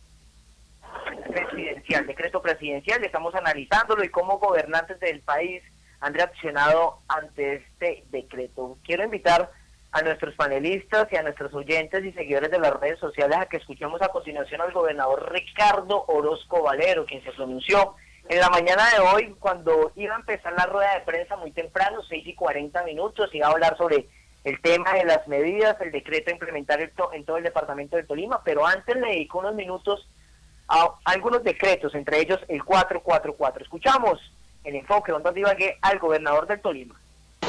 presidencial, 1.28 2.06
decreto 2.06 2.42
presidencial, 2.42 3.04
estamos 3.04 3.34
analizándolo 3.34 4.04
y 4.04 4.08
cómo 4.08 4.38
gobernantes 4.38 4.98
del 5.00 5.20
país 5.20 5.62
han 6.00 6.14
reaccionado 6.14 6.98
ante 7.08 7.56
este 7.56 8.04
decreto. 8.10 8.78
Quiero 8.84 9.04
invitar 9.04 9.50
a 9.92 10.02
nuestros 10.02 10.34
panelistas 10.34 11.08
y 11.10 11.16
a 11.16 11.22
nuestros 11.22 11.54
oyentes 11.54 12.04
y 12.04 12.12
seguidores 12.12 12.50
de 12.50 12.58
las 12.58 12.78
redes 12.78 12.98
sociales 12.98 13.38
a 13.38 13.46
que 13.46 13.56
escuchemos 13.56 14.02
a 14.02 14.08
continuación 14.08 14.60
al 14.60 14.72
gobernador 14.72 15.32
Ricardo 15.32 16.04
Orozco 16.08 16.62
Valero, 16.62 17.06
quien 17.06 17.24
se 17.24 17.32
pronunció 17.32 17.94
en 18.28 18.40
la 18.40 18.50
mañana 18.50 18.82
de 18.90 18.98
hoy 18.98 19.34
cuando 19.38 19.92
iba 19.94 20.14
a 20.14 20.18
empezar 20.18 20.52
la 20.52 20.66
rueda 20.66 20.94
de 20.94 21.04
prensa 21.04 21.36
muy 21.36 21.52
temprano, 21.52 22.02
6 22.08 22.26
y 22.26 22.34
40 22.34 22.82
minutos, 22.82 23.34
iba 23.34 23.46
a 23.46 23.52
hablar 23.52 23.76
sobre 23.78 24.08
el 24.44 24.60
tema 24.60 24.92
de 24.94 25.04
las 25.04 25.26
medidas, 25.28 25.80
el 25.80 25.92
decreto 25.92 26.30
a 26.30 26.34
implementar 26.34 26.80
en 26.80 27.24
todo 27.24 27.36
el 27.36 27.44
departamento 27.44 27.96
del 27.96 28.06
Tolima, 28.06 28.42
pero 28.44 28.66
antes 28.66 28.96
le 28.96 29.08
dedicó 29.08 29.38
unos 29.38 29.54
minutos 29.54 30.08
a 30.68 30.94
algunos 31.04 31.42
decretos, 31.44 31.94
entre 31.94 32.20
ellos 32.20 32.40
el 32.48 32.64
444. 32.64 33.62
Escuchamos 33.62 34.20
el 34.64 34.74
enfoque 34.76 35.12
donde 35.12 35.32
que 35.56 35.78
al 35.80 35.98
gobernador 35.98 36.46
del 36.46 36.60
Tolima. 36.60 36.94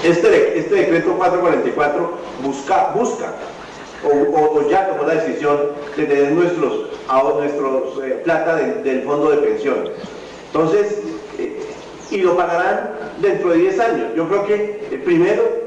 Este, 0.04 0.60
este 0.60 0.76
decreto 0.76 1.18
444 1.18 2.18
busca, 2.44 2.92
busca 2.92 3.34
o, 4.04 4.70
ya 4.70 4.88
tomó 4.88 5.04
la 5.04 5.16
decisión 5.16 5.72
de 5.96 6.06
tener 6.06 6.32
nuestros, 6.34 6.90
nuestros 7.36 8.04
eh, 8.04 8.22
plata 8.24 8.56
del 8.56 9.02
fondo 9.04 9.32
de 9.32 9.38
pensiones. 9.38 9.92
Entonces, 10.48 11.02
eh, 11.40 11.68
y 12.12 12.18
lo 12.18 12.38
pagarán 12.38 12.92
dentro 13.20 13.50
de 13.50 13.58
10 13.58 13.80
años. 13.80 14.16
Yo 14.16 14.28
creo 14.28 14.46
que 14.46 14.88
eh, 14.92 15.02
primero 15.04 15.67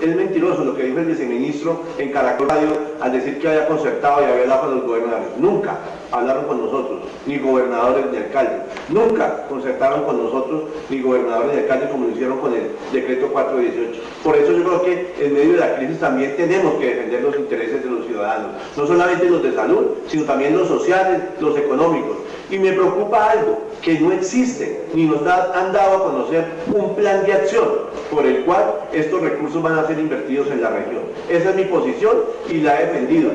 es 0.00 0.16
mentiroso 0.16 0.64
lo 0.64 0.74
que 0.74 0.84
dijo 0.84 0.98
el 0.98 1.06
viceministro 1.06 1.82
en 1.98 2.10
Caracol 2.10 2.48
Radio 2.48 2.70
al 3.00 3.12
decir 3.12 3.38
que 3.38 3.48
había 3.48 3.66
concertado 3.66 4.22
y 4.22 4.24
había 4.24 4.42
hablado 4.42 4.60
con 4.62 4.74
los 4.76 4.86
gobernadores. 4.86 5.28
Nunca 5.38 5.78
hablaron 6.10 6.46
con 6.46 6.64
nosotros, 6.64 7.00
ni 7.26 7.38
gobernadores 7.38 8.06
ni 8.10 8.18
alcaldes. 8.18 8.62
Nunca 8.88 9.46
concertaron 9.48 10.04
con 10.04 10.22
nosotros, 10.22 10.64
ni 10.88 11.00
gobernadores 11.00 11.52
ni 11.52 11.60
alcaldes, 11.60 11.90
como 11.90 12.06
lo 12.06 12.12
hicieron 12.12 12.38
con 12.38 12.54
el 12.54 12.70
decreto 12.92 13.28
418. 13.28 14.00
Por 14.24 14.36
eso 14.36 14.52
yo 14.52 14.64
creo 14.64 14.82
que 14.82 15.14
en 15.20 15.34
medio 15.34 15.52
de 15.52 15.60
la 15.60 15.76
crisis 15.76 16.00
también 16.00 16.36
tenemos 16.36 16.74
que 16.74 16.86
defender 16.86 17.22
los 17.22 17.36
intereses 17.36 17.82
de 17.82 17.90
los 17.90 18.06
ciudadanos. 18.06 18.50
No 18.76 18.86
solamente 18.86 19.28
los 19.28 19.42
de 19.42 19.54
salud, 19.54 19.86
sino 20.08 20.24
también 20.24 20.56
los 20.56 20.68
sociales, 20.68 21.20
los 21.40 21.56
económicos. 21.58 22.16
Y 22.52 22.58
me 22.58 22.72
preocupa 22.72 23.30
algo, 23.30 23.66
que 23.80 23.98
no 23.98 24.12
existe, 24.12 24.84
ni 24.92 25.06
nos 25.06 25.26
han 25.26 25.72
dado 25.72 25.96
a 25.96 26.02
conocer 26.04 26.44
un 26.66 26.94
plan 26.94 27.24
de 27.24 27.32
acción 27.32 27.66
por 28.10 28.26
el 28.26 28.44
cual 28.44 28.74
estos 28.92 29.22
recursos 29.22 29.62
van 29.62 29.78
a 29.78 29.86
ser 29.86 29.98
invertidos 29.98 30.48
en 30.48 30.60
la 30.60 30.68
región. 30.68 31.02
Esa 31.30 31.48
es 31.48 31.56
mi 31.56 31.64
posición 31.64 32.14
y 32.50 32.58
la 32.58 32.78
he 32.78 32.86
defendido. 32.88 33.32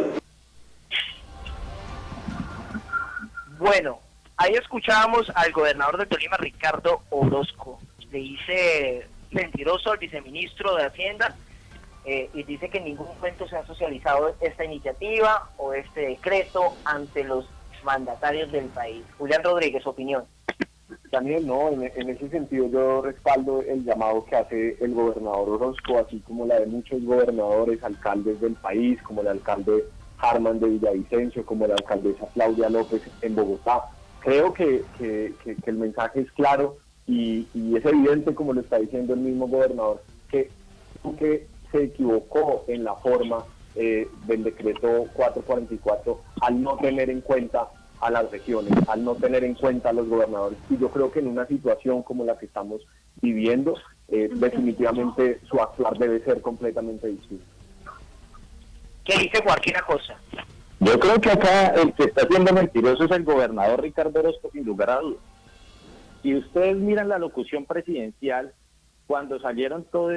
Bueno, 3.57 3.97
ahí 4.37 4.53
escuchábamos 4.53 5.31
al 5.33 5.51
gobernador 5.51 5.97
de 5.97 6.05
Tolima, 6.05 6.37
Ricardo 6.37 7.01
Orozco. 7.09 7.79
Le 8.11 8.19
dice 8.19 9.07
mentiroso 9.31 9.93
al 9.93 9.97
viceministro 9.97 10.75
de 10.75 10.85
Hacienda 10.85 11.35
eh, 12.05 12.29
y 12.35 12.43
dice 12.43 12.69
que 12.69 12.77
en 12.77 12.85
ningún 12.85 13.07
momento 13.07 13.47
se 13.47 13.57
ha 13.57 13.65
socializado 13.65 14.35
esta 14.41 14.63
iniciativa 14.63 15.49
o 15.57 15.73
este 15.73 16.01
decreto 16.01 16.77
ante 16.85 17.23
los 17.23 17.49
mandatarios 17.83 18.51
del 18.51 18.65
país. 18.65 19.03
Julián 19.17 19.43
Rodríguez, 19.43 19.85
opinión. 19.85 20.23
Daniel, 21.11 21.47
no, 21.47 21.69
en, 21.69 22.09
ese 22.09 22.29
sentido 22.29 22.67
yo 22.67 23.01
respaldo 23.01 23.61
el 23.61 23.83
llamado 23.83 24.25
que 24.25 24.35
hace 24.35 24.77
el 24.79 24.93
gobernador 24.93 25.49
Orozco, 25.49 25.99
así 25.99 26.19
como 26.19 26.45
la 26.45 26.59
de 26.59 26.65
muchos 26.65 27.03
gobernadores, 27.03 27.83
alcaldes 27.83 28.39
del 28.41 28.53
país, 28.53 29.01
como 29.01 29.21
el 29.21 29.27
alcalde 29.27 29.85
Harman 30.19 30.59
de 30.59 30.69
Villavicencio, 30.69 31.45
como 31.45 31.67
la 31.67 31.75
alcaldesa 31.75 32.27
Claudia 32.33 32.69
López 32.69 33.01
en 33.21 33.35
Bogotá. 33.35 33.83
Creo 34.21 34.53
que, 34.53 34.83
el 35.65 35.75
mensaje 35.77 36.21
es 36.21 36.31
claro 36.31 36.77
y, 37.05 37.47
es 37.75 37.85
evidente, 37.85 38.35
como 38.35 38.53
lo 38.53 38.61
está 38.61 38.77
diciendo 38.79 39.13
el 39.13 39.21
mismo 39.21 39.47
gobernador, 39.47 40.01
que, 40.29 40.49
que 41.19 41.47
se 41.71 41.83
equivocó 41.83 42.65
en 42.67 42.83
la 42.83 42.95
forma 42.95 43.45
eh, 43.79 44.09
del 44.25 44.43
decreto 44.43 45.05
444 45.13 46.19
al 46.41 46.63
no 46.63 46.77
tener 46.77 47.11
en 47.11 47.21
cuenta 47.21 47.69
a 48.01 48.09
las 48.09 48.31
regiones, 48.31 48.73
al 48.87 49.03
no 49.03 49.13
tener 49.13 49.43
en 49.43 49.53
cuenta 49.53 49.89
a 49.89 49.93
los 49.93 50.07
gobernadores. 50.09 50.57
Y 50.69 50.77
yo 50.77 50.89
creo 50.89 51.11
que 51.11 51.19
en 51.19 51.27
una 51.27 51.45
situación 51.45 52.01
como 52.01 52.25
la 52.25 52.39
que 52.39 52.47
estamos 52.47 52.81
viviendo, 53.21 53.75
eh, 54.07 54.29
definitivamente 54.33 55.41
su 55.47 55.61
actuar 55.61 55.95
debe 55.97 56.23
ser 56.23 56.41
completamente 56.41 57.07
distinto. 57.07 57.45
¿Qué 59.03 59.19
dice 59.19 59.43
cualquier 59.43 59.79
cosa? 59.83 60.19
Yo 60.79 60.99
creo 60.99 61.21
que 61.21 61.29
acá 61.29 61.67
el 61.75 61.93
que 61.93 62.05
está 62.05 62.25
siendo 62.27 62.53
mentiroso 62.53 63.03
es 63.03 63.11
el 63.11 63.23
gobernador 63.23 63.83
Ricardo 63.83 64.19
Orozco, 64.21 64.49
sin 64.53 64.65
lugar 64.65 64.89
a 64.89 65.01
dudas. 65.01 65.21
Si 66.23 66.35
ustedes 66.35 66.77
miran 66.77 67.09
la 67.09 67.19
locución 67.19 67.65
presidencial, 67.65 68.53
cuando 69.05 69.39
salieron 69.39 69.83
todo, 69.83 70.09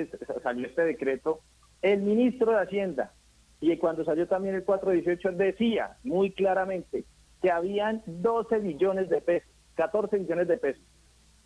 salió 0.42 0.66
este 0.66 0.82
decreto, 0.82 1.40
el 1.82 2.00
ministro 2.00 2.52
de 2.52 2.62
Hacienda 2.62 3.12
y 3.60 3.76
cuando 3.76 4.04
salió 4.04 4.26
también 4.26 4.54
el 4.54 4.64
418 4.64 5.36
decía 5.36 5.96
muy 6.02 6.32
claramente 6.32 7.04
que 7.42 7.50
habían 7.50 8.02
12 8.06 8.60
millones 8.60 9.08
de 9.08 9.20
pesos, 9.20 9.48
14 9.74 10.18
millones 10.18 10.48
de 10.48 10.56
pesos 10.56 10.82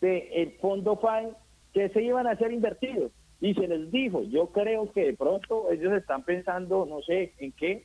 de 0.01 0.43
el 0.43 0.53
fondo 0.59 0.97
FAE 0.97 1.33
que 1.73 1.89
se 1.89 2.03
iban 2.03 2.27
a 2.27 2.37
ser 2.37 2.53
invertidos. 2.53 3.13
Y 3.41 3.53
se 3.55 3.67
les 3.67 3.91
dijo, 3.91 4.23
yo 4.23 4.47
creo 4.53 4.91
que 4.93 5.07
de 5.07 5.15
pronto 5.15 5.71
ellos 5.71 5.93
están 5.93 6.23
pensando, 6.23 6.87
no 6.87 7.03
sé 7.03 7.35
en 7.39 7.53
qué, 7.53 7.85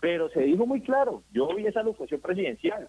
pero 0.00 0.30
se 0.30 0.40
dijo 0.40 0.66
muy 0.66 0.80
claro, 0.80 1.22
yo 1.32 1.48
vi 1.54 1.66
esa 1.66 1.82
locución 1.82 2.20
presidencial 2.20 2.88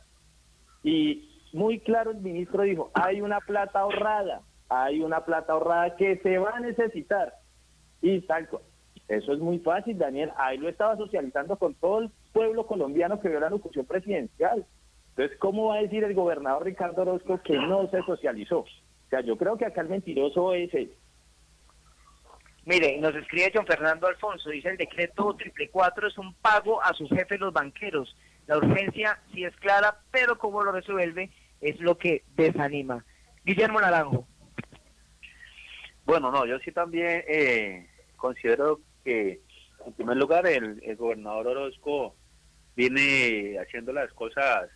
y 0.83 1.29
muy 1.51 1.79
claro 1.79 2.11
el 2.11 2.21
ministro 2.21 2.63
dijo, 2.63 2.91
hay 2.93 3.21
una 3.21 3.39
plata 3.39 3.79
ahorrada, 3.79 4.41
hay 4.69 5.01
una 5.01 5.25
plata 5.25 5.53
ahorrada 5.53 5.95
que 5.95 6.17
se 6.17 6.37
va 6.37 6.51
a 6.51 6.59
necesitar. 6.59 7.33
Y 8.01 8.21
tal 8.21 8.49
cual. 8.49 8.63
Eso 9.13 9.33
es 9.33 9.39
muy 9.39 9.59
fácil, 9.59 9.97
Daniel. 9.97 10.31
Ahí 10.37 10.57
lo 10.57 10.69
estaba 10.69 10.97
socializando 10.97 11.55
con 11.57 11.75
todo 11.75 11.99
el 11.99 12.11
pueblo 12.31 12.65
colombiano 12.65 13.19
que 13.19 13.29
vio 13.29 13.39
la 13.39 13.49
locución 13.49 13.85
presidencial. 13.85 14.65
Entonces, 15.09 15.37
¿cómo 15.37 15.67
va 15.67 15.75
a 15.75 15.81
decir 15.81 16.03
el 16.03 16.15
gobernador 16.15 16.65
Ricardo 16.65 17.03
Orozco 17.03 17.41
que 17.43 17.53
no 17.53 17.87
se 17.89 18.01
socializó? 18.03 18.59
O 18.59 19.09
sea, 19.09 19.21
yo 19.21 19.37
creo 19.37 19.57
que 19.57 19.65
acá 19.65 19.81
el 19.81 19.89
mentiroso 19.89 20.53
es 20.53 20.73
él. 20.73 20.91
Mire, 22.65 22.97
nos 22.99 23.13
escribe 23.15 23.51
John 23.53 23.67
Fernando 23.67 24.07
Alfonso, 24.07 24.49
dice 24.49 24.69
el 24.69 24.77
decreto 24.77 25.35
triple 25.35 25.69
cuatro 25.69 26.07
es 26.07 26.17
un 26.17 26.33
pago 26.35 26.81
a 26.81 26.93
sus 26.93 27.09
jefes 27.09 27.39
los 27.39 27.53
banqueros. 27.53 28.15
La 28.47 28.57
urgencia 28.57 29.19
sí 29.33 29.43
es 29.43 29.55
clara, 29.57 29.99
pero 30.11 30.37
cómo 30.37 30.63
lo 30.63 30.71
resuelve 30.71 31.29
es 31.61 31.79
lo 31.79 31.97
que 31.97 32.23
desanima. 32.35 33.05
Guillermo 33.45 33.81
Naranjo. 33.81 34.25
Bueno, 36.05 36.31
no, 36.31 36.45
yo 36.45 36.57
sí 36.59 36.71
también 36.71 37.23
eh, 37.27 37.87
considero 38.15 38.79
que, 39.03 39.41
en 39.85 39.93
primer 39.93 40.17
lugar, 40.17 40.47
el, 40.47 40.95
gobernador 40.95 41.47
Orozco 41.47 42.15
viene 42.75 43.57
haciendo 43.59 43.93
las 43.93 44.11
cosas 44.13 44.69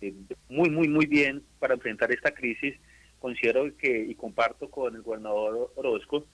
eh, 0.00 0.14
muy, 0.48 0.70
muy, 0.70 0.88
muy 0.88 1.06
bien 1.06 1.42
para 1.58 1.74
enfrentar 1.74 2.12
esta 2.12 2.32
crisis. 2.32 2.74
Considero 3.18 3.76
que, 3.76 3.98
y 3.98 4.14
comparto 4.14 4.70
con 4.70 4.94
el 4.94 5.02
gobernador 5.02 5.72
Orozco, 5.76 6.26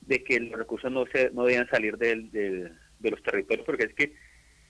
de 0.00 0.24
que 0.24 0.40
los 0.40 0.58
recursos 0.58 0.90
no, 0.90 1.04
se, 1.06 1.30
no 1.30 1.44
deben 1.44 1.68
salir 1.68 1.96
del, 1.96 2.30
de 3.02 3.10
los 3.10 3.22
territorios, 3.22 3.64
porque 3.66 3.84
es 3.84 3.94
que, 3.94 4.14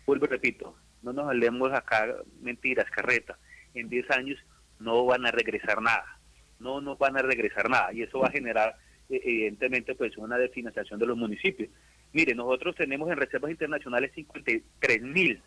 vuelvo 0.06 0.26
y 0.26 0.28
repito, 0.28 0.76
no 1.02 1.12
nos 1.12 1.28
hablemos 1.28 1.72
acá 1.72 2.14
mentiras, 2.40 2.90
carreta. 2.90 3.38
En 3.74 3.88
10 3.88 4.10
años 4.10 4.38
no 4.78 5.04
van 5.04 5.26
a 5.26 5.30
regresar 5.30 5.80
nada, 5.80 6.18
no 6.58 6.80
nos 6.80 6.98
van 6.98 7.16
a 7.16 7.22
regresar 7.22 7.68
nada, 7.68 7.92
y 7.92 8.02
eso 8.02 8.20
va 8.20 8.28
a 8.28 8.32
generar, 8.32 8.76
eh, 9.08 9.20
evidentemente, 9.24 9.94
pues 9.94 10.16
una 10.16 10.38
definanciación 10.38 10.98
de 10.98 11.06
los 11.06 11.16
municipios. 11.16 11.70
Mire, 12.12 12.34
nosotros 12.34 12.76
tenemos 12.76 13.10
en 13.10 13.16
reservas 13.16 13.50
internacionales 13.50 14.12
53 14.14 15.02
mil, 15.02 15.42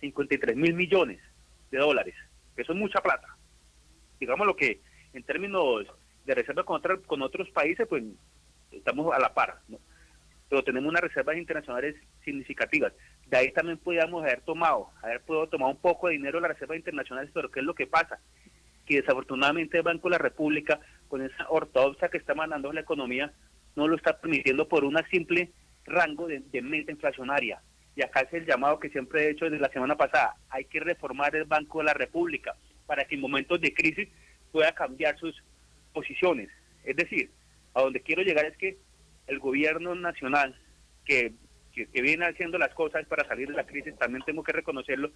53 0.00 0.56
mil 0.56 0.74
millones 0.74 1.20
de 1.70 1.78
dólares. 1.78 2.14
Eso 2.56 2.72
es 2.72 2.78
mucha 2.78 3.00
plata. 3.00 3.36
Digamos 4.20 4.46
lo 4.46 4.54
que 4.54 4.80
en 5.14 5.22
términos 5.22 5.86
de 6.24 6.34
reservas 6.34 6.64
con, 6.64 6.82
con 7.06 7.22
otros 7.22 7.48
países, 7.50 7.86
pues 7.88 8.04
estamos 8.70 9.14
a 9.14 9.18
la 9.18 9.32
par. 9.32 9.60
Pero 10.48 10.62
tenemos 10.62 10.90
unas 10.90 11.02
reservas 11.02 11.36
internacionales 11.36 11.96
significativas. 12.24 12.92
De 13.26 13.38
ahí 13.38 13.50
también 13.52 13.78
podríamos 13.78 14.22
haber 14.22 14.42
tomado, 14.42 14.90
haber 15.02 15.22
podido 15.22 15.48
tomar 15.48 15.70
un 15.70 15.78
poco 15.78 16.08
de 16.08 16.14
dinero 16.14 16.38
de 16.38 16.42
las 16.42 16.52
reservas 16.52 16.76
internacionales, 16.76 17.30
pero 17.32 17.50
¿qué 17.50 17.60
es 17.60 17.66
lo 17.66 17.74
que 17.74 17.86
pasa? 17.86 18.20
Que 18.84 19.00
desafortunadamente 19.00 19.78
el 19.78 19.82
Banco 19.82 20.08
de 20.08 20.12
la 20.12 20.18
República, 20.18 20.78
con 21.08 21.22
esa 21.22 21.48
ortodoxa 21.48 22.10
que 22.10 22.18
está 22.18 22.34
mandando 22.34 22.70
la 22.70 22.82
economía, 22.82 23.32
no 23.74 23.88
lo 23.88 23.96
está 23.96 24.20
permitiendo 24.20 24.68
por 24.68 24.84
una 24.84 25.08
simple 25.08 25.50
rango 25.84 26.26
de, 26.26 26.62
meta 26.62 26.92
inflacionaria. 26.92 27.60
Y 27.94 28.02
acá 28.02 28.20
es 28.20 28.32
el 28.32 28.46
llamado 28.46 28.80
que 28.80 28.88
siempre 28.88 29.24
he 29.24 29.30
hecho 29.30 29.44
desde 29.44 29.58
la 29.58 29.72
semana 29.72 29.96
pasada. 29.96 30.36
Hay 30.48 30.64
que 30.64 30.80
reformar 30.80 31.36
el 31.36 31.44
Banco 31.44 31.78
de 31.78 31.84
la 31.84 31.94
República 31.94 32.56
para 32.86 33.04
que 33.04 33.14
en 33.14 33.20
momentos 33.20 33.60
de 33.60 33.74
crisis 33.74 34.08
pueda 34.50 34.72
cambiar 34.72 35.18
sus 35.18 35.42
posiciones. 35.92 36.48
Es 36.84 36.96
decir, 36.96 37.30
a 37.74 37.82
donde 37.82 38.00
quiero 38.00 38.22
llegar 38.22 38.46
es 38.46 38.56
que 38.56 38.78
el 39.26 39.38
gobierno 39.38 39.94
nacional 39.94 40.58
que, 41.04 41.32
que, 41.72 42.02
viene 42.02 42.26
haciendo 42.26 42.58
las 42.58 42.74
cosas 42.74 43.06
para 43.06 43.26
salir 43.26 43.48
de 43.48 43.54
la 43.54 43.66
crisis, 43.66 43.96
también 43.98 44.24
tengo 44.24 44.42
que 44.42 44.52
reconocerlo, 44.52 45.10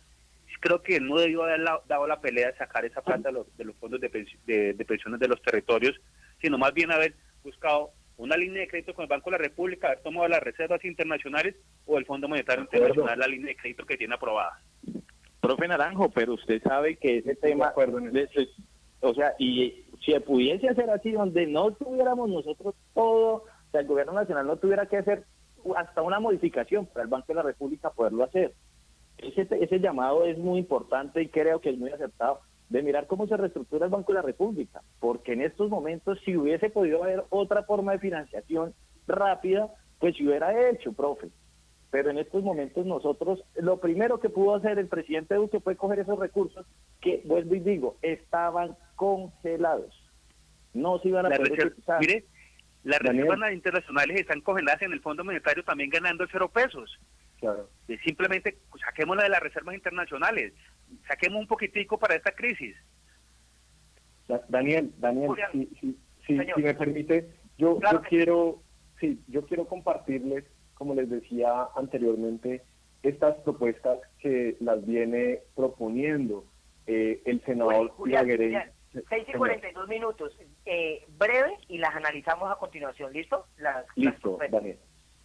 creo 0.61 0.83
que 0.83 1.01
no 1.01 1.19
debió 1.19 1.45
haber 1.45 1.63
dado 1.87 2.07
la 2.07 2.21
pelea 2.21 2.51
de 2.51 2.57
sacar 2.57 2.85
esa 2.85 3.03
plata 3.03 3.31
de 3.31 3.65
los, 3.65 3.77
fondos 3.77 4.01
de, 4.01 4.09
de 4.47 4.85
pensiones 4.85 5.21
de 5.21 5.29
los 5.29 5.43
territorios, 5.43 6.01
sino 6.41 6.59
más 6.59 6.73
bien 6.73 6.91
haber 6.91 7.15
buscado 7.43 7.91
una 8.19 8.37
línea 8.37 8.63
de 8.63 8.69
crédito 8.69 8.95
con 8.95 9.03
el 9.03 9.09
Banco 9.09 9.31
de 9.31 9.39
la 9.39 9.45
República, 9.45 9.89
haber 9.89 10.01
tomado 10.01 10.29
las 10.29 10.43
reservas 10.43 10.85
internacionales 10.85 11.55
o 11.85 11.99
el 11.99 12.07
Fondo 12.07 12.29
Monetario 12.29 12.63
Internacional 12.63 13.19
la 13.19 13.27
línea 13.27 13.49
de 13.49 13.57
crédito 13.57 13.85
que 13.85 13.97
tiene 13.97 14.15
aprobada. 14.15 14.61
Profe 15.41 15.69
Naranjo, 15.69 16.11
pero 16.11 16.35
usted 16.35 16.63
sabe 16.63 16.97
que 16.97 17.19
ese 17.19 17.37
tema, 17.37 17.73
o 19.01 19.15
sea, 19.15 19.35
y 19.39 19.85
si 20.05 20.19
pudiese 20.21 20.69
hacer 20.69 20.91
así, 20.91 21.13
donde 21.13 21.47
no 21.47 21.73
tuviéramos 21.73 22.29
nosotros 22.29 22.75
todo, 22.95 23.35
o 23.35 23.71
sea, 23.71 23.81
el 23.83 23.87
gobierno 23.87 24.13
nacional 24.13 24.47
no 24.47 24.57
tuviera 24.57 24.87
que 24.87 24.97
hacer 24.97 25.25
hasta 25.77 26.03
una 26.03 26.21
modificación 26.21 26.87
para 26.87 27.03
el 27.03 27.09
Banco 27.09 27.27
de 27.29 27.35
la 27.35 27.43
República 27.43 27.91
poderlo 27.91 28.25
hacer. 28.25 28.55
Ese, 29.19 29.47
ese 29.51 29.79
llamado 29.79 30.25
es 30.25 30.39
muy 30.39 30.59
importante 30.59 31.23
y 31.23 31.29
creo 31.29 31.61
que 31.61 31.71
es 31.71 31.79
muy 31.79 31.91
aceptado 31.91 32.41
de 32.69 32.83
mirar 32.83 33.07
cómo 33.07 33.27
se 33.27 33.37
reestructura 33.37 33.87
el 33.87 33.93
Banco 33.93 34.13
de 34.13 34.17
la 34.17 34.23
República, 34.23 34.83
porque 34.99 35.33
en 35.33 35.43
estos 35.43 35.71
momentos 35.71 36.19
si 36.25 36.37
hubiese 36.37 36.71
podido 36.71 37.03
haber 37.03 37.25
otra 37.31 37.63
forma 37.63 37.93
de 37.93 37.99
financiación 37.99 38.75
rápida, 39.07 39.73
pues 39.99 40.17
se 40.17 40.25
hubiera 40.25 40.69
hecho, 40.69 40.93
profe. 40.93 41.29
Pero 41.91 42.11
en 42.11 42.19
estos 42.19 42.43
momentos 42.43 42.85
nosotros, 42.85 43.45
lo 43.55 43.79
primero 43.79 44.19
que 44.19 44.29
pudo 44.29 44.57
hacer 44.57 44.79
el 44.79 44.89
presidente 44.89 45.37
Duque 45.37 45.61
fue 45.61 45.77
coger 45.77 46.01
esos 46.01 46.19
recursos 46.19 46.67
que, 47.01 47.23
vuelvo 47.25 47.55
y 47.55 47.61
digo, 47.61 47.97
estaban 48.03 48.77
congelados. 48.97 49.95
No 50.75 50.99
se 50.99 51.09
iban 51.09 51.27
a 51.27 51.31
poder 51.31 51.75
Mire, 52.01 52.25
las 52.83 52.99
reservas 53.01 53.53
internacionales 53.53 54.21
están 54.21 54.41
congeladas 54.41 54.83
en 54.83 54.93
el 54.93 55.01
Fondo 55.01 55.25
Monetario 55.25 55.65
también 55.65 55.91
ganando 55.91 56.27
cero 56.31 56.51
pesos. 56.53 56.99
Claro. 57.39 57.69
simplemente 58.03 58.57
saquémosla 58.81 59.25
de 59.25 59.29
las 59.29 59.41
reservas 59.41 59.75
internacionales, 59.75 60.55
saquemos 61.07 61.41
un 61.41 61.47
poquitico 61.47 61.99
para 61.99 62.15
esta 62.15 62.33
crisis. 62.33 62.77
Daniel, 64.49 64.93
Daniel, 64.99 65.31
si, 66.27 66.33
me 66.35 66.75
permite, 66.75 67.31
yo, 67.59 67.79
yo 67.81 68.03
quiero, 68.03 68.63
sí, 69.01 69.23
yo 69.29 69.47
quiero 69.47 69.67
compartirles, 69.67 70.45
como 70.75 70.95
les 70.95 71.09
decía 71.09 71.69
anteriormente, 71.77 72.63
estas 73.03 73.37
propuestas 73.37 74.01
que 74.19 74.57
las 74.61 74.85
viene 74.85 75.41
proponiendo 75.55 76.45
eh, 76.87 77.23
el 77.25 77.41
senador 77.45 77.91
Julián, 77.91 78.27
6 79.09 79.27
y 79.29 79.33
42 79.33 79.89
minutos, 79.89 80.37
eh, 80.65 81.05
breve, 81.19 81.57
y 81.69 81.79
las 81.79 81.95
analizamos 81.95 82.51
a 82.51 82.57
continuación, 82.57 83.13
¿listo? 83.13 83.47
Las, 83.59 83.85
Listo, 83.95 84.39
Daniel. 84.51 84.79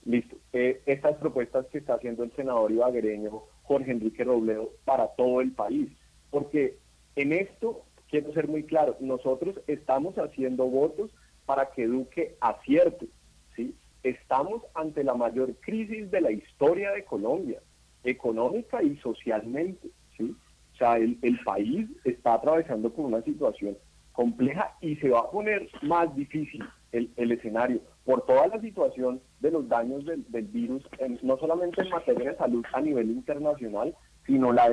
Listo. 0.04 0.36
Eh, 0.52 0.82
estas 0.86 1.16
propuestas 1.18 1.66
que 1.68 1.78
está 1.78 1.96
haciendo 1.96 2.24
el 2.24 2.36
senador 2.36 2.72
ibaguereño 2.72 3.44
Jorge 3.64 3.92
Enrique 3.92 4.24
Robledo 4.24 4.72
para 4.86 5.08
todo 5.16 5.42
el 5.42 5.52
país. 5.52 5.90
Porque 6.30 6.78
en 7.16 7.34
esto, 7.34 7.86
quiero 8.10 8.34
ser 8.34 8.48
muy 8.48 8.64
claro, 8.64 8.98
nosotros 9.00 9.60
estamos 9.68 10.16
haciendo 10.16 10.66
votos 10.66 11.12
para 11.46 11.72
que 11.72 11.88
Duque 11.88 12.36
acierte. 12.40 13.08
¿sí? 13.56 13.76
Estamos 14.04 14.64
ante 14.74 15.04
la 15.04 15.14
mayor 15.14 15.54
crisis 15.60 16.10
de 16.12 16.22
la 16.22 16.32
historia 16.32 16.92
de 16.92 17.04
Colombia, 17.04 17.62
económica 18.04 18.82
y 18.82 18.96
socialmente. 18.98 19.90
¿sí? 20.18 20.36
O 20.74 20.78
sea, 20.78 20.98
el, 20.98 21.18
el 21.22 21.40
país 21.44 21.88
está 22.04 22.36
atravesando 22.36 22.92
por 22.92 23.06
una 23.06 23.22
situación 23.22 23.78
compleja 24.14 24.76
y 24.82 24.96
se 24.98 25.10
va 25.10 25.20
a 25.20 25.32
poner 25.32 25.70
más 25.82 26.14
difícil 26.16 26.64
el, 26.92 27.12
el 27.16 27.32
escenario 27.32 27.82
por 28.06 28.26
toda 28.26 28.48
la 28.48 28.60
situación 28.60 29.22
de 29.40 29.52
los 29.52 29.68
daños 29.70 30.06
del, 30.06 30.48
virus, 30.48 30.84
no 31.22 31.38
solamente 31.38 31.82
en 31.82 31.90
materia 31.90 32.32
de 32.32 32.38
salud 32.38 32.66
a 32.74 32.82
nivel 32.82 33.12
internacional, 33.12 33.96
sino 34.26 34.52
la 34.52 34.70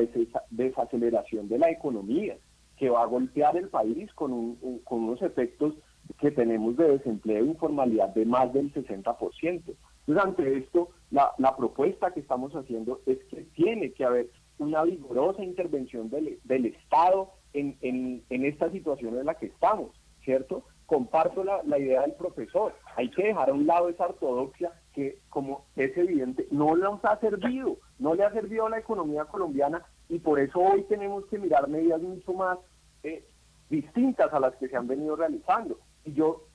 desaceleración 0.50 1.48
de 1.48 1.58
la 1.58 1.70
economía, 1.70 2.36
que 2.76 2.90
va 2.90 3.02
a 3.02 3.06
golpear 3.06 3.56
el 3.56 3.68
país 3.68 4.12
con, 4.14 4.32
un, 4.32 4.80
con 4.84 5.04
unos 5.04 5.20
efectos 5.22 5.74
que 6.20 6.30
tenemos 6.30 6.76
de 6.76 6.88
desempleo 6.88 7.44
e 7.44 7.48
informalidad 7.48 8.08
de 8.10 8.24
más 8.24 8.52
del 8.52 8.72
60%. 8.72 9.34
Entonces, 9.42 9.76
ante 10.24 10.58
esto, 10.58 10.90
la, 11.10 11.56
propuesta 11.56 12.12
que 12.12 12.20
estamos 12.20 12.52
haciendo 12.54 13.00
es 13.04 13.18
que 13.24 13.42
tiene 13.54 13.92
que 13.92 14.04
haber 14.04 14.30
una 14.58 14.82
vigorosa 14.84 15.44
intervención 15.44 16.08
del, 16.08 16.66
Estado 16.66 17.32
en, 17.52 17.76
en 17.82 18.44
esta 18.44 18.70
situación 18.70 19.18
en 19.18 19.26
la 19.26 19.34
que 19.34 19.46
estamos, 19.46 19.90
¿cierto? 20.24 20.64
Comparto 20.88 21.44
la, 21.44 21.78
idea 21.78 22.00
del 22.00 22.14
profesor. 22.14 22.74
Hay 22.96 23.10
que 23.10 23.24
dejar 23.24 23.50
a 23.50 23.52
un 23.52 23.66
lado 23.66 23.90
esa 23.90 24.06
ortodoxia 24.06 24.72
que, 24.94 25.18
como 25.28 25.66
es 25.76 25.94
evidente, 25.98 26.48
no 26.50 26.74
nos 26.76 27.04
ha 27.04 27.20
servido, 27.20 27.76
no 27.98 28.14
le 28.14 28.24
ha 28.24 28.32
servido 28.32 28.66
a 28.66 28.70
la 28.70 28.78
economía 28.78 29.26
colombiana 29.26 29.84
y 30.08 30.18
por 30.18 30.40
eso 30.40 30.58
hoy 30.58 30.84
tenemos 30.84 31.26
que 31.26 31.38
mirar 31.38 31.68
medidas 31.68 32.00
mucho 32.00 32.32
más 32.32 32.58
eh, 33.02 33.22
distintas 33.68 34.32
a 34.32 34.40
las 34.40 34.56
que 34.56 34.66
se 34.66 34.78
han 34.78 34.86
venido 34.86 35.14
realizando. 35.14 35.78
Y 36.06 36.14
yo 36.14 36.46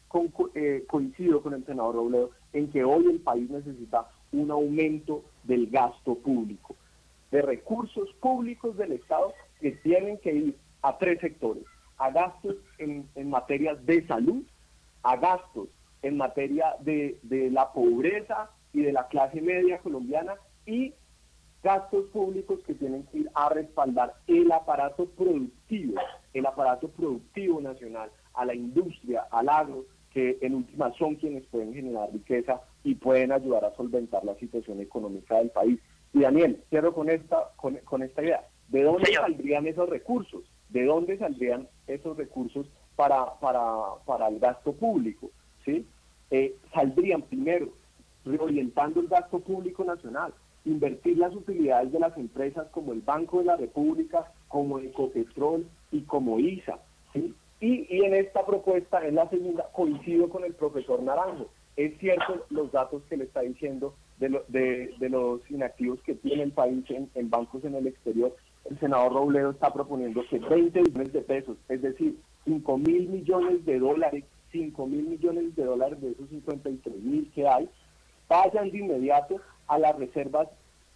eh, 0.55 0.83
coincido 0.87 1.43
con 1.43 1.53
el 1.53 1.63
senador 1.67 1.93
Robledo 1.93 2.31
en 2.53 2.71
que 2.71 2.83
hoy 2.83 3.05
el 3.05 3.19
país 3.19 3.47
necesita 3.51 4.09
un 4.31 4.49
aumento 4.49 5.25
del 5.43 5.69
gasto 5.69 6.15
público, 6.15 6.75
de 7.29 7.43
recursos 7.43 8.11
públicos 8.19 8.75
del 8.77 8.93
Estado 8.93 9.31
que 9.61 9.73
tienen 9.73 10.17
que 10.17 10.33
ir 10.33 10.57
a 10.81 10.97
tres 10.97 11.19
sectores 11.21 11.65
a 11.97 12.11
gastos 12.11 12.55
en, 12.77 13.07
en 13.15 13.29
materia 13.29 13.75
de 13.75 14.05
salud, 14.07 14.43
a 15.03 15.17
gastos 15.17 15.69
en 16.01 16.17
materia 16.17 16.75
de, 16.79 17.19
de 17.23 17.49
la 17.49 17.71
pobreza 17.71 18.51
y 18.73 18.81
de 18.81 18.91
la 18.91 19.07
clase 19.07 19.41
media 19.41 19.79
colombiana 19.79 20.35
y 20.65 20.93
gastos 21.63 22.05
públicos 22.09 22.59
que 22.67 22.73
tienen 22.73 23.03
que 23.03 23.19
ir 23.19 23.31
a 23.33 23.49
respaldar 23.49 24.15
el 24.27 24.51
aparato 24.51 25.05
productivo, 25.05 25.95
el 26.33 26.45
aparato 26.45 26.89
productivo 26.89 27.61
nacional, 27.61 28.11
a 28.33 28.45
la 28.45 28.53
industria, 28.53 29.27
al 29.31 29.47
agro, 29.47 29.85
que 30.11 30.37
en 30.41 30.55
última 30.55 30.91
son 30.93 31.15
quienes 31.15 31.45
pueden 31.47 31.73
generar 31.73 32.11
riqueza 32.11 32.61
y 32.83 32.95
pueden 32.95 33.31
ayudar 33.31 33.65
a 33.65 33.75
solventar 33.75 34.23
la 34.25 34.35
situación 34.35 34.81
económica 34.81 35.37
del 35.37 35.49
país. 35.49 35.79
Y 36.13 36.19
Daniel, 36.19 36.63
cierro 36.69 36.93
con 36.93 37.09
esta, 37.09 37.51
con, 37.55 37.77
con 37.77 38.03
esta 38.03 38.21
idea. 38.21 38.47
¿De 38.67 38.83
dónde 38.83 39.11
saldrían 39.13 39.65
esos 39.67 39.89
recursos? 39.89 40.43
¿De 40.73 40.85
dónde 40.85 41.19
saldrían 41.19 41.67
esos 41.85 42.17
recursos 42.17 42.65
para, 42.95 43.39
para, 43.39 44.27
el 44.27 44.39
gasto 44.39 44.73
público? 44.73 45.29
¿sí? 45.63 45.85
Eh, 46.31 46.55
saldrían 46.73 47.21
primero 47.21 47.69
reorientando 48.25 48.99
el 48.99 49.07
gasto 49.07 49.39
público 49.39 49.83
nacional, 49.83 50.33
invertir 50.65 51.19
las 51.19 51.35
utilidades 51.35 51.91
de 51.91 51.99
las 51.99 52.17
empresas 52.17 52.67
como 52.71 52.91
el 52.91 53.01
Banco 53.01 53.39
de 53.39 53.45
la 53.45 53.57
República, 53.57 54.31
como 54.47 54.79
Ecopetrol 54.79 55.67
y 55.91 56.01
como 56.01 56.39
ISA. 56.39 56.79
¿sí? 57.13 57.35
Y, 57.59 57.85
y 57.95 58.05
en 58.05 58.15
esta 58.15 58.43
propuesta, 58.43 59.05
en 59.05 59.15
la 59.15 59.29
segunda, 59.29 59.69
coincido 59.73 60.27
con 60.27 60.43
el 60.43 60.55
profesor 60.55 61.03
Naranjo. 61.03 61.49
Es 61.75 61.97
cierto 61.99 62.45
los 62.49 62.71
datos 62.71 63.03
que 63.09 63.17
le 63.17 63.25
está 63.25 63.41
diciendo 63.41 63.95
de, 64.19 64.41
de, 64.47 64.93
de 64.99 65.09
los 65.09 65.39
inactivos 65.51 66.01
que 66.01 66.15
tiene 66.15 66.43
el 66.43 66.51
país 66.51 66.83
en, 66.89 67.09
en 67.13 67.29
bancos 67.29 67.63
en 67.63 67.75
el 67.75 67.87
exterior, 67.87 68.35
el 68.69 68.79
senador 68.79 69.13
Robledo 69.13 69.51
está 69.51 69.73
proponiendo 69.73 70.23
que 70.29 70.39
20 70.39 70.81
millones 70.81 71.13
de 71.13 71.21
pesos, 71.21 71.57
es 71.69 71.81
decir, 71.81 72.17
5 72.45 72.77
mil 72.77 73.09
millones 73.09 73.65
de 73.65 73.79
dólares, 73.79 74.23
5 74.51 74.87
mil 74.87 75.03
millones 75.07 75.55
de 75.55 75.63
dólares 75.63 76.01
de 76.01 76.11
esos 76.11 76.29
53 76.29 76.95
mil 77.03 77.31
que 77.33 77.47
hay, 77.47 77.69
vayan 78.27 78.71
de 78.71 78.77
inmediato 78.77 79.41
a 79.67 79.77
las 79.79 79.97
reservas, 79.97 80.47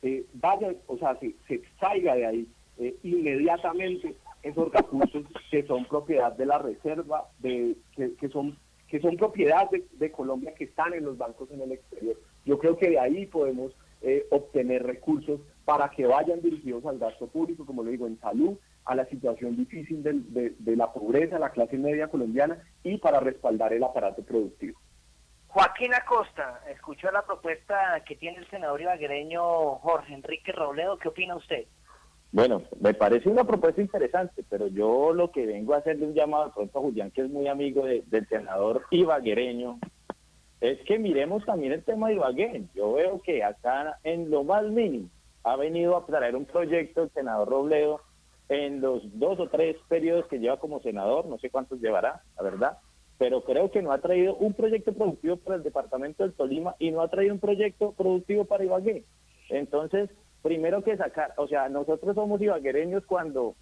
eh, 0.01 0.25
vayan, 0.33 0.77
o 0.87 0.97
sea, 0.97 1.17
se, 1.19 1.35
se 1.47 1.55
extraiga 1.55 2.15
de 2.15 2.25
ahí 2.25 2.47
eh, 2.79 2.95
inmediatamente 3.01 4.15
esos 4.43 4.71
recursos 4.71 5.25
que 5.49 5.63
son 5.63 5.85
propiedad 5.85 6.31
de 6.33 6.45
la 6.45 6.59
reserva, 6.59 7.25
de, 7.39 7.75
que, 7.95 8.29
son 8.29 8.55
que 8.87 8.99
son 8.99 9.17
propiedad 9.17 9.67
de, 9.71 10.11
Colombia 10.11 10.53
que 10.53 10.65
están 10.65 10.93
en 10.93 11.03
los 11.03 11.17
bancos 11.17 11.49
en 11.51 11.61
el 11.61 11.71
exterior. 11.71 12.15
Yo 12.45 12.59
creo 12.59 12.77
que 12.77 12.91
de 12.91 12.99
ahí 12.99 13.25
podemos 13.25 13.73
eh, 14.01 14.25
obtener 14.29 14.83
recursos 14.83 15.41
para 15.67 15.89
que 15.89 16.05
vayan 16.05 16.41
dirigidos 16.41 16.85
al 16.85 16.97
gasto 16.97 17.27
público, 17.27 17.65
como 17.65 17.83
le 17.83 17.91
digo, 17.91 18.07
en 18.07 18.17
salud, 18.21 18.57
a 18.85 18.95
la 18.95 19.05
situación 19.07 19.57
difícil 19.57 20.01
de, 20.01 20.55
de, 20.57 20.75
la 20.77 20.93
pobreza, 20.93 21.37
la 21.39 21.49
clase 21.49 21.77
media 21.77 22.07
colombiana 22.07 22.63
y 22.83 22.97
para 22.99 23.19
respaldar 23.19 23.73
el 23.73 23.83
aparato 23.83 24.23
productivo. 24.23 24.79
Joaquín 25.47 25.93
Acosta, 25.93 26.61
escuchó 26.69 27.11
la 27.11 27.25
propuesta 27.25 28.01
que 28.05 28.15
tiene 28.15 28.37
el 28.37 28.49
senador 28.49 28.79
ibaguereño 28.79 29.41
Jorge 29.79 30.13
Enrique 30.13 30.53
Robledo, 30.53 30.97
¿qué 30.99 31.09
opina 31.09 31.35
usted? 31.35 31.65
Bueno, 32.31 32.61
me 32.79 32.93
parece 32.93 33.27
una 33.27 33.43
propuesta 33.43 33.81
interesante, 33.81 34.45
pero 34.49 34.67
yo 34.67 35.11
lo 35.11 35.31
que 35.31 35.45
vengo 35.45 35.73
a 35.73 35.79
hacerle 35.79 36.05
un 36.05 36.13
llamado 36.13 36.45
al 36.45 36.53
pronto 36.53 36.79
a 36.79 36.81
Julián, 36.81 37.11
que 37.11 37.23
es 37.23 37.29
muy 37.29 37.49
amigo 37.49 37.85
del 37.85 38.27
senador 38.29 38.85
ibaguereño, 38.91 39.79
es 40.61 40.79
que 40.85 40.97
miremos 40.97 41.43
también 41.43 41.73
el 41.73 41.83
tema 41.83 42.07
de 42.07 42.13
Ibagué. 42.13 42.63
Yo 42.73 42.93
veo 42.93 43.21
que 43.21 43.43
acá 43.43 43.99
en 44.03 44.31
lo 44.31 44.45
más 44.45 44.63
mínimo 44.63 45.09
ha 45.47 45.55
venido 45.55 45.95
a 45.95 46.05
traer 46.05 46.35
un 46.35 46.45
proyecto 46.45 47.03
el 47.03 47.09
senador 47.11 47.47
Robledo 47.47 48.01
en 48.49 48.81
los 48.81 49.01
dos 49.17 49.39
o 49.39 49.47
tres 49.47 49.77
periodos 49.87 50.27
que 50.27 50.39
lleva 50.39 50.57
como 50.57 50.81
senador, 50.81 51.25
no 51.25 51.37
sé 51.37 51.49
cuántos 51.49 51.79
llevará, 51.79 52.21
la 52.35 52.43
verdad, 52.43 52.77
pero 53.17 53.41
creo 53.41 53.71
que 53.71 53.81
no 53.81 53.93
ha 53.93 53.99
traído 53.99 54.35
un 54.35 54.53
proyecto 54.53 54.93
productivo 54.93 55.37
para 55.37 55.55
el 55.55 55.63
departamento 55.63 56.23
del 56.23 56.33
Tolima 56.33 56.75
y 56.79 56.91
no 56.91 57.01
ha 57.01 57.07
traído 57.07 57.33
un 57.33 57.39
proyecto 57.39 57.93
productivo 57.93 58.45
para 58.45 58.65
Ibagué. 58.65 59.05
Entonces, 59.49 60.09
primero 60.41 60.83
que 60.83 60.97
sacar, 60.97 61.33
o 61.37 61.47
sea, 61.47 61.69
nosotros 61.69 62.13
somos 62.13 62.41
ibaguereños 62.41 63.05
cuando, 63.05 63.55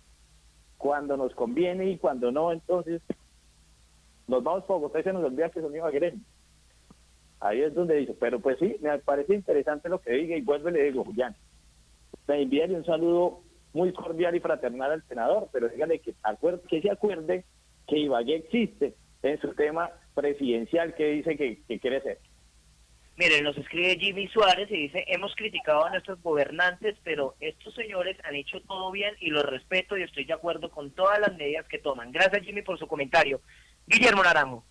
cuando 0.78 1.18
nos 1.18 1.36
conviene 1.36 1.86
y 1.90 1.98
cuando 1.98 2.32
no, 2.32 2.52
entonces 2.52 3.02
nos 4.28 4.44
vamos 4.44 4.64
para 4.64 4.80
Bogotá 4.80 5.00
y 5.00 5.04
se 5.04 5.14
nos 5.14 5.24
olvida 5.24 5.50
que 5.50 5.62
son 5.62 5.76
ibaguereños. 5.76 6.22
Ahí 7.40 7.62
es 7.62 7.76
donde 7.76 7.96
dice, 7.96 8.16
pero 8.20 8.40
pues 8.40 8.58
sí, 8.58 8.76
me 8.82 8.98
parece 9.00 9.36
interesante 9.36 9.88
lo 9.88 10.00
que 10.00 10.14
diga 10.14 10.36
y 10.36 10.42
vuelve 10.42 10.72
y 10.72 10.74
le 10.74 10.84
digo, 10.86 11.04
Julián, 11.04 11.36
me 12.28 12.42
envíale 12.42 12.76
un 12.76 12.86
saludo 12.86 13.42
muy 13.74 13.92
cordial 13.94 14.36
y 14.36 14.40
fraternal 14.40 14.92
al 14.92 15.08
senador, 15.08 15.50
pero 15.52 15.70
dígale 15.70 16.00
que, 16.00 16.14
que 16.70 16.82
se 16.82 16.92
acuerde 16.92 17.44
que 17.88 17.98
Ibagué 17.98 18.36
existe 18.38 18.96
en 19.22 19.40
su 19.42 19.54
tema 19.54 19.92
presidencial 20.14 20.96
que 20.96 21.08
dice 21.08 21.36
que, 21.36 21.62
que 21.68 21.80
quiere 21.80 22.02
ser. 22.02 22.20
Miren, 23.18 23.46
nos 23.46 23.58
escribe 23.58 23.98
Jimmy 23.98 24.28
Suárez 24.28 24.70
y 24.70 24.76
dice, 24.76 25.06
hemos 25.08 25.34
criticado 25.36 25.86
a 25.86 25.90
nuestros 25.90 26.22
gobernantes, 26.22 26.98
pero 27.04 27.36
estos 27.40 27.74
señores 27.74 28.18
han 28.26 28.36
hecho 28.36 28.60
todo 28.62 28.92
bien 28.92 29.16
y 29.22 29.30
los 29.30 29.46
respeto 29.46 29.98
y 29.98 30.04
estoy 30.04 30.26
de 30.26 30.34
acuerdo 30.34 30.70
con 30.70 30.92
todas 30.92 31.20
las 31.20 31.36
medidas 31.38 31.66
que 31.68 31.80
toman. 31.80 32.12
Gracias 32.12 32.44
Jimmy 32.44 32.62
por 32.62 32.78
su 32.78 32.88
comentario. 32.88 33.40
Guillermo 33.88 34.22
Naranjo. 34.22 34.66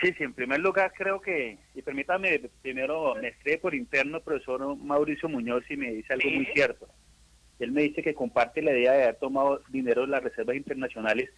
Sí, 0.00 0.12
sí, 0.12 0.24
en 0.24 0.34
primer 0.34 0.60
lugar 0.60 0.92
creo 0.94 1.20
que, 1.20 1.58
y 1.74 1.80
permítame 1.80 2.50
primero, 2.60 3.14
me 3.14 3.28
estré 3.28 3.56
por 3.56 3.74
interno, 3.74 4.20
profesor 4.20 4.76
Mauricio 4.76 5.28
Muñoz, 5.28 5.64
y 5.70 5.76
me 5.76 5.92
dice 5.92 6.12
algo 6.12 6.28
muy 6.30 6.46
cierto. 6.46 6.86
Él 7.58 7.72
me 7.72 7.82
dice 7.82 8.02
que 8.02 8.14
comparte 8.14 8.60
la 8.60 8.72
idea 8.72 8.92
de 8.92 9.04
haber 9.04 9.16
tomado 9.16 9.62
dinero 9.70 10.02
de 10.02 10.08
las 10.08 10.22
reservas 10.22 10.56
internacionales 10.56 11.30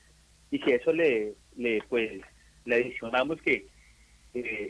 y 0.50 0.58
que 0.58 0.74
eso 0.74 0.92
le, 0.92 1.34
le 1.56 1.80
pues, 1.88 2.20
le 2.64 2.74
adicionamos 2.74 3.40
que 3.42 3.68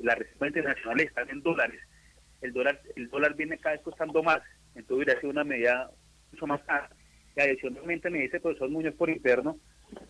las 0.02 0.18
reservas 0.18 0.48
internacionales 0.48 1.06
están 1.06 1.30
en 1.30 1.42
dólares. 1.42 1.80
El 2.42 2.52
dólar, 2.52 2.80
el 2.94 3.08
dólar 3.08 3.34
viene 3.34 3.58
cada 3.58 3.76
vez 3.76 3.84
costando 3.84 4.22
más, 4.22 4.42
entonces 4.74 4.96
hubiera 4.96 5.20
sido 5.20 5.30
una 5.30 5.44
medida 5.44 5.90
mucho 6.32 6.46
más 6.46 6.62
cara. 6.64 6.90
Y 7.36 7.40
adicionalmente 7.40 8.10
me 8.10 8.20
dice 8.20 8.36
el 8.36 8.42
profesor 8.42 8.68
Muñoz 8.68 8.94
por 8.94 9.08
interno 9.08 9.58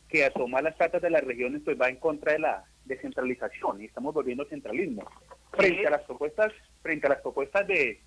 que 0.09 0.25
a 0.25 0.31
tomar 0.31 0.65
las 0.65 0.75
cartas 0.75 1.01
de 1.01 1.11
las 1.11 1.23
regiones 1.23 1.63
pues 1.65 1.81
va 1.81 1.89
en 1.89 1.97
contra 1.97 2.33
de 2.33 2.41
la 2.41 2.65
descentralización 2.89 3.81
y 3.81 3.85
estamos 3.85 4.13
volviendo 4.15 4.43
al 4.43 4.49
centralismo. 4.49 5.09
Frente 5.53 5.87
a 5.87 5.91
las 5.91 6.03
propuestas, 6.03 6.53
frente 6.83 7.07
a 7.07 7.11
las 7.11 7.21
propuestas 7.21 7.67
de 7.67 8.01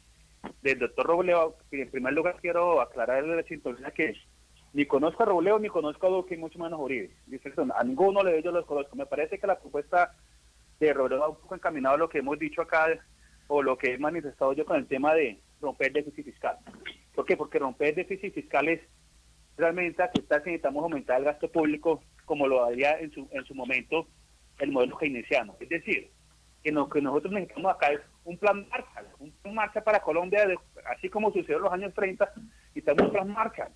del 0.61 0.79
doctor 0.79 1.05
Robledo, 1.05 1.57
en 1.71 1.91
primer 1.91 2.13
lugar 2.13 2.37
quiero 2.41 2.81
aclararle 2.81 3.35
la 3.35 3.43
sintonía 3.43 3.91
que 3.91 4.15
ni 4.73 4.85
conozco 4.85 5.23
a 5.23 5.25
Robledo 5.27 5.59
ni 5.59 5.69
conozco 5.69 6.07
a 6.07 6.09
Duque, 6.09 6.37
mucho 6.37 6.57
menos 6.57 6.79
a 6.79 6.83
Uribe. 6.83 7.11
A 7.75 7.83
ninguno 7.83 8.23
de 8.23 8.37
ellos 8.37 8.53
los 8.53 8.65
conozco. 8.65 8.95
Me 8.95 9.05
parece 9.05 9.37
que 9.37 9.47
la 9.47 9.59
propuesta 9.59 10.15
de 10.79 10.93
Robledo 10.93 11.21
va 11.21 11.29
un 11.29 11.35
poco 11.35 11.55
encaminado 11.55 11.95
a 11.95 11.97
lo 11.99 12.09
que 12.09 12.19
hemos 12.19 12.39
dicho 12.39 12.61
acá 12.61 12.87
o 13.47 13.61
lo 13.61 13.77
que 13.77 13.93
he 13.93 13.97
manifestado 13.97 14.53
yo 14.53 14.65
con 14.65 14.77
el 14.77 14.87
tema 14.87 15.13
de 15.13 15.39
romper 15.59 15.91
déficit 15.91 16.25
fiscal. 16.25 16.57
¿Por 17.13 17.25
qué? 17.25 17.35
Porque 17.35 17.59
romper 17.59 17.93
déficit 17.93 18.33
fiscal 18.33 18.67
es 18.69 18.81
realmente 19.57 20.01
aceptar 20.01 20.41
que 20.41 20.51
necesitamos 20.51 20.83
aumentar 20.83 21.19
el 21.19 21.25
gasto 21.25 21.51
público 21.51 22.01
como 22.25 22.47
lo 22.47 22.63
haría 22.63 22.97
en 22.99 23.11
su, 23.11 23.27
en 23.31 23.43
su 23.45 23.53
momento 23.53 24.07
el 24.61 24.71
modelo 24.71 24.97
keynesiano. 24.97 25.55
Es 25.59 25.69
decir, 25.69 26.11
que 26.63 26.71
lo 26.71 26.87
que 26.87 27.01
nosotros 27.01 27.33
necesitamos 27.33 27.73
acá 27.73 27.91
es 27.91 28.01
un 28.23 28.37
plan 28.37 28.67
marcha, 28.69 29.03
un 29.19 29.31
plan 29.31 29.55
marcha 29.55 29.83
para 29.83 29.99
Colombia, 29.99 30.47
así 30.95 31.09
como 31.09 31.31
sucedió 31.31 31.57
en 31.57 31.63
los 31.63 31.73
años 31.73 31.93
30, 31.93 32.31
necesitamos 32.67 33.05
un 33.07 33.11
plan 33.11 33.33
marcha, 33.33 33.69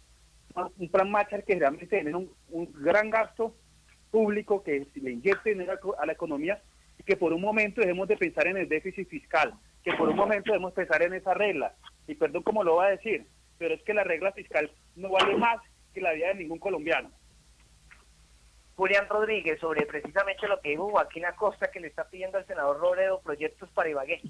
un 0.78 0.90
plan 0.90 1.10
marcha 1.10 1.42
que 1.42 1.56
realmente 1.56 1.88
tiene 1.88 2.16
un, 2.16 2.74
gran 2.74 3.10
gasto 3.10 3.56
público 4.12 4.64
que 4.64 4.88
le 4.94 5.12
inyecte 5.12 5.50
dinero 5.50 6.00
a 6.00 6.06
la 6.06 6.14
economía 6.14 6.62
y 7.00 7.04
que 7.04 7.18
por 7.18 7.34
un 7.34 7.42
momento 7.42 7.82
dejemos 7.82 8.08
de 8.08 8.18
pensar 8.18 8.48
en 8.48 8.58
el 8.58 8.70
déficit 8.70 9.10
fiscal, 9.10 9.54
que 9.84 9.94
por 9.94 10.08
un 10.08 10.16
momento 10.16 10.52
debemos 10.52 10.74
pensar 10.74 11.02
en 11.02 11.14
esa 11.14 11.34
regla. 11.34 11.74
Y 12.08 12.16
perdón 12.16 12.44
como 12.44 12.64
lo 12.64 12.76
va 12.76 12.86
a 12.86 12.92
decir, 12.92 13.26
pero 13.58 13.74
es 13.74 13.82
que 13.82 13.94
la 13.94 14.04
regla 14.04 14.32
fiscal 14.32 14.72
no 14.96 15.10
vale 15.10 15.36
más 15.36 15.58
que 15.94 16.02
la 16.02 16.14
vida 16.14 16.28
de 16.28 16.36
ningún 16.36 16.60
colombiano. 16.60 17.12
Julián 18.76 19.06
Rodríguez, 19.10 19.60
sobre 19.60 19.86
precisamente 19.86 20.48
lo 20.48 20.60
que 20.60 20.72
dijo 20.72 20.90
Joaquín 20.90 21.26
Acosta, 21.26 21.72
que 21.72 21.80
le 21.80 21.88
está 21.88 22.10
pidiendo 22.10 22.38
al 22.38 22.46
senador 22.46 22.80
Robledo 22.80 23.22
proyectos 23.22 23.70
para 23.72 23.90
Ibagué. 23.90 24.22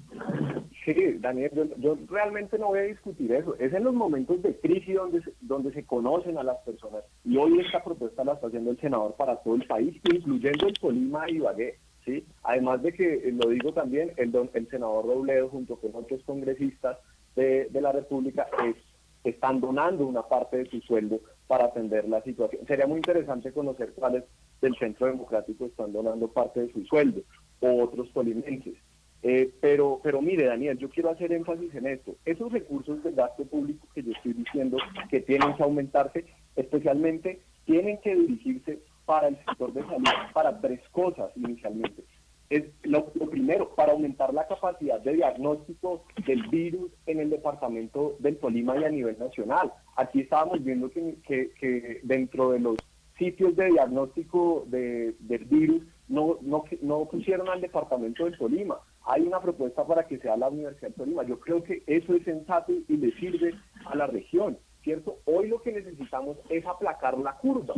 Sí, 0.84 1.16
Daniel, 1.18 1.74
yo, 1.78 1.98
realmente 2.08 2.56
no 2.58 2.68
voy 2.68 2.78
a 2.78 2.82
discutir 2.82 3.32
eso. 3.32 3.56
Es 3.58 3.72
en 3.72 3.82
los 3.82 3.92
momentos 3.92 4.40
de 4.42 4.56
crisis 4.60 4.94
donde 4.94 5.20
se, 5.22 5.32
donde 5.40 5.72
se 5.72 5.84
conocen 5.84 6.38
a 6.38 6.44
las 6.44 6.58
personas. 6.58 7.02
Y 7.24 7.36
hoy 7.36 7.58
esta 7.58 7.82
propuesta 7.82 8.22
la 8.22 8.34
está 8.34 8.46
haciendo 8.46 8.70
el 8.70 8.80
senador 8.80 9.16
para 9.16 9.34
todo 9.42 9.56
el 9.56 9.66
país, 9.66 10.00
incluyendo 10.04 10.68
el 10.68 10.78
Colima 10.78 11.28
y 11.28 11.36
Ibagué. 11.36 11.78
¿sí? 12.04 12.24
Además 12.44 12.82
de 12.82 12.92
que, 12.92 13.14
eh, 13.14 13.32
lo 13.32 13.50
digo 13.50 13.72
también, 13.72 14.12
el, 14.16 14.32
el 14.54 14.68
senador 14.68 15.06
Robledo, 15.06 15.48
junto 15.48 15.74
con 15.74 15.90
otros 15.92 16.22
congresistas 16.22 16.98
de, 17.34 17.64
de 17.64 17.80
la 17.80 17.90
República, 17.90 18.46
es 18.64 18.76
están 19.24 19.60
donando 19.60 20.06
una 20.06 20.22
parte 20.22 20.58
de 20.58 20.70
su 20.70 20.80
sueldo 20.82 21.20
para 21.46 21.66
atender 21.66 22.08
la 22.08 22.22
situación. 22.22 22.66
Sería 22.66 22.86
muy 22.86 22.96
interesante 22.96 23.52
conocer 23.52 23.92
cuáles 23.94 24.24
del 24.60 24.76
Centro 24.76 25.06
Democrático 25.06 25.66
están 25.66 25.92
donando 25.92 26.28
parte 26.28 26.60
de 26.60 26.72
su 26.72 26.84
sueldo 26.84 27.22
o 27.60 27.82
otros 27.82 28.08
colimenses. 28.10 28.74
Eh, 29.22 29.52
pero, 29.60 30.00
pero 30.02 30.20
mire, 30.20 30.44
Daniel, 30.46 30.78
yo 30.78 30.88
quiero 30.88 31.10
hacer 31.10 31.32
énfasis 31.32 31.74
en 31.74 31.86
esto. 31.86 32.16
Esos 32.24 32.52
recursos 32.52 33.02
del 33.02 33.14
gasto 33.14 33.44
público 33.44 33.86
que 33.94 34.02
yo 34.02 34.12
estoy 34.12 34.34
diciendo 34.34 34.78
que 35.10 35.20
tienen 35.20 35.54
que 35.56 35.62
aumentarse, 35.62 36.24
especialmente 36.54 37.40
tienen 37.64 37.98
que 37.98 38.14
dirigirse 38.14 38.78
para 39.04 39.28
el 39.28 39.36
sector 39.36 39.72
de 39.72 39.82
salud, 39.82 40.04
para 40.32 40.60
tres 40.60 40.80
cosas 40.90 41.30
inicialmente 41.36 42.04
es 42.50 42.64
lo, 42.82 43.06
primero, 43.06 43.74
para 43.74 43.92
aumentar 43.92 44.32
la 44.32 44.46
capacidad 44.46 45.00
de 45.00 45.14
diagnóstico 45.14 46.04
del 46.26 46.46
virus 46.48 46.90
en 47.06 47.20
el 47.20 47.30
departamento 47.30 48.16
del 48.20 48.38
Tolima 48.38 48.76
y 48.78 48.84
a 48.84 48.90
nivel 48.90 49.18
nacional. 49.18 49.72
Aquí 49.96 50.20
estábamos 50.20 50.62
viendo 50.62 50.90
que, 50.90 51.16
que, 51.26 52.00
dentro 52.04 52.52
de 52.52 52.60
los 52.60 52.76
sitios 53.18 53.56
de 53.56 53.70
diagnóstico 53.70 54.64
del 54.66 55.14
virus 55.48 55.82
no, 56.08 56.38
no, 56.42 56.64
no 56.82 57.04
pusieron 57.06 57.48
al 57.48 57.60
departamento 57.60 58.24
del 58.24 58.38
Tolima. 58.38 58.78
Hay 59.04 59.22
una 59.22 59.40
propuesta 59.40 59.84
para 59.86 60.06
que 60.06 60.18
sea 60.18 60.36
la 60.36 60.48
Universidad 60.48 60.88
del 60.88 60.94
Tolima. 60.94 61.24
Yo 61.24 61.40
creo 61.40 61.62
que 61.62 61.82
eso 61.86 62.14
es 62.14 62.24
sensato 62.24 62.72
y 62.72 62.96
le 62.96 63.12
sirve 63.12 63.54
a 63.86 63.96
la 63.96 64.06
región. 64.06 64.58
¿cierto? 64.86 65.18
Hoy 65.24 65.48
lo 65.48 65.60
que 65.62 65.72
necesitamos 65.72 66.38
es 66.48 66.64
aplacar 66.64 67.18
la 67.18 67.36
curva. 67.38 67.74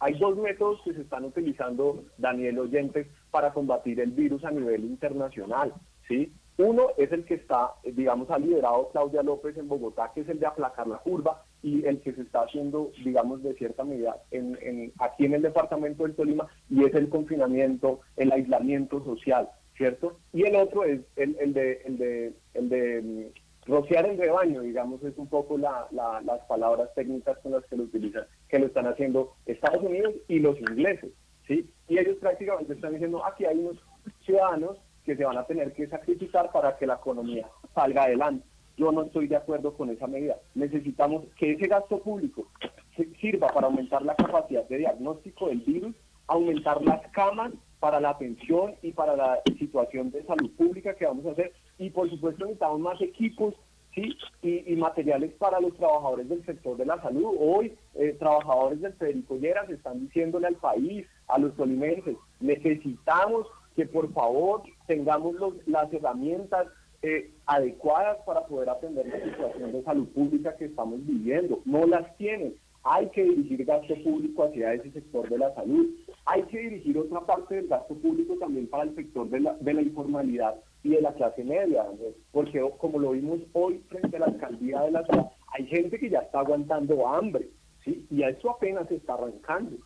Hay 0.00 0.18
dos 0.18 0.36
métodos 0.36 0.80
que 0.84 0.92
se 0.92 1.02
están 1.02 1.24
utilizando, 1.24 2.02
Daniel 2.18 2.58
Oyentes, 2.58 3.06
para 3.32 3.52
combatir 3.52 3.98
el 3.98 4.12
virus 4.12 4.44
a 4.44 4.52
nivel 4.52 4.84
internacional. 4.84 5.74
¿sí? 6.06 6.32
Uno 6.58 6.88
es 6.98 7.10
el 7.10 7.24
que 7.24 7.34
está, 7.34 7.72
digamos, 7.82 8.30
ha 8.30 8.38
liderado 8.38 8.90
Claudia 8.90 9.22
López 9.22 9.56
en 9.56 9.68
Bogotá, 9.68 10.12
que 10.14 10.20
es 10.20 10.28
el 10.28 10.38
de 10.38 10.46
aplacar 10.46 10.86
la 10.86 10.98
curva, 10.98 11.44
y 11.62 11.84
el 11.86 12.00
que 12.00 12.12
se 12.12 12.22
está 12.22 12.42
haciendo, 12.42 12.92
digamos, 13.04 13.42
de 13.42 13.54
cierta 13.54 13.84
medida 13.84 14.16
en, 14.30 14.92
aquí 14.98 15.24
en 15.24 15.34
el 15.34 15.42
departamento 15.42 16.02
del 16.02 16.14
Tolima, 16.14 16.46
y 16.68 16.84
es 16.84 16.94
el 16.94 17.08
confinamiento, 17.08 18.00
el 18.16 18.30
aislamiento 18.32 19.02
social, 19.02 19.48
¿cierto? 19.76 20.18
Y 20.32 20.42
el 20.42 20.56
otro 20.56 20.84
es 20.84 21.00
el, 21.16 21.54
de, 21.54 21.82
el 21.86 21.98
de, 21.98 22.34
el 22.54 22.68
de 22.68 23.32
rociar 23.64 24.06
el 24.06 24.18
rebaño, 24.18 24.60
digamos, 24.60 25.02
es 25.04 25.16
un 25.16 25.28
poco 25.28 25.56
las 25.56 26.40
palabras 26.48 26.90
técnicas 26.94 27.38
con 27.38 27.52
las 27.52 27.64
que 27.64 27.76
lo 27.76 27.84
utilizan, 27.84 28.24
que 28.48 28.58
lo 28.58 28.66
están 28.66 28.86
haciendo 28.86 29.34
Estados 29.46 29.82
Unidos 29.82 30.14
y 30.28 30.40
los 30.40 30.58
ingleses, 30.58 31.12
Y 31.88 31.98
ellos 31.98 32.16
prácticamente 32.18 32.74
están 32.74 32.92
diciendo, 32.92 33.24
aquí 33.24 33.44
hay 33.44 33.58
unos 33.58 33.76
ciudadanos 34.24 34.78
que 35.04 35.16
se 35.16 35.24
van 35.24 35.38
a 35.38 35.44
tener 35.44 35.72
que 35.72 35.88
sacrificar 35.88 36.50
para 36.52 36.76
que 36.76 36.86
la 36.86 36.94
economía 36.94 37.48
salga 37.74 38.04
adelante. 38.04 38.46
Yo 38.76 38.90
no 38.90 39.02
estoy 39.02 39.28
de 39.28 39.36
acuerdo 39.36 39.74
con 39.74 39.90
esa 39.90 40.06
medida. 40.06 40.36
Necesitamos 40.54 41.24
que 41.36 41.52
ese 41.52 41.66
gasto 41.66 41.98
público 41.98 42.46
sirva 43.20 43.48
para 43.48 43.66
aumentar 43.66 44.02
la 44.02 44.14
capacidad 44.14 44.66
de 44.68 44.78
diagnóstico 44.78 45.48
del 45.48 45.60
virus, 45.60 45.94
aumentar 46.26 46.82
las 46.82 47.06
camas 47.10 47.52
para 47.80 48.00
la 48.00 48.10
atención 48.10 48.76
y 48.80 48.92
para 48.92 49.16
la 49.16 49.40
situación 49.58 50.10
de 50.10 50.24
salud 50.24 50.50
pública 50.52 50.94
que 50.94 51.04
vamos 51.04 51.26
a 51.26 51.32
hacer 51.32 51.52
y 51.78 51.90
por 51.90 52.08
supuesto 52.08 52.44
necesitamos 52.44 52.80
más 52.80 53.00
equipos 53.00 53.54
¿sí? 53.94 54.16
y, 54.42 54.76
materiales 54.76 55.32
para 55.34 55.60
los 55.60 55.74
trabajadores 55.76 56.28
del 56.28 56.44
sector 56.44 56.76
de 56.76 56.86
la 56.86 57.00
salud. 57.02 57.34
Hoy 57.38 57.74
eh, 57.94 58.16
trabajadores 58.18 58.80
del 58.80 58.92
Federico 58.94 59.36
Lleras 59.36 59.68
están 59.68 60.00
diciéndole 60.00 60.46
al 60.46 60.56
país, 60.56 61.06
a 61.32 61.38
los 61.38 61.54
tolimenses, 61.56 62.16
necesitamos 62.40 63.46
que 63.74 63.86
por 63.86 64.12
favor 64.12 64.62
tengamos 64.86 65.34
las 65.66 65.92
herramientas 65.92 66.66
eh, 67.02 67.32
adecuadas 67.46 68.18
para 68.26 68.46
poder 68.46 68.70
atender 68.70 69.06
la 69.06 69.24
situación 69.24 69.72
de 69.72 69.82
salud 69.82 70.08
pública 70.08 70.56
que 70.56 70.66
estamos 70.66 71.04
viviendo. 71.04 71.60
No 71.64 71.86
las 71.86 72.16
tienen. 72.16 72.54
Hay 72.84 73.08
que 73.10 73.22
dirigir 73.22 73.64
gasto 73.64 73.94
público 74.02 74.44
hacia 74.44 74.74
ese 74.74 74.90
sector 74.90 75.28
de 75.28 75.38
la 75.38 75.54
salud. 75.54 75.86
Hay 76.26 76.42
que 76.44 76.58
dirigir 76.58 76.98
otra 76.98 77.20
parte 77.20 77.56
del 77.56 77.68
gasto 77.68 77.94
público 77.94 78.36
también 78.38 78.68
para 78.68 78.84
el 78.84 78.94
sector 78.94 79.28
de 79.30 79.40
la, 79.40 79.54
de 79.54 79.74
la 79.74 79.82
informalidad 79.82 80.56
y 80.82 80.90
de 80.90 81.00
la 81.00 81.12
clase 81.14 81.44
media, 81.44 81.84
porque 82.32 82.60
como 82.78 82.98
lo 82.98 83.12
vimos 83.12 83.40
hoy 83.52 83.80
frente 83.88 84.16
a 84.16 84.20
la 84.20 84.26
alcaldía 84.26 84.82
de 84.82 84.90
la 84.90 85.04
ciudad, 85.04 85.30
hay 85.52 85.66
gente 85.66 85.98
que 85.98 86.10
ya 86.10 86.20
está 86.20 86.40
aguantando 86.40 87.06
hambre, 87.06 87.48
¿sí? 87.84 88.04
Y 88.10 88.22
a 88.22 88.30
eso 88.30 88.50
apenas 88.50 88.90
está 88.90 89.14
arrancando, 89.14 89.76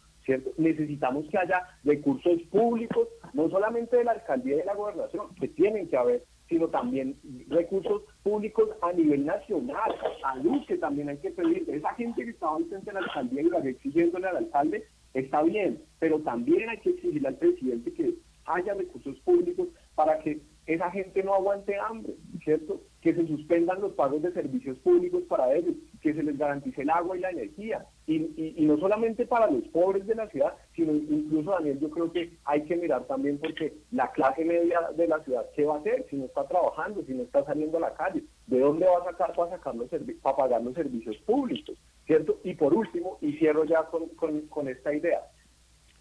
Necesitamos 0.57 1.27
que 1.29 1.39
haya 1.39 1.62
recursos 1.85 2.43
públicos, 2.51 3.09
no 3.33 3.49
solamente 3.49 3.97
de 3.97 4.05
la 4.05 4.12
alcaldía 4.12 4.55
y 4.55 4.59
de 4.59 4.64
la 4.64 4.74
gobernación, 4.74 5.35
que 5.37 5.49
tienen 5.49 5.89
que 5.89 5.97
haber, 5.97 6.24
sino 6.49 6.68
también 6.68 7.16
recursos 7.49 8.03
públicos 8.22 8.70
a 8.83 8.93
nivel 8.93 9.27
nacional, 9.27 9.95
salud 10.20 10.64
que 10.66 10.79
también 10.79 11.09
hay 11.09 11.18
que 11.18 11.31
pedir. 11.31 11.68
Esa 11.68 11.95
gente 11.95 12.24
que 12.24 12.31
estaba 12.31 12.59
frente 12.68 12.91
a 12.91 12.95
la 12.95 13.01
alcaldía 13.01 13.43
y 13.43 13.51
la 13.51 13.59
exigiéndole 13.59 14.29
al 14.29 14.37
alcalde, 14.37 14.85
está 15.14 15.43
bien, 15.43 15.83
pero 15.99 16.20
también 16.20 16.68
hay 16.68 16.79
que 16.79 16.91
exigirle 16.91 17.29
al 17.29 17.37
presidente 17.37 17.93
que 17.93 18.14
haya 18.45 18.74
recursos 18.74 19.18
públicos 19.20 19.68
para 19.95 20.18
que 20.20 20.41
esa 20.66 20.91
gente 20.91 21.22
no 21.22 21.35
aguante 21.35 21.77
hambre, 21.79 22.14
¿cierto? 22.43 22.81
Que 23.07 23.15
se 23.15 23.29
suspendan 23.29 23.81
los 23.81 23.93
pagos 23.93 24.21
de 24.21 24.33
servicios 24.33 24.77
públicos 24.79 25.23
para 25.29 25.55
ellos, 25.55 25.77
que 26.03 26.13
se 26.13 26.25
les 26.25 26.37
garantice 26.37 26.83
el 26.83 26.91
agua 26.91 27.17
y 27.17 27.21
la 27.21 27.31
energía. 27.31 27.87
Y, 28.09 28.17
y, 28.57 28.67
no 28.67 28.77
solamente 28.79 29.27
para 29.27 29.49
los 29.49 29.63
pobres 29.69 30.09
de 30.09 30.17
la 30.17 30.29
ciudad, 30.29 30.55
sino 30.75 30.93
incluso, 30.93 31.53
Daniel, 31.53 31.79
yo 31.79 31.89
creo 31.89 32.11
que 32.11 32.33
hay 32.45 32.65
que 32.65 32.75
mirar 32.75 33.05
también 33.05 33.39
porque 33.39 33.75
la 33.93 34.11
clase 34.11 34.45
media 34.45 34.81
de 34.97 35.07
la 35.07 35.23
ciudad, 35.23 35.47
¿qué 35.55 35.65
va 35.65 35.77
a 35.77 35.79
hacer 35.79 36.05
si 36.11 36.17
no 36.17 36.25
está 36.25 36.49
trabajando, 36.49 37.05
si 37.05 37.15
no 37.15 37.23
está 37.23 37.45
saliendo 37.45 37.77
a 37.77 37.83
la 37.83 37.95
calle? 37.95 38.25
¿De 38.49 38.59
dónde 38.59 38.87
va 38.87 38.99
a 38.99 39.13
sacar 39.13 39.33
para, 39.37 39.51
sacar 39.51 39.77
los 39.77 39.89
para 39.89 40.37
pagar 40.37 40.63
los 40.65 40.75
servicios 40.75 41.17
públicos? 41.19 41.79
¿Cierto? 42.07 42.41
Y 42.43 42.55
por 42.55 42.75
último, 42.75 43.19
y 43.21 43.35
cierro 43.35 43.65
ya 43.67 43.85
con, 43.85 44.09
con, 44.17 44.41
con 44.49 44.67
esta 44.67 44.93
idea, 44.93 45.21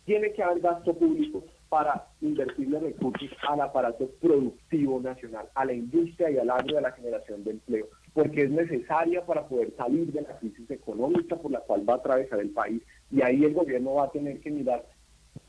tiene 0.06 0.34
que 0.34 0.42
haber 0.42 0.60
gasto 0.60 0.92
público 0.96 1.44
para 1.70 2.08
invertirle 2.22 2.80
recursos 2.80 3.30
al 3.48 3.62
aparato 3.62 4.10
productivo 4.22 5.00
nacional, 5.02 5.48
a 5.56 5.66
la 5.66 5.74
industria 5.74 6.32
y 6.32 6.38
al 6.38 6.50
agro 6.50 6.76
de 6.76 6.82
la 6.82 6.92
generación 6.92 7.44
de 7.44 7.52
empleo, 7.52 7.88
porque 8.14 8.44
es 8.44 8.52
necesaria 8.52 9.26
para 9.26 9.48
poder 9.48 9.74
salir 9.76 10.12
de 10.12 10.22
la 10.22 10.38
crisis 10.38 10.70
económica 10.70 11.36
por 11.36 11.52
la 11.52 11.62
cual 11.62 11.88
va 11.88 11.94
a 11.94 11.98
atravesar 11.98 12.40
el 12.40 12.52
país. 12.52 12.82
Y 13.12 13.22
ahí 13.22 13.44
el 13.44 13.54
gobierno 13.54 13.96
va 13.96 14.06
a 14.06 14.12
tener 14.12 14.40
que 14.40 14.52
mirar 14.52 14.86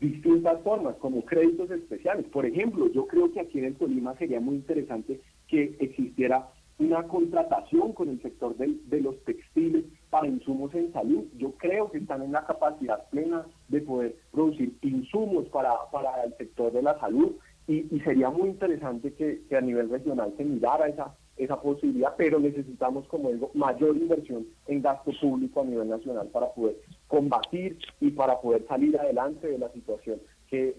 distintas 0.01 0.61
formas, 0.63 0.97
como 0.97 1.25
créditos 1.25 1.71
especiales. 1.71 2.27
Por 2.27 2.45
ejemplo, 2.45 2.91
yo 2.93 3.07
creo 3.07 3.33
que 3.33 3.41
aquí 3.41 3.59
en 3.59 3.67
el 3.67 3.77
Tolima 3.77 4.17
sería 4.17 4.41
muy 4.41 4.57
interesante 4.57 5.21
que 5.47 5.77
existiera 5.81 6.49
una 6.79 7.05
contratación 7.05 7.93
con 7.93 8.11
el 8.11 8.21
sector 8.21 8.57
de 8.57 9.01
los 9.01 9.23
textiles 9.25 9.85
para 10.11 10.27
insumos 10.27 10.75
en 10.75 10.93
salud. 10.93 11.25
Yo 11.37 11.53
creo 11.53 11.91
que 11.91 11.99
están 11.99 12.23
en 12.23 12.33
la 12.33 12.45
capacidad 12.47 13.09
plena 13.11 13.47
de 13.69 13.81
poder 13.81 14.17
producir 14.33 14.77
insumos 14.83 15.47
para, 15.49 15.73
para 15.91 16.25
el 16.25 16.35
sector 16.37 16.73
de 16.73 16.83
la 16.83 16.99
salud 17.01 17.33
y, 17.69 17.83
sería 18.01 18.31
muy 18.31 18.51
interesante 18.51 19.13
que, 19.15 19.43
a 19.57 19.61
nivel 19.61 19.91
regional 19.91 20.33
se 20.37 20.45
mirara 20.45 20.87
esa, 20.87 21.17
esa 21.37 21.61
posibilidad, 21.61 22.15
pero 22.17 22.39
necesitamos, 22.39 23.09
como 23.09 23.33
digo, 23.33 23.51
mayor 23.55 23.97
inversión 23.97 24.47
en 24.69 24.83
gasto 24.83 25.11
público 25.21 25.63
a 25.63 25.65
nivel 25.65 25.89
nacional 25.89 26.29
para 26.29 26.53
poder 26.53 26.77
combatir 27.09 27.77
y 28.01 28.11
para 28.11 28.41
poder 28.41 28.65
salir 28.69 28.97
adelante 28.99 29.49
de 29.49 29.59
la 29.59 29.69
situación 29.73 30.21
que, 30.49 30.77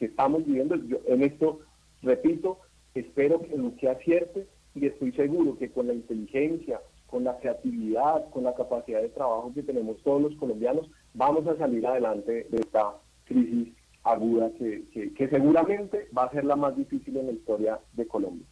estamos 0.00 0.44
viviendo. 0.44 0.74
Yo 0.76 0.98
en 1.06 1.22
esto, 1.22 1.60
repito, 2.02 2.58
espero 2.94 3.40
que 3.42 3.56
Luque 3.56 3.88
acierte 3.88 4.48
y 4.74 4.86
estoy 4.86 5.12
seguro 5.12 5.56
que 5.58 5.70
con 5.70 5.86
la 5.86 5.94
inteligencia, 5.94 6.80
con 7.10 7.24
la 7.24 7.36
creatividad, 7.38 8.30
con 8.30 8.44
la 8.44 8.54
capacidad 8.54 9.02
de 9.02 9.08
trabajo 9.08 9.52
que 9.52 9.62
tenemos 9.62 10.00
todos 10.02 10.22
los 10.22 10.34
colombianos, 10.36 10.88
vamos 11.12 11.46
a 11.48 11.56
salir 11.56 11.84
adelante 11.86 12.46
de 12.48 12.56
esta 12.56 12.94
crisis 13.24 13.74
aguda 14.04 14.50
que, 14.56 15.12
que, 15.14 15.28
seguramente 15.28 16.08
va 16.16 16.24
a 16.24 16.30
ser 16.30 16.44
la 16.44 16.56
más 16.56 16.74
difícil 16.76 17.16
en 17.18 17.26
la 17.26 17.32
historia 17.32 17.78
de 17.92 18.06
Colombia. 18.06 18.46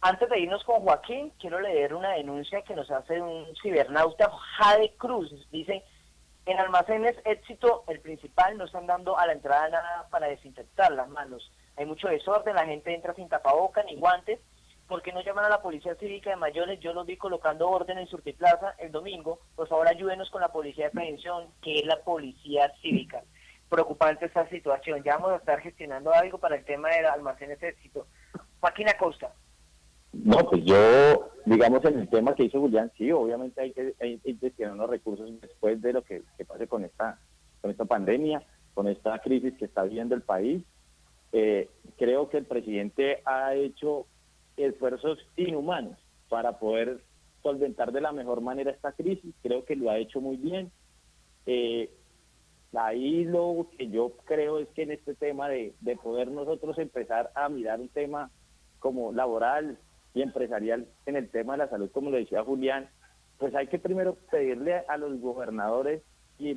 Antes 0.00 0.28
de 0.28 0.40
irnos 0.40 0.64
con 0.64 0.80
Joaquín, 0.80 1.32
quiero 1.38 1.60
leer 1.60 1.94
una 1.94 2.12
denuncia 2.12 2.62
que 2.62 2.74
nos 2.74 2.90
hace 2.90 3.20
un 3.20 3.46
cibernauta, 3.62 4.30
Jade 4.58 4.94
Cruz. 4.96 5.30
Dice, 5.50 5.84
en 6.46 6.58
almacenes 6.58 7.16
éxito, 7.24 7.84
el 7.88 8.00
principal, 8.00 8.58
no 8.58 8.64
están 8.64 8.86
dando 8.86 9.16
a 9.16 9.26
la 9.26 9.32
entrada 9.32 9.68
nada 9.68 10.08
para 10.10 10.26
desinfectar 10.26 10.92
las 10.92 11.08
manos. 11.08 11.52
Hay 11.76 11.86
mucho 11.86 12.08
desorden, 12.08 12.56
la 12.56 12.66
gente 12.66 12.92
entra 12.92 13.14
sin 13.14 13.28
tapaboca 13.28 13.82
ni 13.84 13.96
guantes 13.96 14.40
¿por 14.88 15.02
qué 15.02 15.12
no 15.12 15.22
llaman 15.22 15.44
a 15.44 15.48
la 15.48 15.62
Policía 15.62 15.94
Cívica 15.96 16.30
de 16.30 16.36
Mayores? 16.36 16.80
Yo 16.80 16.92
los 16.92 17.06
vi 17.06 17.16
colocando 17.16 17.68
orden 17.68 17.98
en 17.98 18.06
Surtiplaza 18.06 18.74
el 18.78 18.92
domingo. 18.92 19.40
Por 19.56 19.68
favor, 19.68 19.88
ayúdenos 19.88 20.30
con 20.30 20.40
la 20.40 20.52
Policía 20.52 20.86
de 20.86 20.90
Prevención, 20.90 21.48
que 21.62 21.80
es 21.80 21.86
la 21.86 22.00
Policía 22.02 22.72
Cívica. 22.82 23.22
Preocupante 23.68 24.26
esta 24.26 24.48
situación. 24.48 25.02
Ya 25.02 25.16
vamos 25.16 25.32
a 25.32 25.36
estar 25.36 25.60
gestionando 25.60 26.12
algo 26.12 26.38
para 26.38 26.56
el 26.56 26.64
tema 26.64 26.90
del 26.90 27.06
almacén 27.06 27.50
éxito. 27.50 28.06
Joaquín 28.60 28.88
Acosta. 28.88 29.32
No, 30.12 30.38
pues 30.48 30.64
yo, 30.64 31.32
digamos, 31.44 31.84
en 31.84 31.98
el 31.98 32.08
tema 32.08 32.34
que 32.34 32.44
hizo 32.44 32.60
Julián, 32.60 32.92
sí, 32.96 33.10
obviamente 33.10 33.60
hay 33.60 33.72
que, 33.72 33.94
destinar 34.40 34.76
los 34.76 34.88
recursos 34.88 35.28
después 35.40 35.82
de 35.82 35.92
lo 35.92 36.02
que, 36.02 36.22
pase 36.46 36.68
con 36.68 36.84
esta, 36.84 37.18
con 37.60 37.70
esta 37.70 37.84
pandemia, 37.84 38.42
con 38.74 38.86
esta 38.86 39.18
crisis 39.18 39.54
que 39.58 39.64
está 39.64 39.82
viviendo 39.82 40.14
el 40.14 40.22
país. 40.22 40.62
Eh, 41.32 41.68
creo 41.98 42.28
que 42.28 42.38
el 42.38 42.46
presidente 42.46 43.22
ha 43.24 43.54
hecho 43.54 44.06
esfuerzos 44.56 45.18
inhumanos 45.36 45.98
para 46.28 46.58
poder 46.58 47.00
solventar 47.42 47.92
de 47.92 48.00
la 48.00 48.12
mejor 48.12 48.40
manera 48.40 48.70
esta 48.70 48.92
crisis. 48.92 49.34
Creo 49.42 49.64
que 49.64 49.76
lo 49.76 49.90
ha 49.90 49.98
hecho 49.98 50.20
muy 50.20 50.36
bien. 50.36 50.70
Eh, 51.46 51.90
ahí 52.76 53.24
lo 53.24 53.68
que 53.76 53.88
yo 53.88 54.12
creo 54.24 54.58
es 54.58 54.68
que 54.70 54.82
en 54.82 54.92
este 54.92 55.14
tema 55.14 55.48
de, 55.48 55.74
de 55.80 55.96
poder 55.96 56.28
nosotros 56.28 56.78
empezar 56.78 57.30
a 57.34 57.48
mirar 57.48 57.80
un 57.80 57.88
tema 57.88 58.30
como 58.78 59.12
laboral 59.12 59.78
y 60.14 60.22
empresarial 60.22 60.86
en 61.06 61.16
el 61.16 61.28
tema 61.30 61.54
de 61.54 61.58
la 61.58 61.68
salud, 61.68 61.90
como 61.90 62.10
lo 62.10 62.16
decía 62.16 62.44
Julián, 62.44 62.88
pues 63.38 63.54
hay 63.54 63.66
que 63.66 63.78
primero 63.78 64.16
pedirle 64.30 64.82
a 64.88 64.96
los 64.96 65.20
gobernadores 65.20 66.02
y, 66.38 66.56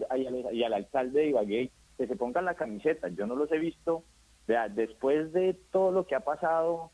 y, 0.52 0.64
al 0.64 0.74
alcalde 0.74 1.22
de 1.22 1.28
Ibagué 1.28 1.72
que 1.98 2.08
se 2.08 2.16
pongan 2.16 2.46
la 2.46 2.56
camiseta. 2.56 3.10
Yo 3.10 3.26
no 3.26 3.36
los 3.36 3.52
he 3.52 3.58
visto. 3.58 4.04
Vea, 4.48 4.70
después 4.70 5.34
de 5.34 5.56
todo 5.72 5.92
lo 5.92 6.06
que 6.06 6.16
ha 6.16 6.22
pasado 6.22 6.92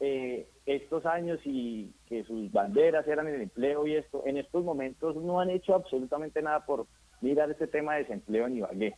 eh, 0.00 0.48
estos 0.66 1.06
años 1.06 1.40
y 1.44 1.92
que 2.06 2.24
sus 2.24 2.52
banderas 2.52 3.06
eran 3.08 3.28
el 3.28 3.40
empleo 3.40 3.86
y 3.86 3.94
esto, 3.94 4.22
en 4.26 4.36
estos 4.36 4.64
momentos 4.64 5.16
no 5.16 5.40
han 5.40 5.50
hecho 5.50 5.74
absolutamente 5.74 6.42
nada 6.42 6.66
por 6.66 6.86
mirar 7.20 7.50
este 7.50 7.66
tema 7.66 7.94
de 7.94 8.02
desempleo 8.02 8.46
en 8.46 8.56
Ibagué. 8.56 8.96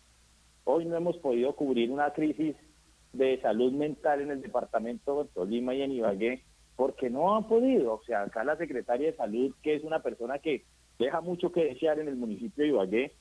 Hoy 0.65 0.87
no 0.87 0.97
hemos 0.97 1.17
podido 1.19 1.55
cubrir 1.55 1.91
una 1.91 2.13
crisis 2.13 2.57
de 3.13 3.41
salud 3.41 3.73
mental 3.73 4.21
en 4.21 4.31
el 4.31 4.43
departamento 4.43 5.25
de 5.25 5.31
Tolima 5.31 5.75
y 5.75 5.83
en 5.83 5.93
Ibagué 5.93 6.43
porque 6.77 7.11
no 7.11 7.35
han 7.35 7.49
podido. 7.49 7.95
O 7.95 8.03
sea, 8.05 8.23
acá 8.23 8.45
la 8.45 8.57
secretaria 8.57 9.11
de 9.11 9.17
salud, 9.17 9.55
que 9.63 9.75
es 9.75 9.85
una 9.85 10.01
persona 10.03 10.39
que 10.39 10.65
deja 10.99 11.21
mucho 11.21 11.53
que 11.53 11.65
desear 11.65 11.99
en 11.99 12.09
el 12.09 12.17
municipio 12.17 12.65
de 12.65 12.71
Ibagué, 12.71 13.13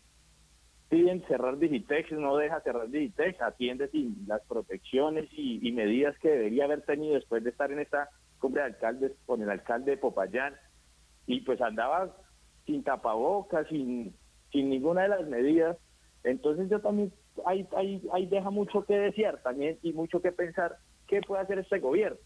piden 0.89 1.25
cerrar 1.27 1.57
Digitex, 1.57 2.11
no 2.13 2.37
deja 2.37 2.61
cerrar 2.61 2.89
Digitex, 2.89 3.41
atiende 3.41 3.89
sin 3.89 4.25
las 4.27 4.41
protecciones 4.45 5.27
y, 5.31 5.71
medidas 5.71 6.17
que 6.19 6.29
debería 6.29 6.65
haber 6.65 6.81
tenido 6.83 7.15
después 7.15 7.43
de 7.43 7.49
estar 7.49 7.71
en 7.71 7.79
esta 7.79 8.09
cumbre 8.39 8.61
de 8.61 8.67
alcaldes 8.67 9.11
con 9.25 9.41
el 9.41 9.49
alcalde 9.49 9.91
de 9.91 9.97
Popayán. 9.97 10.55
Y 11.25 11.41
pues 11.41 11.59
andaba 11.61 12.15
sin 12.65 12.83
tapabocas, 12.83 13.67
sin, 13.67 14.15
sin 14.51 14.69
ninguna 14.69 15.03
de 15.03 15.09
las 15.09 15.27
medidas. 15.27 15.77
Entonces 16.23 16.69
yo 16.69 16.79
también, 16.79 17.11
ahí, 17.45 17.67
ahí, 17.75 18.01
ahí 18.13 18.25
deja 18.25 18.49
mucho 18.49 18.85
que 18.85 18.97
desear 18.97 19.41
también 19.43 19.77
y 19.81 19.91
mucho 19.91 20.21
que 20.21 20.31
pensar 20.31 20.77
qué 21.05 21.21
puede 21.21 21.41
hacer 21.41 21.59
este 21.59 21.79
gobierno. 21.79 22.17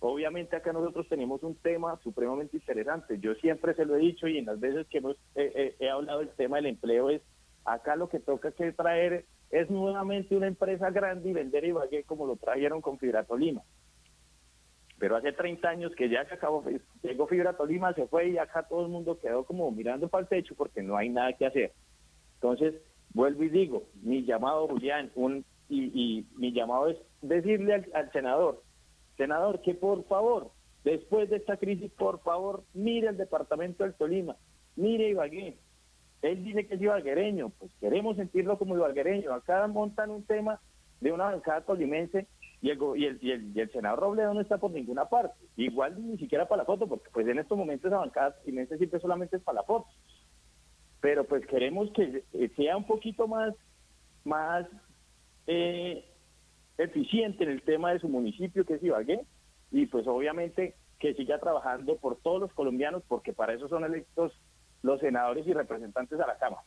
Obviamente 0.00 0.56
acá 0.56 0.72
nosotros 0.72 1.08
tenemos 1.08 1.42
un 1.44 1.54
tema 1.54 1.98
supremamente 2.02 2.56
interesante. 2.56 3.18
Yo 3.20 3.34
siempre 3.36 3.74
se 3.74 3.86
lo 3.86 3.94
he 3.94 4.00
dicho 4.00 4.26
y 4.26 4.38
en 4.38 4.46
las 4.46 4.60
veces 4.60 4.86
que 4.88 4.98
hemos, 4.98 5.16
he 5.34 5.88
hablado 5.88 6.18
del 6.18 6.30
tema 6.30 6.56
del 6.56 6.66
empleo 6.66 7.08
es 7.08 7.22
Acá 7.64 7.96
lo 7.96 8.08
que 8.08 8.20
toca 8.20 8.52
que 8.52 8.72
traer 8.72 9.24
es 9.50 9.70
nuevamente 9.70 10.36
una 10.36 10.46
empresa 10.46 10.90
grande 10.90 11.30
y 11.30 11.32
vender 11.32 11.64
Ibagué 11.64 12.04
como 12.04 12.26
lo 12.26 12.36
trajeron 12.36 12.80
con 12.80 12.98
Fibra 12.98 13.24
Tolima. 13.24 13.62
Pero 14.98 15.16
hace 15.16 15.32
30 15.32 15.68
años 15.68 15.92
que 15.96 16.08
ya 16.08 16.24
se 16.26 16.34
acabó, 16.34 16.64
llegó 17.02 17.26
Fibra 17.26 17.56
Tolima, 17.56 17.92
se 17.94 18.06
fue 18.06 18.28
y 18.28 18.38
acá 18.38 18.62
todo 18.64 18.82
el 18.82 18.88
mundo 18.88 19.18
quedó 19.18 19.44
como 19.44 19.70
mirando 19.70 20.08
para 20.08 20.22
el 20.22 20.28
techo 20.28 20.54
porque 20.54 20.82
no 20.82 20.96
hay 20.96 21.08
nada 21.08 21.32
que 21.32 21.46
hacer. 21.46 21.72
Entonces, 22.34 22.74
vuelvo 23.12 23.44
y 23.44 23.48
digo, 23.48 23.84
mi 24.02 24.24
llamado, 24.24 24.68
Julián, 24.68 25.10
un, 25.14 25.44
y, 25.68 26.26
mi 26.36 26.52
llamado 26.52 26.88
es 26.88 26.98
decirle 27.22 27.86
al, 27.94 28.12
senador, 28.12 28.62
senador, 29.16 29.62
que 29.62 29.74
por 29.74 30.04
favor, 30.04 30.50
después 30.84 31.30
de 31.30 31.36
esta 31.36 31.56
crisis, 31.56 31.90
por 31.92 32.20
favor, 32.20 32.64
mire 32.74 33.08
el 33.08 33.16
departamento 33.16 33.84
del 33.84 33.94
Tolima, 33.94 34.36
mire 34.76 35.08
Ibagué, 35.08 35.56
él 36.24 36.42
dice 36.42 36.66
que 36.66 36.76
es 36.76 36.80
ibarguereño, 36.80 37.50
pues 37.50 37.70
queremos 37.80 38.16
sentirlo 38.16 38.58
como 38.58 38.74
ibarguereño. 38.74 39.34
Acá 39.34 39.66
montan 39.66 40.10
un 40.10 40.24
tema 40.24 40.58
de 41.00 41.12
una 41.12 41.26
bancada 41.26 41.60
tolimense 41.60 42.26
y 42.62 42.70
el, 42.70 43.18
y 43.20 43.60
el, 43.60 43.70
senador 43.72 44.00
Robledo 44.00 44.32
no 44.32 44.40
está 44.40 44.56
por 44.56 44.70
ninguna 44.70 45.04
parte. 45.04 45.34
Igual 45.56 46.02
ni 46.02 46.16
siquiera 46.16 46.48
para 46.48 46.62
la 46.62 46.66
foto, 46.66 46.86
porque 46.86 47.10
pues 47.12 47.28
en 47.28 47.38
estos 47.38 47.58
momentos 47.58 47.90
la 47.90 47.98
bancada 47.98 48.36
tolimense 48.38 48.78
siempre 48.78 49.00
solamente 49.00 49.36
es 49.36 49.42
para 49.42 49.56
la 49.56 49.64
foto. 49.64 49.86
Pero 51.02 51.24
pues 51.24 51.46
queremos 51.46 51.90
que 51.92 52.24
sea 52.56 52.78
un 52.78 52.86
poquito 52.86 53.28
más, 53.28 53.54
más 54.24 54.66
eh, 55.46 56.10
eficiente 56.78 57.44
en 57.44 57.50
el 57.50 57.60
tema 57.60 57.92
de 57.92 57.98
su 57.98 58.08
municipio, 58.08 58.64
que 58.64 58.74
es 58.74 58.82
Ibagué, 58.82 59.20
y 59.70 59.84
pues 59.84 60.06
obviamente 60.06 60.74
que 60.98 61.12
siga 61.12 61.38
trabajando 61.38 61.98
por 61.98 62.16
todos 62.16 62.40
los 62.40 62.52
colombianos, 62.54 63.02
porque 63.06 63.34
para 63.34 63.52
eso 63.52 63.68
son 63.68 63.84
electos 63.84 64.32
los 64.84 65.00
senadores 65.00 65.46
y 65.46 65.52
representantes 65.52 66.20
a 66.20 66.26
la 66.26 66.36
Cámara. 66.36 66.62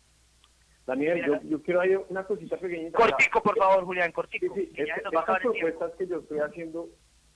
Daniel, 0.87 1.23
yo, 1.25 1.41
yo, 1.43 1.61
quiero 1.61 1.81
hay 1.81 1.95
una 2.09 2.23
cosita 2.23 2.57
pequeñita. 2.57 2.97
Cortico, 2.97 3.43
por 3.43 3.57
favor, 3.57 3.85
Julián, 3.85 4.11
cortico. 4.11 4.55
Sí, 4.55 4.71
estas 4.75 5.39
propuestas 5.41 5.91
que 5.97 6.07
yo 6.07 6.19
estoy 6.19 6.39
haciendo 6.39 6.89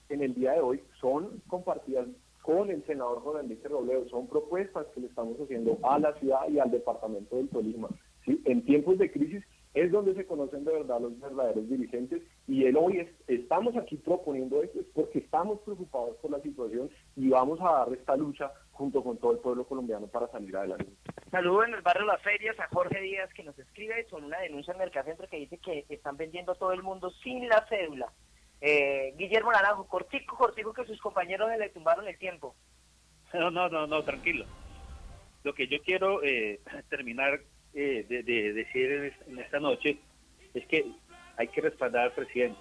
en 0.08 0.22
el 0.22 0.34
día 0.34 0.52
de 0.52 0.60
hoy 0.60 0.82
son 1.00 1.40
compartidas 1.46 2.08
con 2.40 2.70
el 2.70 2.84
senador 2.86 3.20
Juan 3.20 3.44
Enrique 3.44 3.68
Robledo. 3.68 4.08
Son 4.08 4.26
propuestas 4.26 4.86
que 4.94 5.00
le 5.00 5.06
estamos 5.06 5.38
haciendo 5.38 5.78
a 5.84 5.98
la 5.98 6.14
ciudad 6.14 6.48
y 6.48 6.58
al 6.58 6.70
departamento 6.70 7.36
del 7.36 7.48
Tolima. 7.48 7.88
¿sí? 8.24 8.42
En 8.44 8.64
tiempos 8.64 8.98
de 8.98 9.12
crisis 9.12 9.44
es 9.74 9.90
donde 9.90 10.14
se 10.14 10.26
conocen 10.26 10.64
de 10.64 10.72
verdad 10.72 11.00
los 11.00 11.18
verdaderos 11.18 11.68
dirigentes 11.68 12.22
y 12.46 12.66
el 12.66 12.76
hoy 12.76 12.98
es, 12.98 13.08
estamos 13.26 13.76
aquí 13.76 13.96
proponiendo 13.96 14.62
esto 14.62 14.80
es 14.80 14.86
porque 14.94 15.20
estamos 15.20 15.60
preocupados 15.60 16.16
por 16.16 16.30
la 16.30 16.40
situación 16.40 16.90
y 17.16 17.28
vamos 17.28 17.58
a 17.60 17.72
dar 17.72 17.92
esta 17.92 18.16
lucha 18.16 18.52
junto 18.72 19.02
con 19.02 19.16
todo 19.18 19.32
el 19.32 19.38
pueblo 19.38 19.64
colombiano 19.64 20.06
para 20.06 20.28
salir 20.28 20.56
adelante. 20.56 20.86
Saludo 21.30 21.64
en 21.64 21.74
el 21.74 21.82
barrio 21.82 22.04
Las 22.04 22.22
Ferias 22.22 22.58
a 22.60 22.68
Jorge 22.68 23.00
Díaz 23.00 23.32
que 23.32 23.44
nos 23.44 23.58
escribe 23.58 24.06
con 24.10 24.24
una 24.24 24.40
denuncia 24.40 24.72
en 24.72 24.78
Mercacentro 24.78 25.28
que 25.28 25.38
dice 25.38 25.58
que 25.58 25.86
están 25.88 26.16
vendiendo 26.16 26.54
todo 26.54 26.72
el 26.72 26.82
mundo 26.82 27.10
sin 27.22 27.48
la 27.48 27.66
cédula. 27.68 28.12
Eh, 28.60 29.14
Guillermo 29.16 29.50
Naranjo, 29.50 29.88
cortico, 29.88 30.36
cortico 30.36 30.72
que 30.72 30.84
sus 30.84 31.00
compañeros 31.00 31.50
le 31.58 31.70
tumbaron 31.70 32.06
el 32.06 32.18
tiempo. 32.18 32.54
No, 33.32 33.50
no, 33.50 33.70
no, 33.70 33.86
no, 33.86 34.02
tranquilo. 34.04 34.44
Lo 35.42 35.54
que 35.54 35.66
yo 35.66 35.78
quiero 35.82 36.22
eh, 36.22 36.60
terminar 36.90 37.40
eh, 37.74 38.04
de, 38.08 38.52
decir 38.52 39.12
en, 39.26 39.38
esta 39.38 39.58
noche 39.58 39.98
es 40.54 40.66
que 40.66 40.86
hay 41.36 41.48
que 41.48 41.60
respaldar 41.60 42.04
al 42.04 42.12
presidente. 42.12 42.58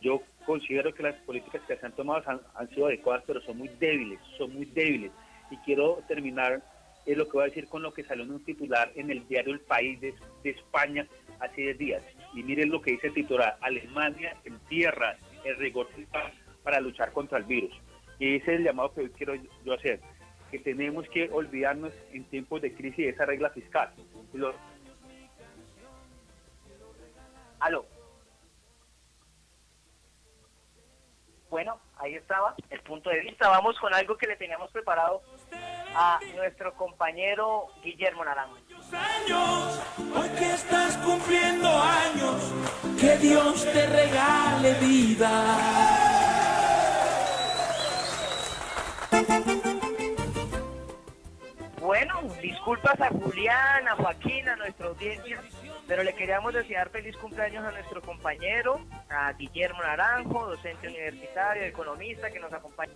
Yo 0.00 0.22
considero 0.46 0.92
que 0.94 1.02
las 1.02 1.14
políticas 1.22 1.62
que 1.66 1.76
se 1.76 1.86
han 1.86 1.92
tomado 1.92 2.22
han, 2.54 2.68
sido 2.70 2.86
adecuadas, 2.86 3.22
pero 3.26 3.40
son 3.42 3.58
muy 3.58 3.68
débiles, 3.78 4.18
son 4.36 4.54
muy 4.54 4.64
débiles. 4.66 5.12
Y 5.50 5.56
quiero 5.58 6.02
terminar 6.08 6.62
es 7.04 7.16
lo 7.16 7.26
que 7.26 7.32
voy 7.32 7.42
a 7.42 7.46
decir 7.46 7.66
con 7.66 7.82
lo 7.82 7.92
que 7.92 8.04
salió 8.04 8.24
en 8.24 8.30
un 8.30 8.44
titular 8.44 8.92
en 8.94 9.10
el 9.10 9.26
diario 9.26 9.52
El 9.52 9.60
País 9.60 10.00
de, 10.00 10.14
España 10.44 11.06
hace 11.40 11.62
10 11.62 11.78
días. 11.78 12.02
Y 12.34 12.42
miren 12.42 12.70
lo 12.70 12.80
que 12.80 12.92
dice 12.92 13.08
el 13.08 13.14
titular, 13.14 13.56
Alemania 13.60 14.36
entierra 14.44 15.16
el 15.44 15.56
rigor 15.56 15.88
para 16.62 16.80
luchar 16.80 17.12
contra 17.12 17.38
el 17.38 17.44
virus. 17.44 17.74
Y 18.18 18.36
ese 18.36 18.52
es 18.52 18.58
el 18.60 18.64
llamado 18.64 18.94
que 18.94 19.00
hoy 19.00 19.10
quiero 19.10 19.34
yo 19.64 19.72
hacer, 19.72 20.00
que 20.52 20.58
tenemos 20.58 21.08
que 21.08 21.30
olvidarnos 21.32 21.94
en 22.12 22.24
tiempos 22.24 22.60
de 22.60 22.74
crisis 22.74 22.98
de 22.98 23.08
esa 23.08 23.24
regla 23.24 23.48
fiscal. 23.50 23.90
Aló. 27.58 27.86
Bueno, 31.48 31.80
ahí 31.96 32.14
estaba 32.16 32.54
el 32.68 32.80
punto 32.80 33.08
de 33.08 33.20
vista. 33.20 33.48
Vamos 33.48 33.78
con 33.78 33.94
algo 33.94 34.16
que 34.18 34.26
le 34.26 34.36
teníamos 34.36 34.70
preparado 34.72 35.22
a 35.94 36.20
nuestro 36.36 36.74
compañero 36.74 37.68
Guillermo 37.82 38.22
Naranjo. 38.22 38.56
hoy 38.56 40.28
que 40.38 40.50
estás 40.52 40.98
cumpliendo 40.98 41.68
años, 41.68 42.52
que 43.00 43.16
Dios 43.16 43.64
te 43.72 43.86
regale 43.86 44.74
vida. 44.80 46.31
Bueno, 52.04 52.34
disculpas 52.42 53.00
a 53.00 53.10
Julián, 53.10 53.86
a 53.86 53.94
Joaquín, 53.94 54.48
a 54.48 54.56
nuestra 54.56 54.88
audiencia, 54.88 55.40
pero 55.86 56.02
le 56.02 56.12
queríamos 56.16 56.52
desear 56.52 56.90
feliz 56.90 57.16
cumpleaños 57.16 57.64
a 57.64 57.70
nuestro 57.70 58.02
compañero, 58.02 58.80
a 59.08 59.32
Guillermo 59.34 59.80
Naranjo, 59.82 60.48
docente 60.48 60.88
universitario, 60.88 61.62
economista 61.62 62.28
que 62.28 62.40
nos 62.40 62.52
acompaña. 62.52 62.92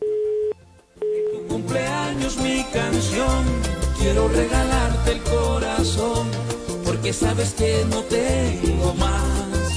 Tu 0.98 1.46
cumpleaños 1.46 2.36
mi 2.38 2.64
canción, 2.72 3.44
quiero 3.96 4.26
regalarte 4.26 5.12
el 5.12 5.22
corazón, 5.22 6.28
porque 6.84 7.12
sabes 7.12 7.54
que 7.54 7.84
no 7.88 8.02
tengo 8.02 8.92
más. 8.94 9.70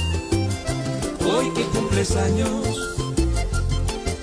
Hoy 1.24 1.54
que 1.54 1.62
cumples 1.66 2.16
años, 2.16 3.14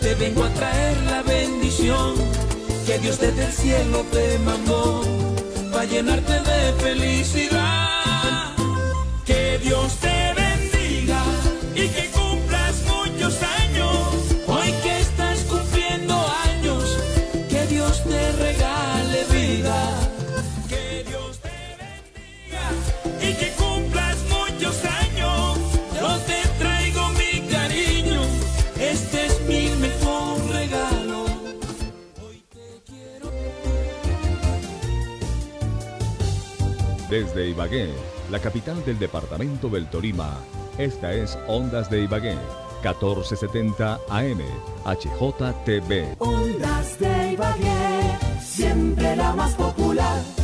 te 0.01 0.15
vengo 0.15 0.43
a 0.43 0.49
traer 0.49 0.97
la 1.03 1.21
bendición 1.21 2.46
que 2.87 2.97
Dios 2.99 3.19
desde 3.19 3.43
el 3.43 3.51
cielo 3.51 4.05
te 4.13 4.39
mandó 4.39 5.01
para 5.73 5.83
llenarte 5.83 6.31
de 6.31 6.73
felicidad. 6.79 8.55
Que 9.25 9.59
Dios 9.61 9.93
te 9.97 10.26
Desde 37.17 37.49
Ibagué, 37.49 37.89
la 38.29 38.37
capital 38.37 38.85
del 38.85 38.99
departamento 38.99 39.69
del 39.69 39.87
Tolima, 39.87 40.37
esta 40.77 41.11
es 41.11 41.35
Ondas 41.47 41.89
de 41.89 42.03
Ibagué, 42.03 42.35
1470 42.83 43.99
AM, 44.07 44.39
HJTV. 44.85 46.15
Ondas 46.19 46.99
de 46.99 47.31
Ibagué, 47.33 48.19
siempre 48.39 49.15
la 49.15 49.33
más 49.33 49.55
popular. 49.55 50.36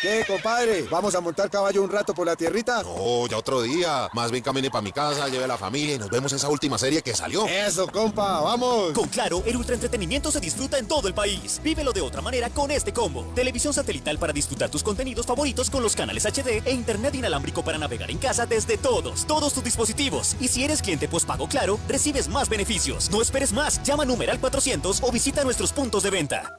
¿Qué, 0.00 0.24
compadre? 0.26 0.86
¿Vamos 0.90 1.14
a 1.14 1.20
montar 1.20 1.50
caballo 1.50 1.82
un 1.82 1.90
rato 1.90 2.14
por 2.14 2.26
la 2.26 2.34
tierrita? 2.34 2.82
No, 2.82 3.26
ya 3.26 3.36
otro 3.36 3.60
día. 3.60 4.08
Más 4.14 4.30
bien 4.30 4.42
camine 4.42 4.70
para 4.70 4.80
mi 4.80 4.92
casa, 4.92 5.28
lleve 5.28 5.44
a 5.44 5.46
la 5.46 5.58
familia 5.58 5.96
y 5.96 5.98
nos 5.98 6.08
vemos 6.08 6.32
esa 6.32 6.48
última 6.48 6.78
serie 6.78 7.02
que 7.02 7.14
salió. 7.14 7.46
Eso, 7.46 7.86
compa, 7.86 8.40
vamos. 8.40 8.92
Con 8.92 9.10
Claro, 9.10 9.42
el 9.44 9.58
ultraentretenimiento 9.58 10.30
se 10.30 10.40
disfruta 10.40 10.78
en 10.78 10.88
todo 10.88 11.06
el 11.06 11.12
país. 11.12 11.60
Vívelo 11.62 11.92
de 11.92 12.00
otra 12.00 12.22
manera 12.22 12.48
con 12.48 12.70
este 12.70 12.94
combo. 12.94 13.30
Televisión 13.34 13.74
satelital 13.74 14.18
para 14.18 14.32
disfrutar 14.32 14.70
tus 14.70 14.82
contenidos 14.82 15.26
favoritos 15.26 15.68
con 15.68 15.82
los 15.82 15.94
canales 15.94 16.24
HD 16.24 16.62
e 16.64 16.72
internet 16.72 17.14
inalámbrico 17.16 17.62
para 17.62 17.76
navegar 17.76 18.10
en 18.10 18.16
casa 18.16 18.46
desde 18.46 18.78
todos, 18.78 19.26
todos 19.26 19.52
tus 19.52 19.64
dispositivos. 19.64 20.34
Y 20.40 20.48
si 20.48 20.64
eres 20.64 20.80
cliente 20.80 21.08
postpago 21.08 21.46
Claro, 21.46 21.78
recibes 21.88 22.26
más 22.26 22.48
beneficios. 22.48 23.10
No 23.10 23.20
esperes 23.20 23.52
más. 23.52 23.82
Llama 23.82 24.06
numeral 24.06 24.40
400 24.40 25.02
o 25.02 25.12
visita 25.12 25.44
nuestros 25.44 25.74
puntos 25.74 26.02
de 26.04 26.10
venta. 26.10 26.56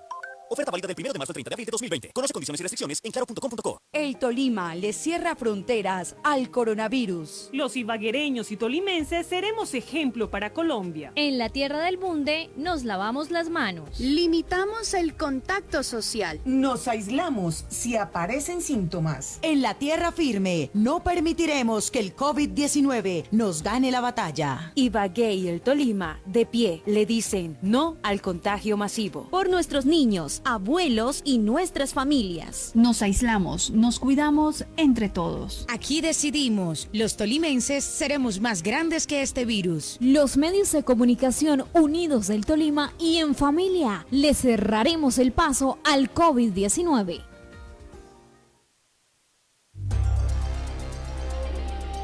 Oferta 0.52 0.70
válida 0.70 0.88
del 0.90 0.98
1 1.00 1.14
de 1.14 1.18
marzo 1.18 1.32
al 1.32 1.36
30 1.36 1.50
de 1.50 1.54
abril 1.54 1.66
de 1.66 1.72
2020. 1.72 2.12
Conoce 2.14 2.34
condiciones 2.34 2.60
y 2.60 2.64
restricciones 2.64 3.00
en 3.06 3.12
claro.com.co. 3.14 3.80
El 3.94 4.18
Tolima 4.18 4.76
le 4.76 4.92
cierra 4.92 5.34
fronteras 5.38 6.18
al 6.26 6.52
coronavirus. 6.52 7.50
Los 7.54 7.78
ibaguereños 7.78 8.52
y 8.52 8.58
tolimenses 8.58 9.28
seremos 9.28 9.74
ejemplo 9.74 10.30
para 10.30 10.52
Colombia. 10.52 11.14
En 11.16 11.38
la 11.38 11.48
tierra 11.48 11.80
del 11.80 11.96
Bunde 11.96 12.50
nos 12.58 12.84
lavamos 12.84 13.32
las 13.32 13.50
manos. 13.50 13.98
Limitamos 13.98 14.94
el 14.94 15.16
contacto 15.16 15.84
social. 15.84 16.42
Nos 16.44 16.90
aislamos 16.90 17.64
si 17.70 17.96
aparecen 17.96 18.62
síntomas. 18.62 19.40
En 19.44 19.62
la 19.62 19.76
tierra 19.76 20.12
firme 20.12 20.70
no 20.74 21.02
permitiremos 21.02 21.92
que 21.92 22.00
el 22.00 22.14
COVID-19 22.14 23.28
nos 23.32 23.64
gane 23.64 23.90
la 23.90 24.02
batalla. 24.02 24.74
Ibagué 24.76 25.34
y 25.34 25.48
el 25.48 25.62
Tolima, 25.62 26.20
de 26.26 26.46
pie, 26.46 26.84
le 26.86 27.06
dicen 27.06 27.58
no 27.62 27.96
al 28.04 28.22
contagio 28.22 28.76
masivo. 28.76 29.30
Por 29.30 29.50
nuestros 29.50 29.86
niños, 29.86 30.41
abuelos 30.46 31.22
y 31.26 31.38
nuestras 31.38 31.94
familias. 31.94 32.72
Nos 32.76 33.02
aislamos, 33.02 33.72
nos 33.72 34.00
cuidamos 34.00 34.66
entre 34.78 35.10
todos. 35.10 35.66
Aquí 35.70 36.02
decidimos, 36.02 36.90
los 36.94 37.18
tolimenses 37.18 37.84
seremos 37.84 38.40
más 38.40 38.64
grandes 38.64 39.08
que 39.08 39.22
este 39.22 39.46
virus. 39.46 39.98
Los 40.00 40.38
medios 40.38 40.72
de 40.72 40.84
comunicación 40.84 41.66
unidos 41.74 42.28
del 42.28 42.46
Tolima 42.46 42.94
y 43.00 43.18
en 43.18 43.36
familia 43.36 44.06
le 44.12 44.34
cerraremos 44.34 45.18
el 45.18 45.32
paso 45.32 45.80
al 45.84 46.14
COVID-19. 46.14 47.22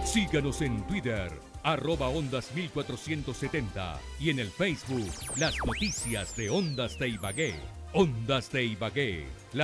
Síganos 0.06 0.62
en 0.62 0.82
Twitter, 0.88 1.32
arroba 1.64 2.08
ondas 2.08 2.52
1470 2.56 4.00
y 4.20 4.30
en 4.30 4.40
el 4.40 4.50
Facebook, 4.50 5.12
las 5.36 5.54
noticias 5.66 6.36
de 6.36 6.50
Ondas 6.50 6.98
de 6.98 7.10
Ibagué. 7.10 7.77
Ondas 7.94 8.50
de 8.52 8.66
Ibagué, 8.66 9.26